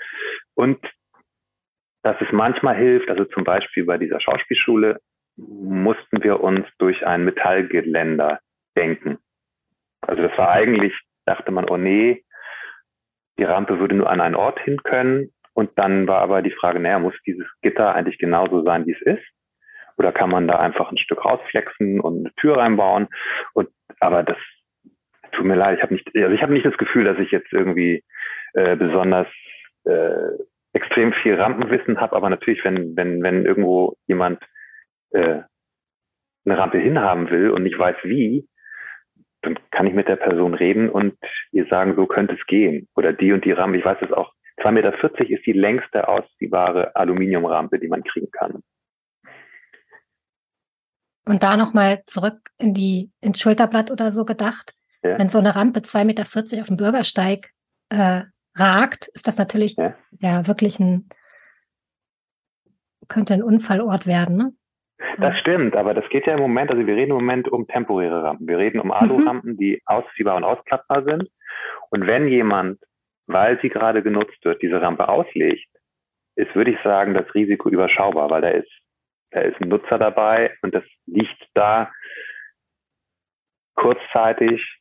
Und 0.56 0.80
dass 2.04 2.16
es 2.22 2.32
manchmal 2.32 2.78
hilft, 2.78 3.10
also 3.10 3.26
zum 3.26 3.44
Beispiel 3.44 3.84
bei 3.86 3.98
dieser 3.98 4.22
Schauspielschule 4.22 5.00
mussten 5.36 6.24
wir 6.24 6.40
uns 6.42 6.66
durch 6.80 7.06
ein 7.06 7.26
Metallgeländer 7.26 8.40
denken. 8.78 9.18
Also 10.02 10.22
das 10.22 10.38
war 10.38 10.52
eigentlich, 10.52 10.94
dachte 11.26 11.52
man, 11.52 11.70
oh 11.70 11.78
nee, 11.78 12.24
die 13.38 13.44
Rampe 13.44 13.80
würde 13.80 13.96
nur 13.96 14.10
an 14.10 14.22
einen 14.22 14.36
Ort 14.36 14.60
hin 14.62 14.82
können. 14.84 15.34
Und 15.54 15.72
dann 15.78 16.08
war 16.08 16.22
aber 16.22 16.42
die 16.42 16.52
Frage, 16.52 16.80
naja, 16.80 17.00
muss 17.00 17.16
dieses 17.26 17.48
Gitter 17.62 17.94
eigentlich 17.96 18.20
genauso 18.20 18.64
sein, 18.64 18.86
wie 18.86 18.94
es 18.94 19.02
ist? 19.02 19.26
Oder 19.98 20.12
kann 20.12 20.30
man 20.30 20.48
da 20.48 20.60
einfach 20.60 20.92
ein 20.92 20.98
Stück 20.98 21.26
rausflexen 21.26 22.00
und 22.00 22.20
eine 22.20 22.34
Tür 22.36 22.58
reinbauen? 22.58 23.08
Und 23.54 23.70
aber 24.00 24.24
das 24.24 24.38
tut 25.32 25.46
mir 25.46 25.56
leid, 25.56 25.78
ich 25.78 25.84
habe 25.84 25.94
nicht, 25.94 26.08
also 26.16 26.34
ich 26.34 26.42
habe 26.42 26.54
nicht 26.54 26.66
das 26.66 26.78
Gefühl, 26.78 27.06
dass 27.06 27.18
ich 27.18 27.32
jetzt 27.32 27.52
irgendwie 27.52 28.04
äh, 28.54 28.76
besonders 28.76 29.28
äh, 29.86 30.30
extrem 30.74 31.14
viel 31.14 31.36
Rampenwissen 31.36 32.00
habe, 32.00 32.16
aber 32.16 32.30
natürlich, 32.30 32.64
wenn, 32.64 32.96
wenn, 32.96 33.24
wenn 33.24 33.46
irgendwo 33.46 33.96
jemand 34.06 34.44
äh, 35.12 35.42
eine 36.46 36.58
Rampe 36.58 36.78
hinhaben 36.78 37.30
will 37.32 37.50
und 37.50 37.64
nicht 37.64 37.78
weiß 37.78 37.96
wie, 38.04 38.48
dann 39.48 39.60
kann 39.72 39.88
ich 39.88 39.94
mit 39.94 40.08
der 40.08 40.16
Person 40.18 40.54
reden 40.54 40.90
und 40.90 41.18
ihr 41.52 41.66
sagen, 41.68 41.96
so 41.96 42.06
könnte 42.06 42.36
es 42.36 42.46
gehen. 42.48 42.88
Oder 42.96 43.14
die 43.14 43.32
und 43.32 43.46
die 43.46 43.52
Rampe, 43.52 43.78
ich 43.78 43.86
weiß 43.86 43.98
es 44.02 44.12
auch, 44.12 44.34
2,40 44.60 44.72
Meter 44.72 45.30
ist 45.30 45.46
die 45.46 45.54
längste 45.54 46.08
ausziehbare 46.08 46.96
Aluminiumrampe, 46.96 47.80
die 47.80 47.88
man 47.88 48.04
kriegen 48.04 48.32
kann. 48.32 48.64
Und 51.26 51.44
da 51.44 51.58
nochmal 51.58 52.04
zurück 52.06 52.50
in 52.58 52.74
die, 52.74 53.12
ins 53.22 53.40
Schulterblatt 53.40 53.92
oder 53.92 54.12
so 54.12 54.26
gedacht. 54.26 54.74
Ja. 55.04 55.20
Wenn 55.20 55.30
so 55.30 55.38
eine 55.38 55.56
Rampe 55.56 55.82
2,40 55.82 56.06
Meter 56.06 56.24
auf 56.62 56.68
dem 56.68 56.78
Bürgersteig 56.78 57.52
äh, 57.90 58.24
ragt, 58.56 59.10
ist 59.10 59.28
das 59.28 59.38
natürlich 59.38 59.76
ja. 59.78 59.96
ja 60.20 60.48
wirklich 60.48 60.80
ein, 60.80 61.10
könnte 63.08 63.34
ein 63.34 63.44
Unfallort 63.44 64.08
werden, 64.08 64.38
ne? 64.38 64.54
Das 65.18 65.38
stimmt, 65.40 65.76
aber 65.76 65.94
das 65.94 66.08
geht 66.10 66.26
ja 66.26 66.34
im 66.34 66.40
Moment, 66.40 66.72
also 66.72 66.86
wir 66.86 66.96
reden 66.96 67.12
im 67.12 67.18
Moment 67.18 67.48
um 67.50 67.68
temporäre 67.68 68.24
Rampen. 68.24 68.48
Wir 68.48 68.58
reden 68.58 68.80
um 68.80 68.92
Alu-Rampen, 68.92 69.52
mhm. 69.52 69.58
die 69.58 69.82
ausziehbar 69.86 70.36
und 70.36 70.44
ausklappbar 70.44 71.04
sind. 71.04 71.30
Und 71.90 72.08
wenn 72.08 72.28
jemand, 72.28 72.80
weil 73.28 73.60
sie 73.62 73.70
gerade 73.70 74.02
genutzt 74.02 74.44
wird, 74.44 74.62
diese 74.62 74.82
Rampe 74.82 75.08
auslegt, 75.08 75.70
ist, 76.36 76.56
würde 76.56 76.72
ich 76.72 76.80
sagen, 76.84 77.14
das 77.14 77.34
Risiko 77.34 77.70
überschaubar, 77.70 78.30
weil 78.30 78.42
da 78.42 78.50
ist, 78.50 78.72
da 79.32 79.42
ist 79.42 79.60
ein 79.62 79.70
Nutzer 79.70 79.98
dabei 79.98 80.56
und 80.62 80.74
das 80.74 80.84
liegt 81.06 81.48
da 81.54 81.92
kurzzeitig. 83.76 84.80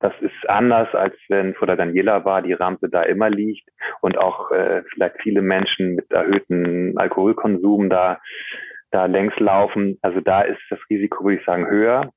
Das 0.00 0.12
ist 0.20 0.48
anders, 0.48 0.94
als 0.94 1.16
wenn 1.28 1.54
vor 1.54 1.66
der 1.66 1.76
Daniela 1.76 2.20
Bar 2.20 2.42
die 2.42 2.52
Rampe 2.52 2.88
da 2.88 3.02
immer 3.02 3.30
liegt 3.30 3.68
und 4.00 4.16
auch 4.16 4.52
äh, 4.52 4.84
vielleicht 4.92 5.20
viele 5.22 5.42
Menschen 5.42 5.96
mit 5.96 6.10
erhöhtem 6.12 6.94
Alkoholkonsum 6.96 7.90
da, 7.90 8.20
da 8.90 9.06
längs 9.06 9.38
laufen. 9.38 9.98
Also 10.02 10.20
da 10.20 10.42
ist 10.42 10.60
das 10.70 10.78
Risiko, 10.90 11.24
würde 11.24 11.40
ich 11.40 11.46
sagen, 11.46 11.66
höher, 11.66 12.10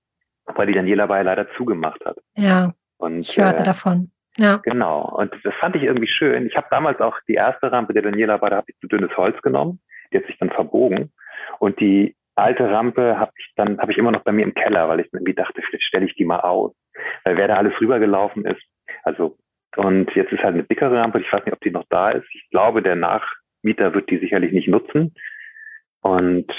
weil 0.46 0.68
die 0.68 0.74
Daniela 0.74 1.08
Bar 1.08 1.24
leider 1.24 1.48
zugemacht 1.58 2.04
hat. 2.06 2.18
Ja, 2.36 2.74
und, 2.98 3.20
ich 3.20 3.38
hörte 3.38 3.62
äh, 3.62 3.66
davon. 3.66 4.12
Ja. 4.38 4.58
Genau. 4.64 5.10
Und 5.18 5.34
das 5.44 5.54
fand 5.56 5.76
ich 5.76 5.84
irgendwie 5.84 6.08
schön. 6.08 6.46
Ich 6.46 6.56
habe 6.56 6.68
damals 6.70 7.00
auch 7.02 7.18
die 7.28 7.34
erste 7.34 7.72
Rampe 7.72 7.94
der 7.94 8.04
Daniela 8.04 8.38
Bar, 8.38 8.50
da 8.52 8.56
habe 8.58 8.68
ich 8.70 8.80
zu 8.80 8.88
dünnes 8.88 9.16
Holz 9.18 9.42
genommen. 9.42 9.80
Die 10.12 10.18
hat 10.18 10.26
sich 10.26 10.38
dann 10.38 10.50
verbogen. 10.50 11.12
Und 11.60 11.80
die 11.80 12.16
alte 12.36 12.70
Rampe 12.70 13.20
habe 13.20 13.32
ich 13.38 13.52
dann, 13.56 13.80
habe 13.80 13.92
ich 13.92 13.98
immer 13.98 14.12
noch 14.12 14.24
bei 14.24 14.32
mir 14.32 14.44
im 14.44 14.54
Keller, 14.54 14.88
weil 14.90 15.00
ich 15.00 15.12
mir 15.12 15.20
irgendwie 15.20 15.36
dachte, 15.36 15.62
vielleicht 15.62 15.84
stelle 15.84 16.06
ich 16.06 16.16
die 16.16 16.26
mal 16.26 16.40
aus. 16.40 16.74
Weil 17.24 17.38
wer 17.38 17.48
da 17.48 17.56
alles 17.56 17.80
rübergelaufen 17.80 18.46
ist, 18.46 18.62
also, 19.04 19.38
und 19.76 20.14
jetzt 20.16 20.32
ist 20.32 20.44
halt 20.44 20.56
eine 20.56 20.64
dickere 20.64 20.98
Rampe, 20.98 21.20
ich 21.20 21.32
weiß 21.32 21.46
nicht, 21.46 21.54
ob 21.54 21.62
die 21.62 21.72
noch 21.72 21.86
da 21.90 22.12
ist. 22.12 22.28
Ich 22.34 22.50
glaube, 22.50 22.82
der 22.82 22.96
Nachmieter 22.96 23.94
wird 23.94 24.10
die 24.10 24.18
sicherlich 24.18 24.52
nicht 24.52 24.68
nutzen. 24.68 25.14
Und 26.02 26.52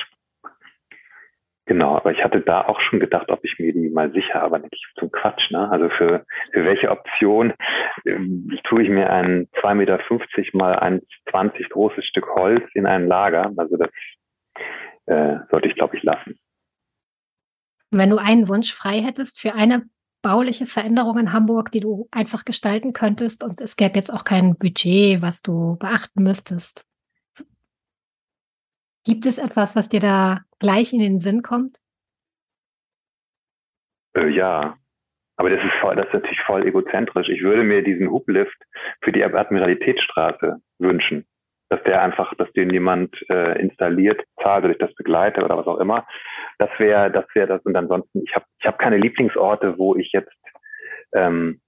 Genau, 1.64 1.97
aber 1.97 2.11
ich 2.11 2.22
hatte 2.24 2.40
da 2.40 2.66
auch 2.66 2.80
schon 2.80 2.99
gedacht, 2.99 3.30
ob 3.30 3.45
ich 3.45 3.59
mir 3.59 3.72
die 3.72 3.88
mal 3.88 4.11
sicher, 4.12 4.43
aber 4.43 4.59
nicht 4.59 4.84
zum 4.99 5.12
Quatsch. 5.12 5.51
Ne? 5.53 5.70
Also 5.70 5.88
für, 5.90 6.26
für 6.53 6.64
welche 6.64 6.90
Option 6.90 7.55
ähm, 8.05 8.59
tue 8.64 8.82
ich 8.82 8.88
mir 8.88 9.09
ein 9.11 9.47
2,50 9.62 9.74
Meter 9.74 10.01
mal 10.55 10.74
ein 10.76 11.03
20 11.30 11.68
großes 11.70 12.05
Stück 12.05 12.26
Holz 12.34 12.64
in 12.74 12.84
ein 12.84 13.07
Lager? 13.07 13.53
Also 13.57 13.76
das 13.76 13.88
äh, 15.07 15.38
sollte 15.51 15.68
ich, 15.68 15.76
glaube 15.76 15.97
ich, 15.97 16.03
lassen. 16.03 16.36
Wenn 17.93 18.11
du 18.11 18.16
einen 18.16 18.49
Wunsch 18.49 18.74
frei 18.74 19.01
hättest 19.01 19.38
für 19.40 19.55
eine 19.55 19.84
bauliche 20.20 20.66
Veränderung 20.66 21.18
in 21.18 21.32
Hamburg, 21.32 21.70
die 21.70 21.80
du 21.80 22.09
einfach 22.11 22.45
gestalten 22.45 22.93
könntest 22.93 23.45
und 23.45 23.61
es 23.61 23.76
gäbe 23.76 23.97
jetzt 23.97 24.12
auch 24.12 24.24
kein 24.24 24.57
Budget, 24.57 25.22
was 25.22 25.43
du 25.43 25.76
beachten 25.76 26.22
müsstest, 26.22 26.86
Gibt 29.05 29.26
es 29.26 29.38
etwas, 29.38 29.74
was 29.74 29.88
dir 29.88 30.00
da 30.00 30.40
gleich 30.61 30.92
in 30.92 31.00
den 31.00 31.20
Sinn 31.20 31.42
kommt? 31.42 31.76
Äh, 34.14 34.28
ja, 34.28 34.76
aber 35.36 35.50
das 35.50 35.64
ist, 35.64 35.74
voll, 35.80 35.96
das 35.96 36.07
ist 36.07 36.14
natürlich 36.14 36.40
voll 36.42 36.66
egozentrisch. 36.66 37.28
Ich 37.28 37.42
würde 37.42 37.64
mir 37.64 37.82
diesen 37.82 38.11
Hublift 38.11 38.57
für 39.00 39.12
die 39.12 39.24
Admiralitätsstraße 39.24 40.59
wünschen, 40.78 41.26
dass 41.68 41.82
der 41.82 42.03
einfach, 42.03 42.34
dass 42.36 42.53
den 42.53 42.70
jemand 42.70 43.16
äh, 43.28 43.61
installiert, 43.61 44.22
zahlt 44.42 44.64
oder 44.64 44.74
ich 44.74 44.78
das 44.78 44.94
begleite 44.94 45.42
oder 45.42 45.57
was 45.57 45.66
auch 45.66 45.78
immer. 45.78 46.07
Das 46.59 46.70
wäre, 46.78 47.11
das 47.11 47.24
wäre 47.34 47.48
das. 47.48 47.62
Und 47.62 47.74
ansonsten, 47.74 48.22
ich 48.24 48.34
habe, 48.34 48.44
ich 48.61 48.66
habe 48.66 48.76
keine 48.76 48.98
Lieblingsorte, 48.98 49.78
wo 49.78 49.96
ich 49.96 50.12
jetzt 50.12 50.36
ähm, 51.12 51.61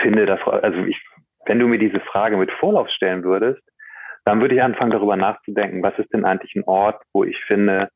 finde, 0.00 0.24
dass, 0.24 0.40
also 0.46 0.78
ich, 0.84 0.98
wenn 1.44 1.58
du 1.58 1.66
mir 1.66 1.78
diese 1.78 2.00
Frage 2.00 2.36
mit 2.36 2.50
Vorlauf 2.52 2.88
stellen 2.88 3.24
würdest, 3.24 3.62
dann 4.26 4.40
würde 4.40 4.56
ich 4.56 4.62
anfangen, 4.62 4.90
darüber 4.90 5.16
nachzudenken, 5.16 5.82
was 5.84 5.96
ist 5.98 6.12
denn 6.12 6.24
eigentlich 6.24 6.54
ein 6.56 6.64
Ort, 6.64 7.00
wo 7.12 7.22
ich 7.22 7.38
finde, 7.44 7.88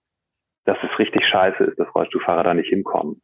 dass 0.64 0.78
es 0.82 0.98
richtig 0.98 1.26
scheiße 1.26 1.64
ist, 1.64 1.78
dass 1.78 1.92
Rollstuhlfahrer 1.92 2.44
da 2.44 2.54
nicht 2.54 2.68
hinkommen. 2.68 3.20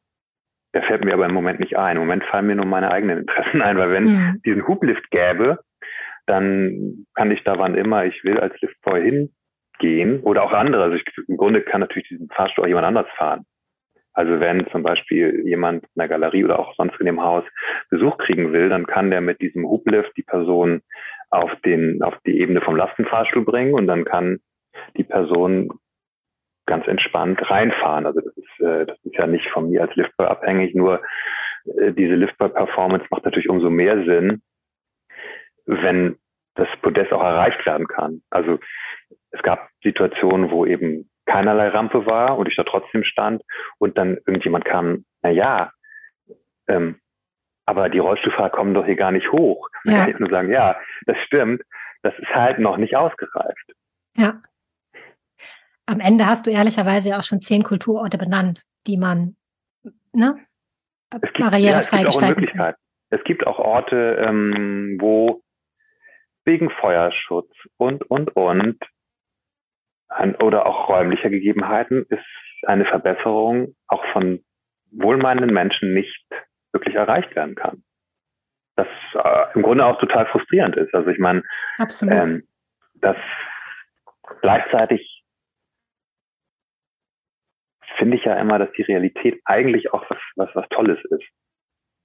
Der 0.75 0.83
fällt 0.83 1.05
mir 1.05 1.15
aber 1.15 1.27
im 1.27 1.33
Moment 1.33 1.61
nicht 1.61 1.79
ein. 1.79 1.97
Im 1.97 2.03
Moment 2.03 2.25
fallen 2.25 2.49
mir 2.49 2.57
nur 2.57 2.67
meine 2.67 2.91
eigenen 2.91 3.19
Interessen 3.19 3.63
ein, 3.63 3.79
weil 3.79 3.93
wenn 3.93 4.05
mhm. 4.05 4.43
diesen 4.45 4.67
Hublift 4.67 5.09
gäbe, 5.11 5.61
dann 6.27 7.07
kann 7.15 7.31
ich 7.31 7.45
da 7.45 7.59
wann 7.59 7.77
immer 7.77 8.05
ich 8.05 8.25
will 8.25 8.41
als 8.41 8.61
Liftboy 8.61 9.01
hingehen 9.81 10.21
oder 10.23 10.43
auch 10.43 10.53
andere. 10.53 10.83
Also 10.83 10.97
ich, 10.97 11.05
im 11.29 11.37
Grunde 11.37 11.63
kann 11.63 11.83
natürlich 11.83 12.09
diesen 12.09 12.29
Fahrstuhl 12.29 12.65
auch 12.65 12.69
jemand 12.69 12.87
anders 12.87 13.09
fahren. 13.17 13.45
Also 14.15 14.41
wenn 14.41 14.67
zum 14.73 14.83
Beispiel 14.83 15.43
jemand 15.45 15.85
in 15.85 16.01
der 16.01 16.09
Galerie 16.09 16.45
oder 16.45 16.59
auch 16.59 16.75
sonst 16.75 16.99
in 16.99 17.07
dem 17.07 17.23
Haus 17.23 17.45
Besuch 17.91 18.17
kriegen 18.19 18.53
will, 18.53 18.71
dann 18.71 18.87
kann 18.87 19.11
der 19.11 19.21
mit 19.21 19.41
diesem 19.41 19.65
Hublift 19.67 20.11
die 20.17 20.23
Person 20.23 20.81
auf 21.31 21.51
den, 21.64 22.03
auf 22.03 22.14
die 22.27 22.39
Ebene 22.39 22.61
vom 22.61 22.77
Lastenfahrstuhl 22.77 23.45
bringen 23.45 23.74
und 23.74 23.87
dann 23.87 24.05
kann 24.05 24.39
die 24.97 25.05
Person 25.05 25.70
ganz 26.66 26.87
entspannt 26.87 27.41
reinfahren. 27.49 28.07
Also 28.07 28.20
das 28.20 28.37
ist, 28.37 28.61
äh, 28.61 28.87
das 28.87 28.99
ist 29.05 29.14
ja 29.14 29.27
nicht 29.27 29.49
von 29.51 29.70
mir 29.70 29.83
als 29.83 29.95
Liftboy 29.95 30.27
abhängig, 30.27 30.74
nur 30.74 31.01
äh, 31.79 31.93
diese 31.93 32.14
Liftboy-Performance 32.14 33.07
macht 33.11 33.24
natürlich 33.24 33.49
umso 33.49 33.70
mehr 33.70 34.05
Sinn, 34.05 34.43
wenn 35.66 36.16
das 36.55 36.68
Podest 36.83 37.12
auch 37.12 37.22
erreicht 37.22 37.64
werden 37.66 37.87
kann. 37.87 38.22
Also 38.31 38.59
es 39.31 39.43
gab 39.43 39.68
Situationen, 39.83 40.51
wo 40.51 40.66
eben 40.66 41.11
keinerlei 41.27 41.68
Rampe 41.68 42.07
war 42.07 42.39
und 42.39 42.49
ich 42.49 42.57
da 42.57 42.64
trotzdem 42.64 43.05
stand 43.05 43.43
und 43.79 43.99
dann 43.99 44.16
irgendjemand 44.27 44.64
kam, 44.64 45.05
na 45.22 45.31
ja, 45.31 45.72
ähm, 46.68 46.99
aber 47.67 47.89
die 47.89 47.99
Rollstuhlfahrer 47.99 48.51
kommen 48.51 48.75
doch 48.75 48.87
hier 48.87 48.97
gar 48.97 49.12
nicht 49.12 49.31
hoch. 49.33 49.69
Ja. 49.85 49.93
Dann 49.93 50.01
kann 50.01 50.11
ich 50.11 50.19
nur 50.21 50.31
sagen, 50.31 50.51
ja, 50.51 50.77
das 51.07 51.17
stimmt, 51.27 51.62
das 52.03 52.14
ist 52.19 52.35
halt 52.35 52.59
noch 52.59 52.77
nicht 52.77 52.97
ausgereift. 52.97 53.73
Ja. 54.17 54.41
Am 55.87 56.01
Ende 56.01 56.27
hast 56.27 56.47
du 56.47 56.51
ehrlicherweise 56.51 57.17
auch 57.17 57.23
schon 57.23 57.41
zehn 57.41 57.62
Kulturorte 57.62 58.19
benannt, 58.19 58.62
die 58.87 58.97
man 58.97 59.37
ne, 60.12 60.39
es 61.11 61.21
gibt, 61.21 61.39
barrierefrei 61.39 62.01
ja, 62.03 62.09
es 62.09 62.14
gibt 62.14 62.25
auch 62.25 62.29
Möglichkeiten. 62.29 62.79
Es 63.11 63.25
gibt 63.25 63.47
auch 63.47 63.59
Orte, 63.59 64.25
ähm, 64.27 64.97
wo 65.01 65.43
wegen 66.45 66.71
Feuerschutz 66.71 67.51
und, 67.77 68.03
und, 68.11 68.35
und 68.35 68.79
ein, 70.09 70.35
oder 70.37 70.67
auch 70.67 70.89
räumlicher 70.89 71.31
Gegebenheiten 71.31 72.07
ist 72.09 72.25
eine 72.67 72.85
Verbesserung 72.85 73.75
auch 73.87 74.05
von 74.12 74.45
wohlmeinenden 74.91 75.53
Menschen 75.53 75.95
nicht 75.95 76.25
wirklich 76.77 76.95
erreicht 76.95 77.35
werden 77.35 77.55
kann. 77.55 77.83
Das 78.77 78.89
äh, 79.14 79.47
im 79.55 79.62
Grunde 79.62 79.85
auch 79.85 79.99
total 79.99 80.27
frustrierend 80.27 80.77
ist. 80.77 80.95
Also 80.95 81.09
ich 81.09 81.18
meine, 81.18 81.43
ähm, 82.03 82.47
dass 82.95 83.16
gleichzeitig 84.43 85.24
finde 87.97 88.18
ich 88.18 88.24
ja 88.24 88.35
immer, 88.35 88.59
dass 88.59 88.70
die 88.72 88.83
Realität 88.83 89.41
eigentlich 89.45 89.93
auch 89.93 90.05
was, 90.11 90.18
was, 90.37 90.51
was 90.55 90.68
Tolles 90.68 90.99
ist. 91.11 91.24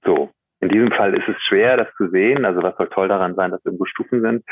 So. 0.04 0.30
In 0.60 0.68
diesem 0.68 0.92
Fall 0.92 1.14
ist 1.14 1.28
es 1.28 1.36
schwer, 1.42 1.76
das 1.76 1.88
zu 1.96 2.08
sehen. 2.08 2.44
Also 2.44 2.62
was 2.62 2.76
soll 2.76 2.88
toll 2.88 3.08
daran 3.08 3.34
sein, 3.34 3.50
dass 3.50 3.64
irgendwo 3.64 3.84
Stufen 3.84 4.22
sind? 4.22 4.44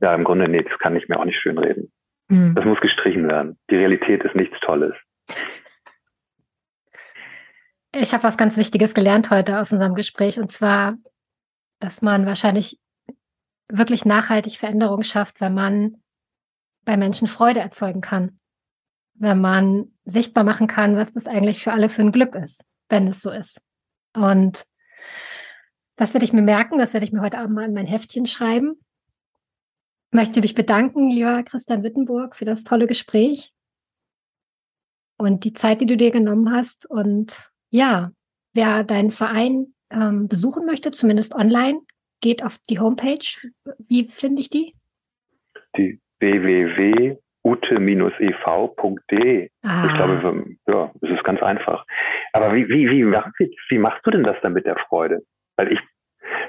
Ja, 0.00 0.14
im 0.14 0.24
Grunde, 0.24 0.48
nee, 0.48 0.62
das 0.62 0.78
kann 0.78 0.96
ich 0.96 1.08
mir 1.08 1.18
auch 1.18 1.24
nicht 1.24 1.40
schön 1.40 1.58
reden. 1.58 1.92
Mhm. 2.28 2.54
Das 2.54 2.64
muss 2.64 2.80
gestrichen 2.80 3.28
werden. 3.28 3.58
Die 3.70 3.76
Realität 3.76 4.24
ist 4.24 4.34
nichts 4.34 4.58
Tolles. 4.60 4.94
Ich 7.96 8.12
habe 8.12 8.24
was 8.24 8.36
ganz 8.36 8.56
Wichtiges 8.56 8.92
gelernt 8.92 9.30
heute 9.30 9.60
aus 9.60 9.72
unserem 9.72 9.94
Gespräch 9.94 10.40
und 10.40 10.50
zwar, 10.50 10.96
dass 11.78 12.02
man 12.02 12.26
wahrscheinlich 12.26 12.80
wirklich 13.68 14.04
nachhaltig 14.04 14.58
Veränderungen 14.58 15.04
schafft, 15.04 15.40
wenn 15.40 15.54
man 15.54 16.02
bei 16.84 16.96
Menschen 16.96 17.28
Freude 17.28 17.60
erzeugen 17.60 18.00
kann. 18.00 18.40
Wenn 19.14 19.40
man 19.40 19.92
sichtbar 20.04 20.42
machen 20.42 20.66
kann, 20.66 20.96
was 20.96 21.12
das 21.12 21.28
eigentlich 21.28 21.62
für 21.62 21.72
alle 21.72 21.88
für 21.88 22.02
ein 22.02 22.10
Glück 22.10 22.34
ist, 22.34 22.64
wenn 22.88 23.06
es 23.06 23.22
so 23.22 23.30
ist. 23.30 23.60
Und 24.12 24.64
das 25.94 26.14
werde 26.14 26.24
ich 26.24 26.32
mir 26.32 26.42
merken, 26.42 26.78
das 26.78 26.94
werde 26.94 27.06
ich 27.06 27.12
mir 27.12 27.20
heute 27.20 27.38
Abend 27.38 27.54
mal 27.54 27.64
in 27.64 27.74
mein 27.74 27.86
Heftchen 27.86 28.26
schreiben. 28.26 28.74
Ich 30.10 30.16
möchte 30.16 30.40
mich 30.40 30.56
bedanken, 30.56 31.10
lieber 31.10 31.44
Christian 31.44 31.84
Wittenburg, 31.84 32.34
für 32.34 32.44
das 32.44 32.64
tolle 32.64 32.88
Gespräch 32.88 33.52
und 35.16 35.44
die 35.44 35.52
Zeit, 35.52 35.80
die 35.80 35.86
du 35.86 35.96
dir 35.96 36.10
genommen 36.10 36.52
hast 36.52 36.90
und 36.90 37.53
ja, 37.74 38.10
wer 38.52 38.84
deinen 38.84 39.10
Verein 39.10 39.74
ähm, 39.90 40.28
besuchen 40.28 40.64
möchte, 40.64 40.92
zumindest 40.92 41.34
online, 41.34 41.80
geht 42.20 42.44
auf 42.44 42.56
die 42.70 42.78
Homepage. 42.78 43.26
Wie 43.88 44.06
finde 44.06 44.42
ich 44.42 44.48
die? 44.48 44.76
Die 45.76 46.00
www.ute-ev.de. 46.20 47.18
Ah. 49.62 49.86
Ich 49.86 49.94
glaube, 49.94 50.56
ja, 50.68 50.92
es 51.02 51.10
ist 51.10 51.24
ganz 51.24 51.42
einfach. 51.42 51.84
Aber 52.32 52.54
wie, 52.54 52.68
wie, 52.68 52.88
wie, 52.88 53.04
wie, 53.06 53.56
wie 53.68 53.78
machst 53.78 54.06
du 54.06 54.12
denn 54.12 54.22
das 54.22 54.36
dann 54.42 54.52
mit 54.52 54.66
der 54.66 54.76
Freude? 54.88 55.24
Weil 55.56 55.72
ich, 55.72 55.80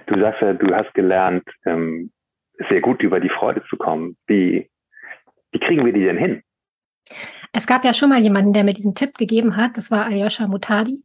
du 0.05 0.19
sagst 0.19 0.43
ja, 0.43 0.53
du 0.53 0.76
hast 0.76 0.93
gelernt, 0.93 1.43
ähm, 1.65 2.11
sehr 2.69 2.82
gut 2.82 3.01
über 3.01 3.19
die 3.19 3.30
Freude 3.30 3.63
zu 3.67 3.78
kommen. 3.78 4.15
Wie, 4.28 4.69
wie 5.51 5.59
kriegen 5.59 5.84
wir 5.84 5.93
die 5.93 6.03
denn 6.03 6.17
hin? 6.17 6.43
es 7.55 7.67
gab 7.67 7.86
ja 7.86 7.93
schon 7.93 8.09
mal 8.09 8.19
jemanden, 8.19 8.51
der 8.51 8.65
mir 8.65 8.73
diesen 8.73 8.95
Tipp 8.95 9.17
gegeben 9.17 9.55
hat. 9.55 9.78
Das 9.78 9.89
war 9.89 10.05
Alyosha 10.05 10.45
Mutadi. 10.45 11.03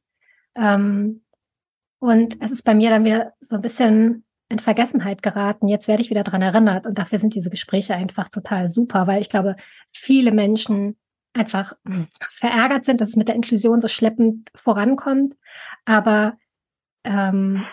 Ähm, 0.54 1.22
und 1.98 2.42
es 2.42 2.50
ist 2.50 2.62
bei 2.62 2.74
mir 2.74 2.90
dann 2.90 3.04
wieder 3.04 3.34
so 3.40 3.56
ein 3.56 3.62
bisschen 3.62 4.24
in 4.48 4.58
Vergessenheit 4.58 5.22
geraten. 5.22 5.68
Jetzt 5.68 5.86
werde 5.86 6.02
ich 6.02 6.10
wieder 6.10 6.24
dran 6.24 6.42
erinnert. 6.42 6.86
Und 6.86 6.98
dafür 6.98 7.18
sind 7.18 7.34
diese 7.34 7.50
Gespräche 7.50 7.94
einfach 7.94 8.28
total 8.28 8.68
super, 8.68 9.06
weil 9.06 9.20
ich 9.20 9.28
glaube, 9.28 9.56
viele 9.92 10.32
Menschen 10.32 10.96
einfach 11.32 11.74
hm, 11.86 12.08
verärgert 12.30 12.84
sind, 12.84 13.00
dass 13.00 13.10
es 13.10 13.16
mit 13.16 13.28
der 13.28 13.36
Inklusion 13.36 13.80
so 13.80 13.88
schleppend 13.88 14.50
vorankommt. 14.54 15.36
Aber 15.84 16.36
ähm, 17.04 17.64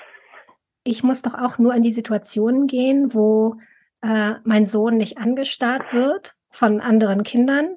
ich 0.83 1.03
muss 1.03 1.21
doch 1.21 1.33
auch 1.33 1.57
nur 1.57 1.73
in 1.73 1.83
die 1.83 1.91
Situationen 1.91 2.67
gehen, 2.67 3.13
wo 3.13 3.55
äh, 4.01 4.35
mein 4.43 4.65
Sohn 4.65 4.97
nicht 4.97 5.17
angestarrt 5.17 5.93
wird 5.93 6.35
von 6.51 6.79
anderen 6.79 7.23
Kindern. 7.23 7.75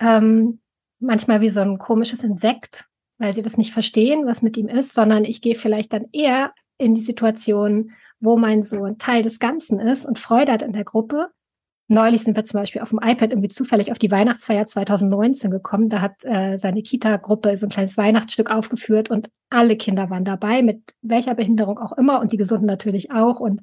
Ähm, 0.00 0.60
manchmal 0.98 1.40
wie 1.40 1.50
so 1.50 1.60
ein 1.60 1.78
komisches 1.78 2.24
Insekt, 2.24 2.86
weil 3.18 3.34
sie 3.34 3.42
das 3.42 3.58
nicht 3.58 3.72
verstehen, 3.72 4.26
was 4.26 4.42
mit 4.42 4.56
ihm 4.56 4.68
ist, 4.68 4.94
sondern 4.94 5.24
ich 5.24 5.40
gehe 5.40 5.56
vielleicht 5.56 5.92
dann 5.92 6.06
eher 6.12 6.52
in 6.78 6.94
die 6.94 7.00
Situation, 7.00 7.92
wo 8.20 8.36
mein 8.36 8.62
Sohn 8.62 8.98
Teil 8.98 9.22
des 9.22 9.38
Ganzen 9.38 9.80
ist 9.80 10.06
und 10.06 10.18
Freude 10.18 10.52
hat 10.52 10.62
in 10.62 10.72
der 10.72 10.84
Gruppe 10.84 11.30
Neulich 11.90 12.22
sind 12.22 12.36
wir 12.36 12.44
zum 12.44 12.60
Beispiel 12.60 12.82
auf 12.82 12.90
dem 12.90 13.00
iPad 13.02 13.30
irgendwie 13.30 13.48
zufällig 13.48 13.90
auf 13.90 13.98
die 13.98 14.10
Weihnachtsfeier 14.10 14.66
2019 14.66 15.50
gekommen. 15.50 15.88
Da 15.88 16.02
hat 16.02 16.22
äh, 16.22 16.58
seine 16.58 16.82
Kita-Gruppe 16.82 17.56
so 17.56 17.64
ein 17.64 17.70
kleines 17.70 17.96
Weihnachtsstück 17.96 18.50
aufgeführt 18.50 19.10
und 19.10 19.30
alle 19.48 19.74
Kinder 19.78 20.10
waren 20.10 20.26
dabei, 20.26 20.62
mit 20.62 20.82
welcher 21.00 21.34
Behinderung 21.34 21.78
auch 21.78 21.92
immer 21.92 22.20
und 22.20 22.34
die 22.34 22.36
Gesunden 22.36 22.66
natürlich 22.66 23.10
auch. 23.10 23.40
Und 23.40 23.62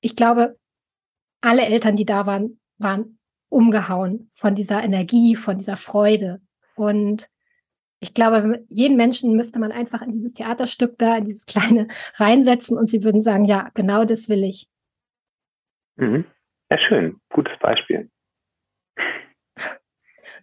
ich 0.00 0.16
glaube, 0.16 0.58
alle 1.40 1.62
Eltern, 1.62 1.94
die 1.94 2.04
da 2.04 2.26
waren, 2.26 2.58
waren 2.78 3.18
umgehauen 3.48 4.28
von 4.32 4.56
dieser 4.56 4.82
Energie, 4.82 5.36
von 5.36 5.58
dieser 5.58 5.76
Freude. 5.76 6.40
Und 6.74 7.28
ich 8.02 8.14
glaube, 8.14 8.64
jeden 8.68 8.96
Menschen 8.96 9.36
müsste 9.36 9.60
man 9.60 9.70
einfach 9.70 10.02
in 10.02 10.10
dieses 10.10 10.34
Theaterstück 10.34 10.98
da, 10.98 11.16
in 11.16 11.24
dieses 11.24 11.46
kleine 11.46 11.86
reinsetzen 12.16 12.76
und 12.76 12.86
sie 12.88 13.04
würden 13.04 13.22
sagen, 13.22 13.44
ja, 13.44 13.70
genau 13.74 14.04
das 14.04 14.28
will 14.28 14.42
ich. 14.42 14.66
Mhm. 15.96 16.24
Ja, 16.68 16.78
schön. 16.78 17.20
Gutes 17.32 17.56
Beispiel. 17.60 18.10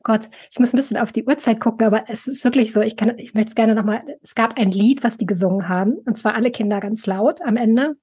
Gott, 0.03 0.29
ich 0.49 0.59
muss 0.59 0.73
ein 0.73 0.77
bisschen 0.77 0.95
auf 0.95 1.11
die 1.11 1.25
Uhrzeit 1.25 1.59
gucken, 1.59 1.85
aber 1.85 2.05
es 2.07 2.27
ist 2.27 2.45
wirklich 2.45 2.71
so, 2.71 2.79
ich 2.79 2.95
kann, 2.95 3.17
ich 3.17 3.33
möchte 3.33 3.49
es 3.49 3.55
gerne 3.55 3.75
nochmal, 3.75 4.03
es 4.21 4.33
gab 4.35 4.57
ein 4.57 4.71
Lied, 4.71 5.03
was 5.03 5.17
die 5.17 5.25
gesungen 5.25 5.67
haben, 5.67 5.97
und 6.05 6.17
zwar 6.17 6.35
alle 6.35 6.51
Kinder 6.51 6.79
ganz 6.79 7.05
laut 7.05 7.41
am 7.41 7.57
Ende. 7.57 7.97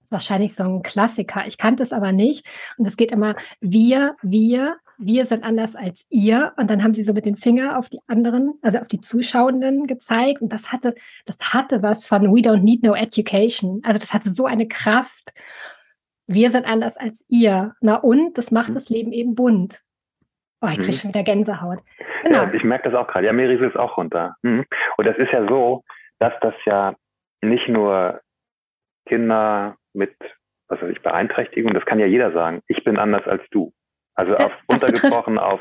Das 0.00 0.06
ist 0.06 0.12
wahrscheinlich 0.12 0.56
so 0.56 0.64
ein 0.64 0.82
Klassiker. 0.82 1.46
Ich 1.46 1.58
kannte 1.58 1.84
es 1.84 1.92
aber 1.92 2.10
nicht. 2.10 2.48
Und 2.76 2.86
es 2.86 2.96
geht 2.96 3.12
immer, 3.12 3.36
wir, 3.60 4.16
wir, 4.22 4.78
wir 4.98 5.26
sind 5.26 5.44
anders 5.44 5.76
als 5.76 6.06
ihr. 6.10 6.52
Und 6.56 6.70
dann 6.70 6.82
haben 6.82 6.94
sie 6.94 7.04
so 7.04 7.12
mit 7.12 7.24
dem 7.24 7.36
Finger 7.36 7.78
auf 7.78 7.88
die 7.88 8.00
anderen, 8.06 8.54
also 8.62 8.78
auf 8.78 8.88
die 8.88 9.00
Zuschauenden 9.00 9.86
gezeigt. 9.86 10.42
Und 10.42 10.52
das 10.52 10.72
hatte, 10.72 10.94
das 11.24 11.36
hatte 11.54 11.82
was 11.82 12.06
von 12.06 12.34
We 12.34 12.40
don't 12.40 12.62
need 12.62 12.82
no 12.82 12.94
education. 12.94 13.80
Also 13.84 14.00
das 14.00 14.12
hatte 14.12 14.34
so 14.34 14.46
eine 14.46 14.68
Kraft 14.68 15.32
wir 16.28 16.50
sind 16.50 16.66
anders 16.66 16.96
als 16.96 17.24
ihr. 17.28 17.74
Na 17.80 17.96
und, 17.96 18.38
das 18.38 18.52
macht 18.52 18.68
mhm. 18.68 18.74
das 18.74 18.90
Leben 18.90 19.12
eben 19.12 19.34
bunt. 19.34 19.82
Oh, 20.60 20.68
ich 20.68 20.76
kriege 20.76 20.92
mhm. 20.92 20.92
schon 20.92 21.08
wieder 21.10 21.22
Gänsehaut. 21.22 21.78
Genau. 22.22 22.42
Ja, 22.42 22.52
ich 22.52 22.64
merke 22.64 22.90
das 22.90 22.98
auch 22.98 23.08
gerade. 23.08 23.26
Ja, 23.26 23.32
mir 23.32 23.50
es 23.50 23.76
auch 23.76 23.96
runter. 23.96 24.36
Mhm. 24.42 24.64
Und 24.98 25.06
das 25.06 25.16
ist 25.16 25.32
ja 25.32 25.48
so, 25.48 25.84
dass 26.18 26.34
das 26.40 26.54
ja 26.66 26.94
nicht 27.40 27.68
nur 27.68 28.20
Kinder 29.06 29.76
mit, 29.94 30.14
was 30.68 30.82
weiß 30.82 30.90
ich, 30.90 31.02
Beeinträchtigung, 31.02 31.72
das 31.72 31.86
kann 31.86 31.98
ja 31.98 32.06
jeder 32.06 32.32
sagen. 32.32 32.60
Ich 32.66 32.84
bin 32.84 32.98
anders 32.98 33.26
als 33.26 33.42
du. 33.50 33.72
Also 34.18 34.34
auf, 34.34 34.52
untergebrochen 34.66 35.38
auf, 35.38 35.60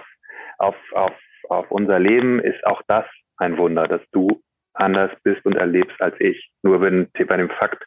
auf, 0.58 0.76
auf, 0.94 1.14
auf 1.48 1.70
unser 1.70 2.00
Leben 2.00 2.40
ist 2.40 2.66
auch 2.66 2.82
das 2.88 3.06
ein 3.38 3.56
Wunder, 3.60 3.88
dass 3.88 4.02
du 4.12 4.42
anders 4.74 5.12
bist 5.24 5.46
und 5.46 5.56
erlebst 5.56 6.02
als 6.02 6.16
ich. 6.20 6.50
Nur 6.64 6.82
wenn, 6.82 7.08
bei 7.28 7.38
dem 7.38 7.52
Fakt 7.52 7.86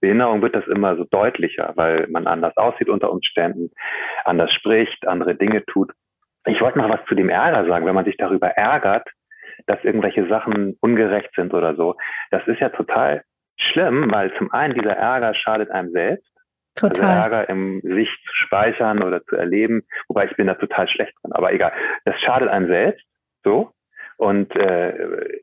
Behinderung 0.00 0.40
wird 0.40 0.54
das 0.54 0.66
immer 0.68 0.96
so 0.96 1.04
deutlicher, 1.10 1.72
weil 1.74 2.06
man 2.08 2.28
anders 2.28 2.56
aussieht 2.56 2.88
unter 2.88 3.10
Umständen, 3.10 3.72
anders 4.24 4.52
spricht, 4.52 5.08
andere 5.08 5.34
Dinge 5.34 5.64
tut. 5.66 5.90
Ich 6.46 6.60
wollte 6.60 6.78
noch 6.78 6.88
was 6.88 7.04
zu 7.08 7.16
dem 7.16 7.28
Ärger 7.28 7.66
sagen, 7.68 7.84
wenn 7.84 7.94
man 7.94 8.04
sich 8.04 8.16
darüber 8.16 8.48
ärgert, 8.48 9.08
dass 9.66 9.82
irgendwelche 9.82 10.28
Sachen 10.28 10.76
ungerecht 10.80 11.30
sind 11.34 11.52
oder 11.52 11.74
so. 11.74 11.96
Das 12.30 12.46
ist 12.46 12.60
ja 12.60 12.68
total 12.68 13.24
schlimm, 13.58 14.08
weil 14.12 14.32
zum 14.38 14.52
einen 14.52 14.74
dieser 14.74 14.96
Ärger 14.96 15.34
schadet 15.34 15.72
einem 15.72 15.90
selbst. 15.90 16.31
Also 16.74 16.88
total. 16.88 17.10
Also 17.10 17.22
Ärger 17.22 17.48
im 17.48 17.80
sich 17.82 18.08
zu 18.08 18.34
speichern 18.46 19.02
oder 19.02 19.22
zu 19.24 19.36
erleben, 19.36 19.82
wobei 20.08 20.26
ich 20.26 20.36
bin 20.36 20.46
da 20.46 20.54
total 20.54 20.88
schlecht 20.88 21.12
drin, 21.22 21.32
aber 21.32 21.52
egal. 21.52 21.72
Das 22.04 22.18
schadet 22.20 22.48
einem 22.48 22.68
selbst, 22.68 23.04
so. 23.44 23.72
Und 24.16 24.54
äh, 24.56 25.40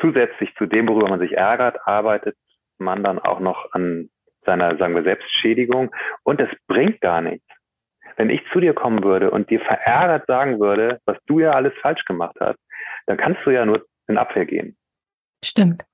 zusätzlich 0.00 0.54
zu 0.56 0.66
dem, 0.66 0.88
worüber 0.88 1.08
man 1.08 1.20
sich 1.20 1.32
ärgert, 1.32 1.78
arbeitet 1.86 2.36
man 2.78 3.02
dann 3.02 3.18
auch 3.18 3.40
noch 3.40 3.72
an 3.72 4.10
seiner, 4.44 4.76
sagen 4.76 4.94
wir, 4.94 5.04
Selbstschädigung. 5.04 5.94
Und 6.24 6.40
es 6.40 6.50
bringt 6.66 7.00
gar 7.00 7.20
nichts. 7.20 7.46
Wenn 8.16 8.28
ich 8.28 8.42
zu 8.52 8.60
dir 8.60 8.74
kommen 8.74 9.02
würde 9.04 9.30
und 9.30 9.48
dir 9.48 9.60
verärgert 9.60 10.26
sagen 10.26 10.60
würde, 10.60 11.00
was 11.06 11.16
du 11.26 11.38
ja 11.38 11.52
alles 11.52 11.72
falsch 11.80 12.04
gemacht 12.04 12.36
hast, 12.40 12.58
dann 13.06 13.16
kannst 13.16 13.40
du 13.44 13.50
ja 13.50 13.64
nur 13.64 13.86
in 14.08 14.18
Abwehr 14.18 14.44
gehen. 14.44 14.76
Stimmt. 15.44 15.84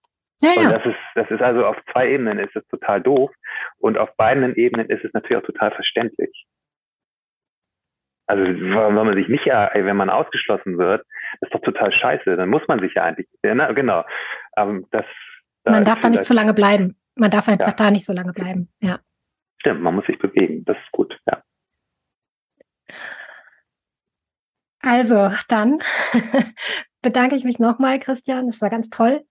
Ja, 0.41 0.51
ja. 0.55 0.63
Und 0.63 0.73
das 0.73 0.87
ist, 0.87 0.99
das 1.15 1.31
ist 1.31 1.43
also 1.43 1.67
auf 1.67 1.77
zwei 1.93 2.11
Ebenen 2.11 2.39
ist 2.39 2.55
es 2.55 2.67
total 2.69 3.01
doof 3.03 3.31
und 3.79 3.99
auf 3.99 4.15
beiden 4.17 4.55
Ebenen 4.55 4.89
ist 4.89 5.05
es 5.05 5.13
natürlich 5.13 5.43
auch 5.43 5.47
total 5.47 5.71
verständlich. 5.73 6.47
Also 8.27 8.43
wenn 8.45 8.95
man 8.95 9.15
sich 9.15 9.29
nicht, 9.29 9.47
wenn 9.47 9.97
man 9.97 10.11
ausgeschlossen 10.11 10.77
wird, 10.77 11.07
ist 11.41 11.55
doch 11.55 11.63
total 11.63 11.91
scheiße. 11.93 12.37
Dann 12.37 12.51
muss 12.51 12.63
man 12.69 12.79
sich 12.79 12.93
ja 12.95 13.05
eigentlich, 13.05 13.27
ja, 13.43 13.55
na, 13.55 13.73
genau. 13.73 14.05
Ähm, 14.57 14.87
das, 14.91 15.07
da 15.65 15.71
man 15.71 15.85
darf 15.87 16.01
da 16.01 16.11
nicht 16.11 16.25
so 16.25 16.35
lange 16.35 16.53
bleiben. 16.53 16.97
Man 17.15 17.31
darf 17.31 17.49
einfach 17.49 17.69
ja. 17.69 17.73
da 17.73 17.91
nicht 17.91 18.05
so 18.05 18.13
lange 18.13 18.35
bleiben. 18.35 18.69
Ja. 18.81 19.01
Stimmt, 19.61 19.81
man 19.81 19.95
muss 19.95 20.05
sich 20.07 20.19
bewegen. 20.19 20.65
Das 20.67 20.77
ist 20.77 20.93
gut. 20.93 21.19
Ja. 21.27 21.43
Also 24.81 25.31
dann 25.49 25.79
bedanke 27.03 27.35
ich 27.35 27.45
mich 27.45 27.59
nochmal, 27.59 27.99
Christian. 27.99 28.47
Das 28.47 28.61
war 28.61 28.69
ganz 28.69 28.91
toll. 28.91 29.23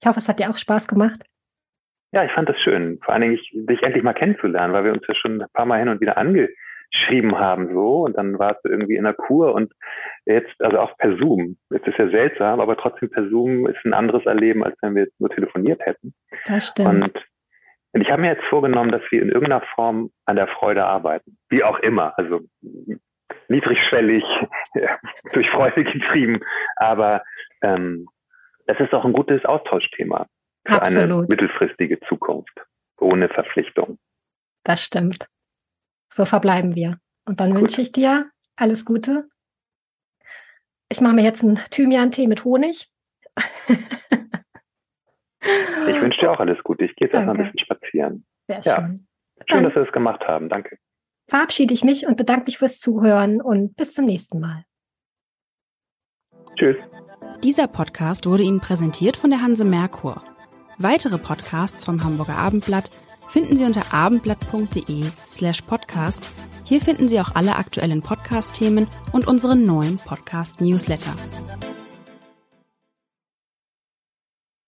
Ich 0.00 0.06
hoffe, 0.06 0.20
es 0.20 0.28
hat 0.28 0.38
dir 0.38 0.50
auch 0.50 0.56
Spaß 0.56 0.86
gemacht. 0.86 1.24
Ja, 2.16 2.24
ich 2.24 2.32
fand 2.32 2.48
das 2.48 2.58
schön. 2.62 2.98
Vor 3.04 3.12
allen 3.12 3.20
Dingen, 3.20 3.38
dich 3.52 3.82
endlich 3.82 4.02
mal 4.02 4.14
kennenzulernen, 4.14 4.72
weil 4.72 4.84
wir 4.84 4.92
uns 4.94 5.02
ja 5.06 5.14
schon 5.14 5.42
ein 5.42 5.48
paar 5.52 5.66
Mal 5.66 5.80
hin 5.80 5.90
und 5.90 6.00
wieder 6.00 6.16
ange 6.16 6.48
geschrieben 6.90 7.38
haben 7.38 7.74
so 7.74 8.06
und 8.06 8.16
dann 8.16 8.38
warst 8.38 8.64
du 8.64 8.70
irgendwie 8.70 8.96
in 8.96 9.04
der 9.04 9.12
Kur 9.12 9.52
und 9.52 9.70
jetzt, 10.24 10.54
also 10.62 10.78
auch 10.78 10.96
per 10.96 11.18
Zoom. 11.18 11.58
Jetzt 11.68 11.86
ist 11.86 11.98
ja 11.98 12.08
seltsam, 12.08 12.60
aber 12.60 12.74
trotzdem 12.78 13.10
per 13.10 13.28
Zoom 13.28 13.66
ist 13.66 13.84
ein 13.84 13.92
anderes 13.92 14.24
Erleben, 14.24 14.64
als 14.64 14.78
wenn 14.80 14.94
wir 14.94 15.02
jetzt 15.02 15.20
nur 15.20 15.28
telefoniert 15.28 15.84
hätten. 15.84 16.14
Das 16.46 16.68
stimmt. 16.68 16.88
Und, 16.88 17.24
und 17.92 18.00
ich 18.00 18.10
habe 18.10 18.22
mir 18.22 18.28
jetzt 18.28 18.44
vorgenommen, 18.44 18.92
dass 18.92 19.02
wir 19.10 19.20
in 19.20 19.28
irgendeiner 19.28 19.66
Form 19.74 20.08
an 20.24 20.36
der 20.36 20.48
Freude 20.48 20.86
arbeiten. 20.86 21.36
Wie 21.50 21.64
auch 21.64 21.80
immer. 21.80 22.14
Also 22.16 22.40
niedrigschwellig, 23.48 24.24
durch 25.34 25.50
Freude 25.50 25.84
getrieben. 25.84 26.40
Aber 26.76 27.22
ähm, 27.60 28.06
das 28.66 28.80
ist 28.80 28.94
auch 28.94 29.04
ein 29.04 29.12
gutes 29.12 29.44
Austauschthema 29.44 30.26
für 30.66 30.72
Absolut. 30.72 31.10
eine 31.10 31.26
mittelfristige 31.28 32.00
Zukunft 32.08 32.66
ohne 32.98 33.28
Verpflichtung. 33.28 33.98
Das 34.64 34.82
stimmt. 34.82 35.26
So 36.12 36.24
verbleiben 36.24 36.74
wir. 36.74 36.98
Und 37.24 37.40
dann 37.40 37.50
Gut. 37.52 37.62
wünsche 37.62 37.82
ich 37.82 37.92
dir 37.92 38.30
alles 38.56 38.84
Gute. 38.84 39.28
Ich 40.88 41.00
mache 41.00 41.14
mir 41.14 41.24
jetzt 41.24 41.42
einen 41.42 41.56
Thymian-Tee 41.56 42.26
mit 42.26 42.44
Honig. 42.44 42.88
ich 43.68 43.76
wünsche 46.00 46.20
dir 46.20 46.30
auch 46.30 46.40
alles 46.40 46.62
Gute. 46.62 46.84
Ich 46.84 46.94
gehe 46.96 47.06
jetzt 47.06 47.14
erstmal 47.14 47.36
ein 47.36 47.44
bisschen 47.44 47.58
spazieren. 47.58 48.26
Sehr 48.48 48.60
ja. 48.60 48.76
schön. 48.76 49.06
Schön, 49.48 49.64
dass 49.64 49.74
wir 49.74 49.84
das 49.84 49.92
gemacht 49.92 50.22
haben. 50.26 50.48
Danke. 50.48 50.78
Verabschiede 51.28 51.74
ich 51.74 51.84
mich 51.84 52.06
und 52.06 52.16
bedanke 52.16 52.44
mich 52.46 52.58
fürs 52.58 52.78
Zuhören 52.78 53.42
und 53.42 53.76
bis 53.76 53.94
zum 53.94 54.06
nächsten 54.06 54.40
Mal. 54.40 54.64
Tschüss. 56.56 56.76
Dieser 57.42 57.66
Podcast 57.66 58.26
wurde 58.26 58.44
Ihnen 58.44 58.60
präsentiert 58.60 59.16
von 59.16 59.30
der 59.30 59.42
Hanse 59.42 59.64
Merkur. 59.64 60.22
Weitere 60.78 61.16
Podcasts 61.16 61.84
vom 61.86 62.04
Hamburger 62.04 62.36
Abendblatt 62.36 62.90
finden 63.28 63.56
Sie 63.56 63.64
unter 63.64 63.94
abendblatt.de 63.94 65.04
slash 65.26 65.62
podcast. 65.62 66.22
Hier 66.64 66.80
finden 66.80 67.08
Sie 67.08 67.20
auch 67.20 67.34
alle 67.34 67.56
aktuellen 67.56 68.02
Podcast-Themen 68.02 68.86
und 69.12 69.26
unseren 69.26 69.64
neuen 69.64 69.98
Podcast-Newsletter. 69.98 71.14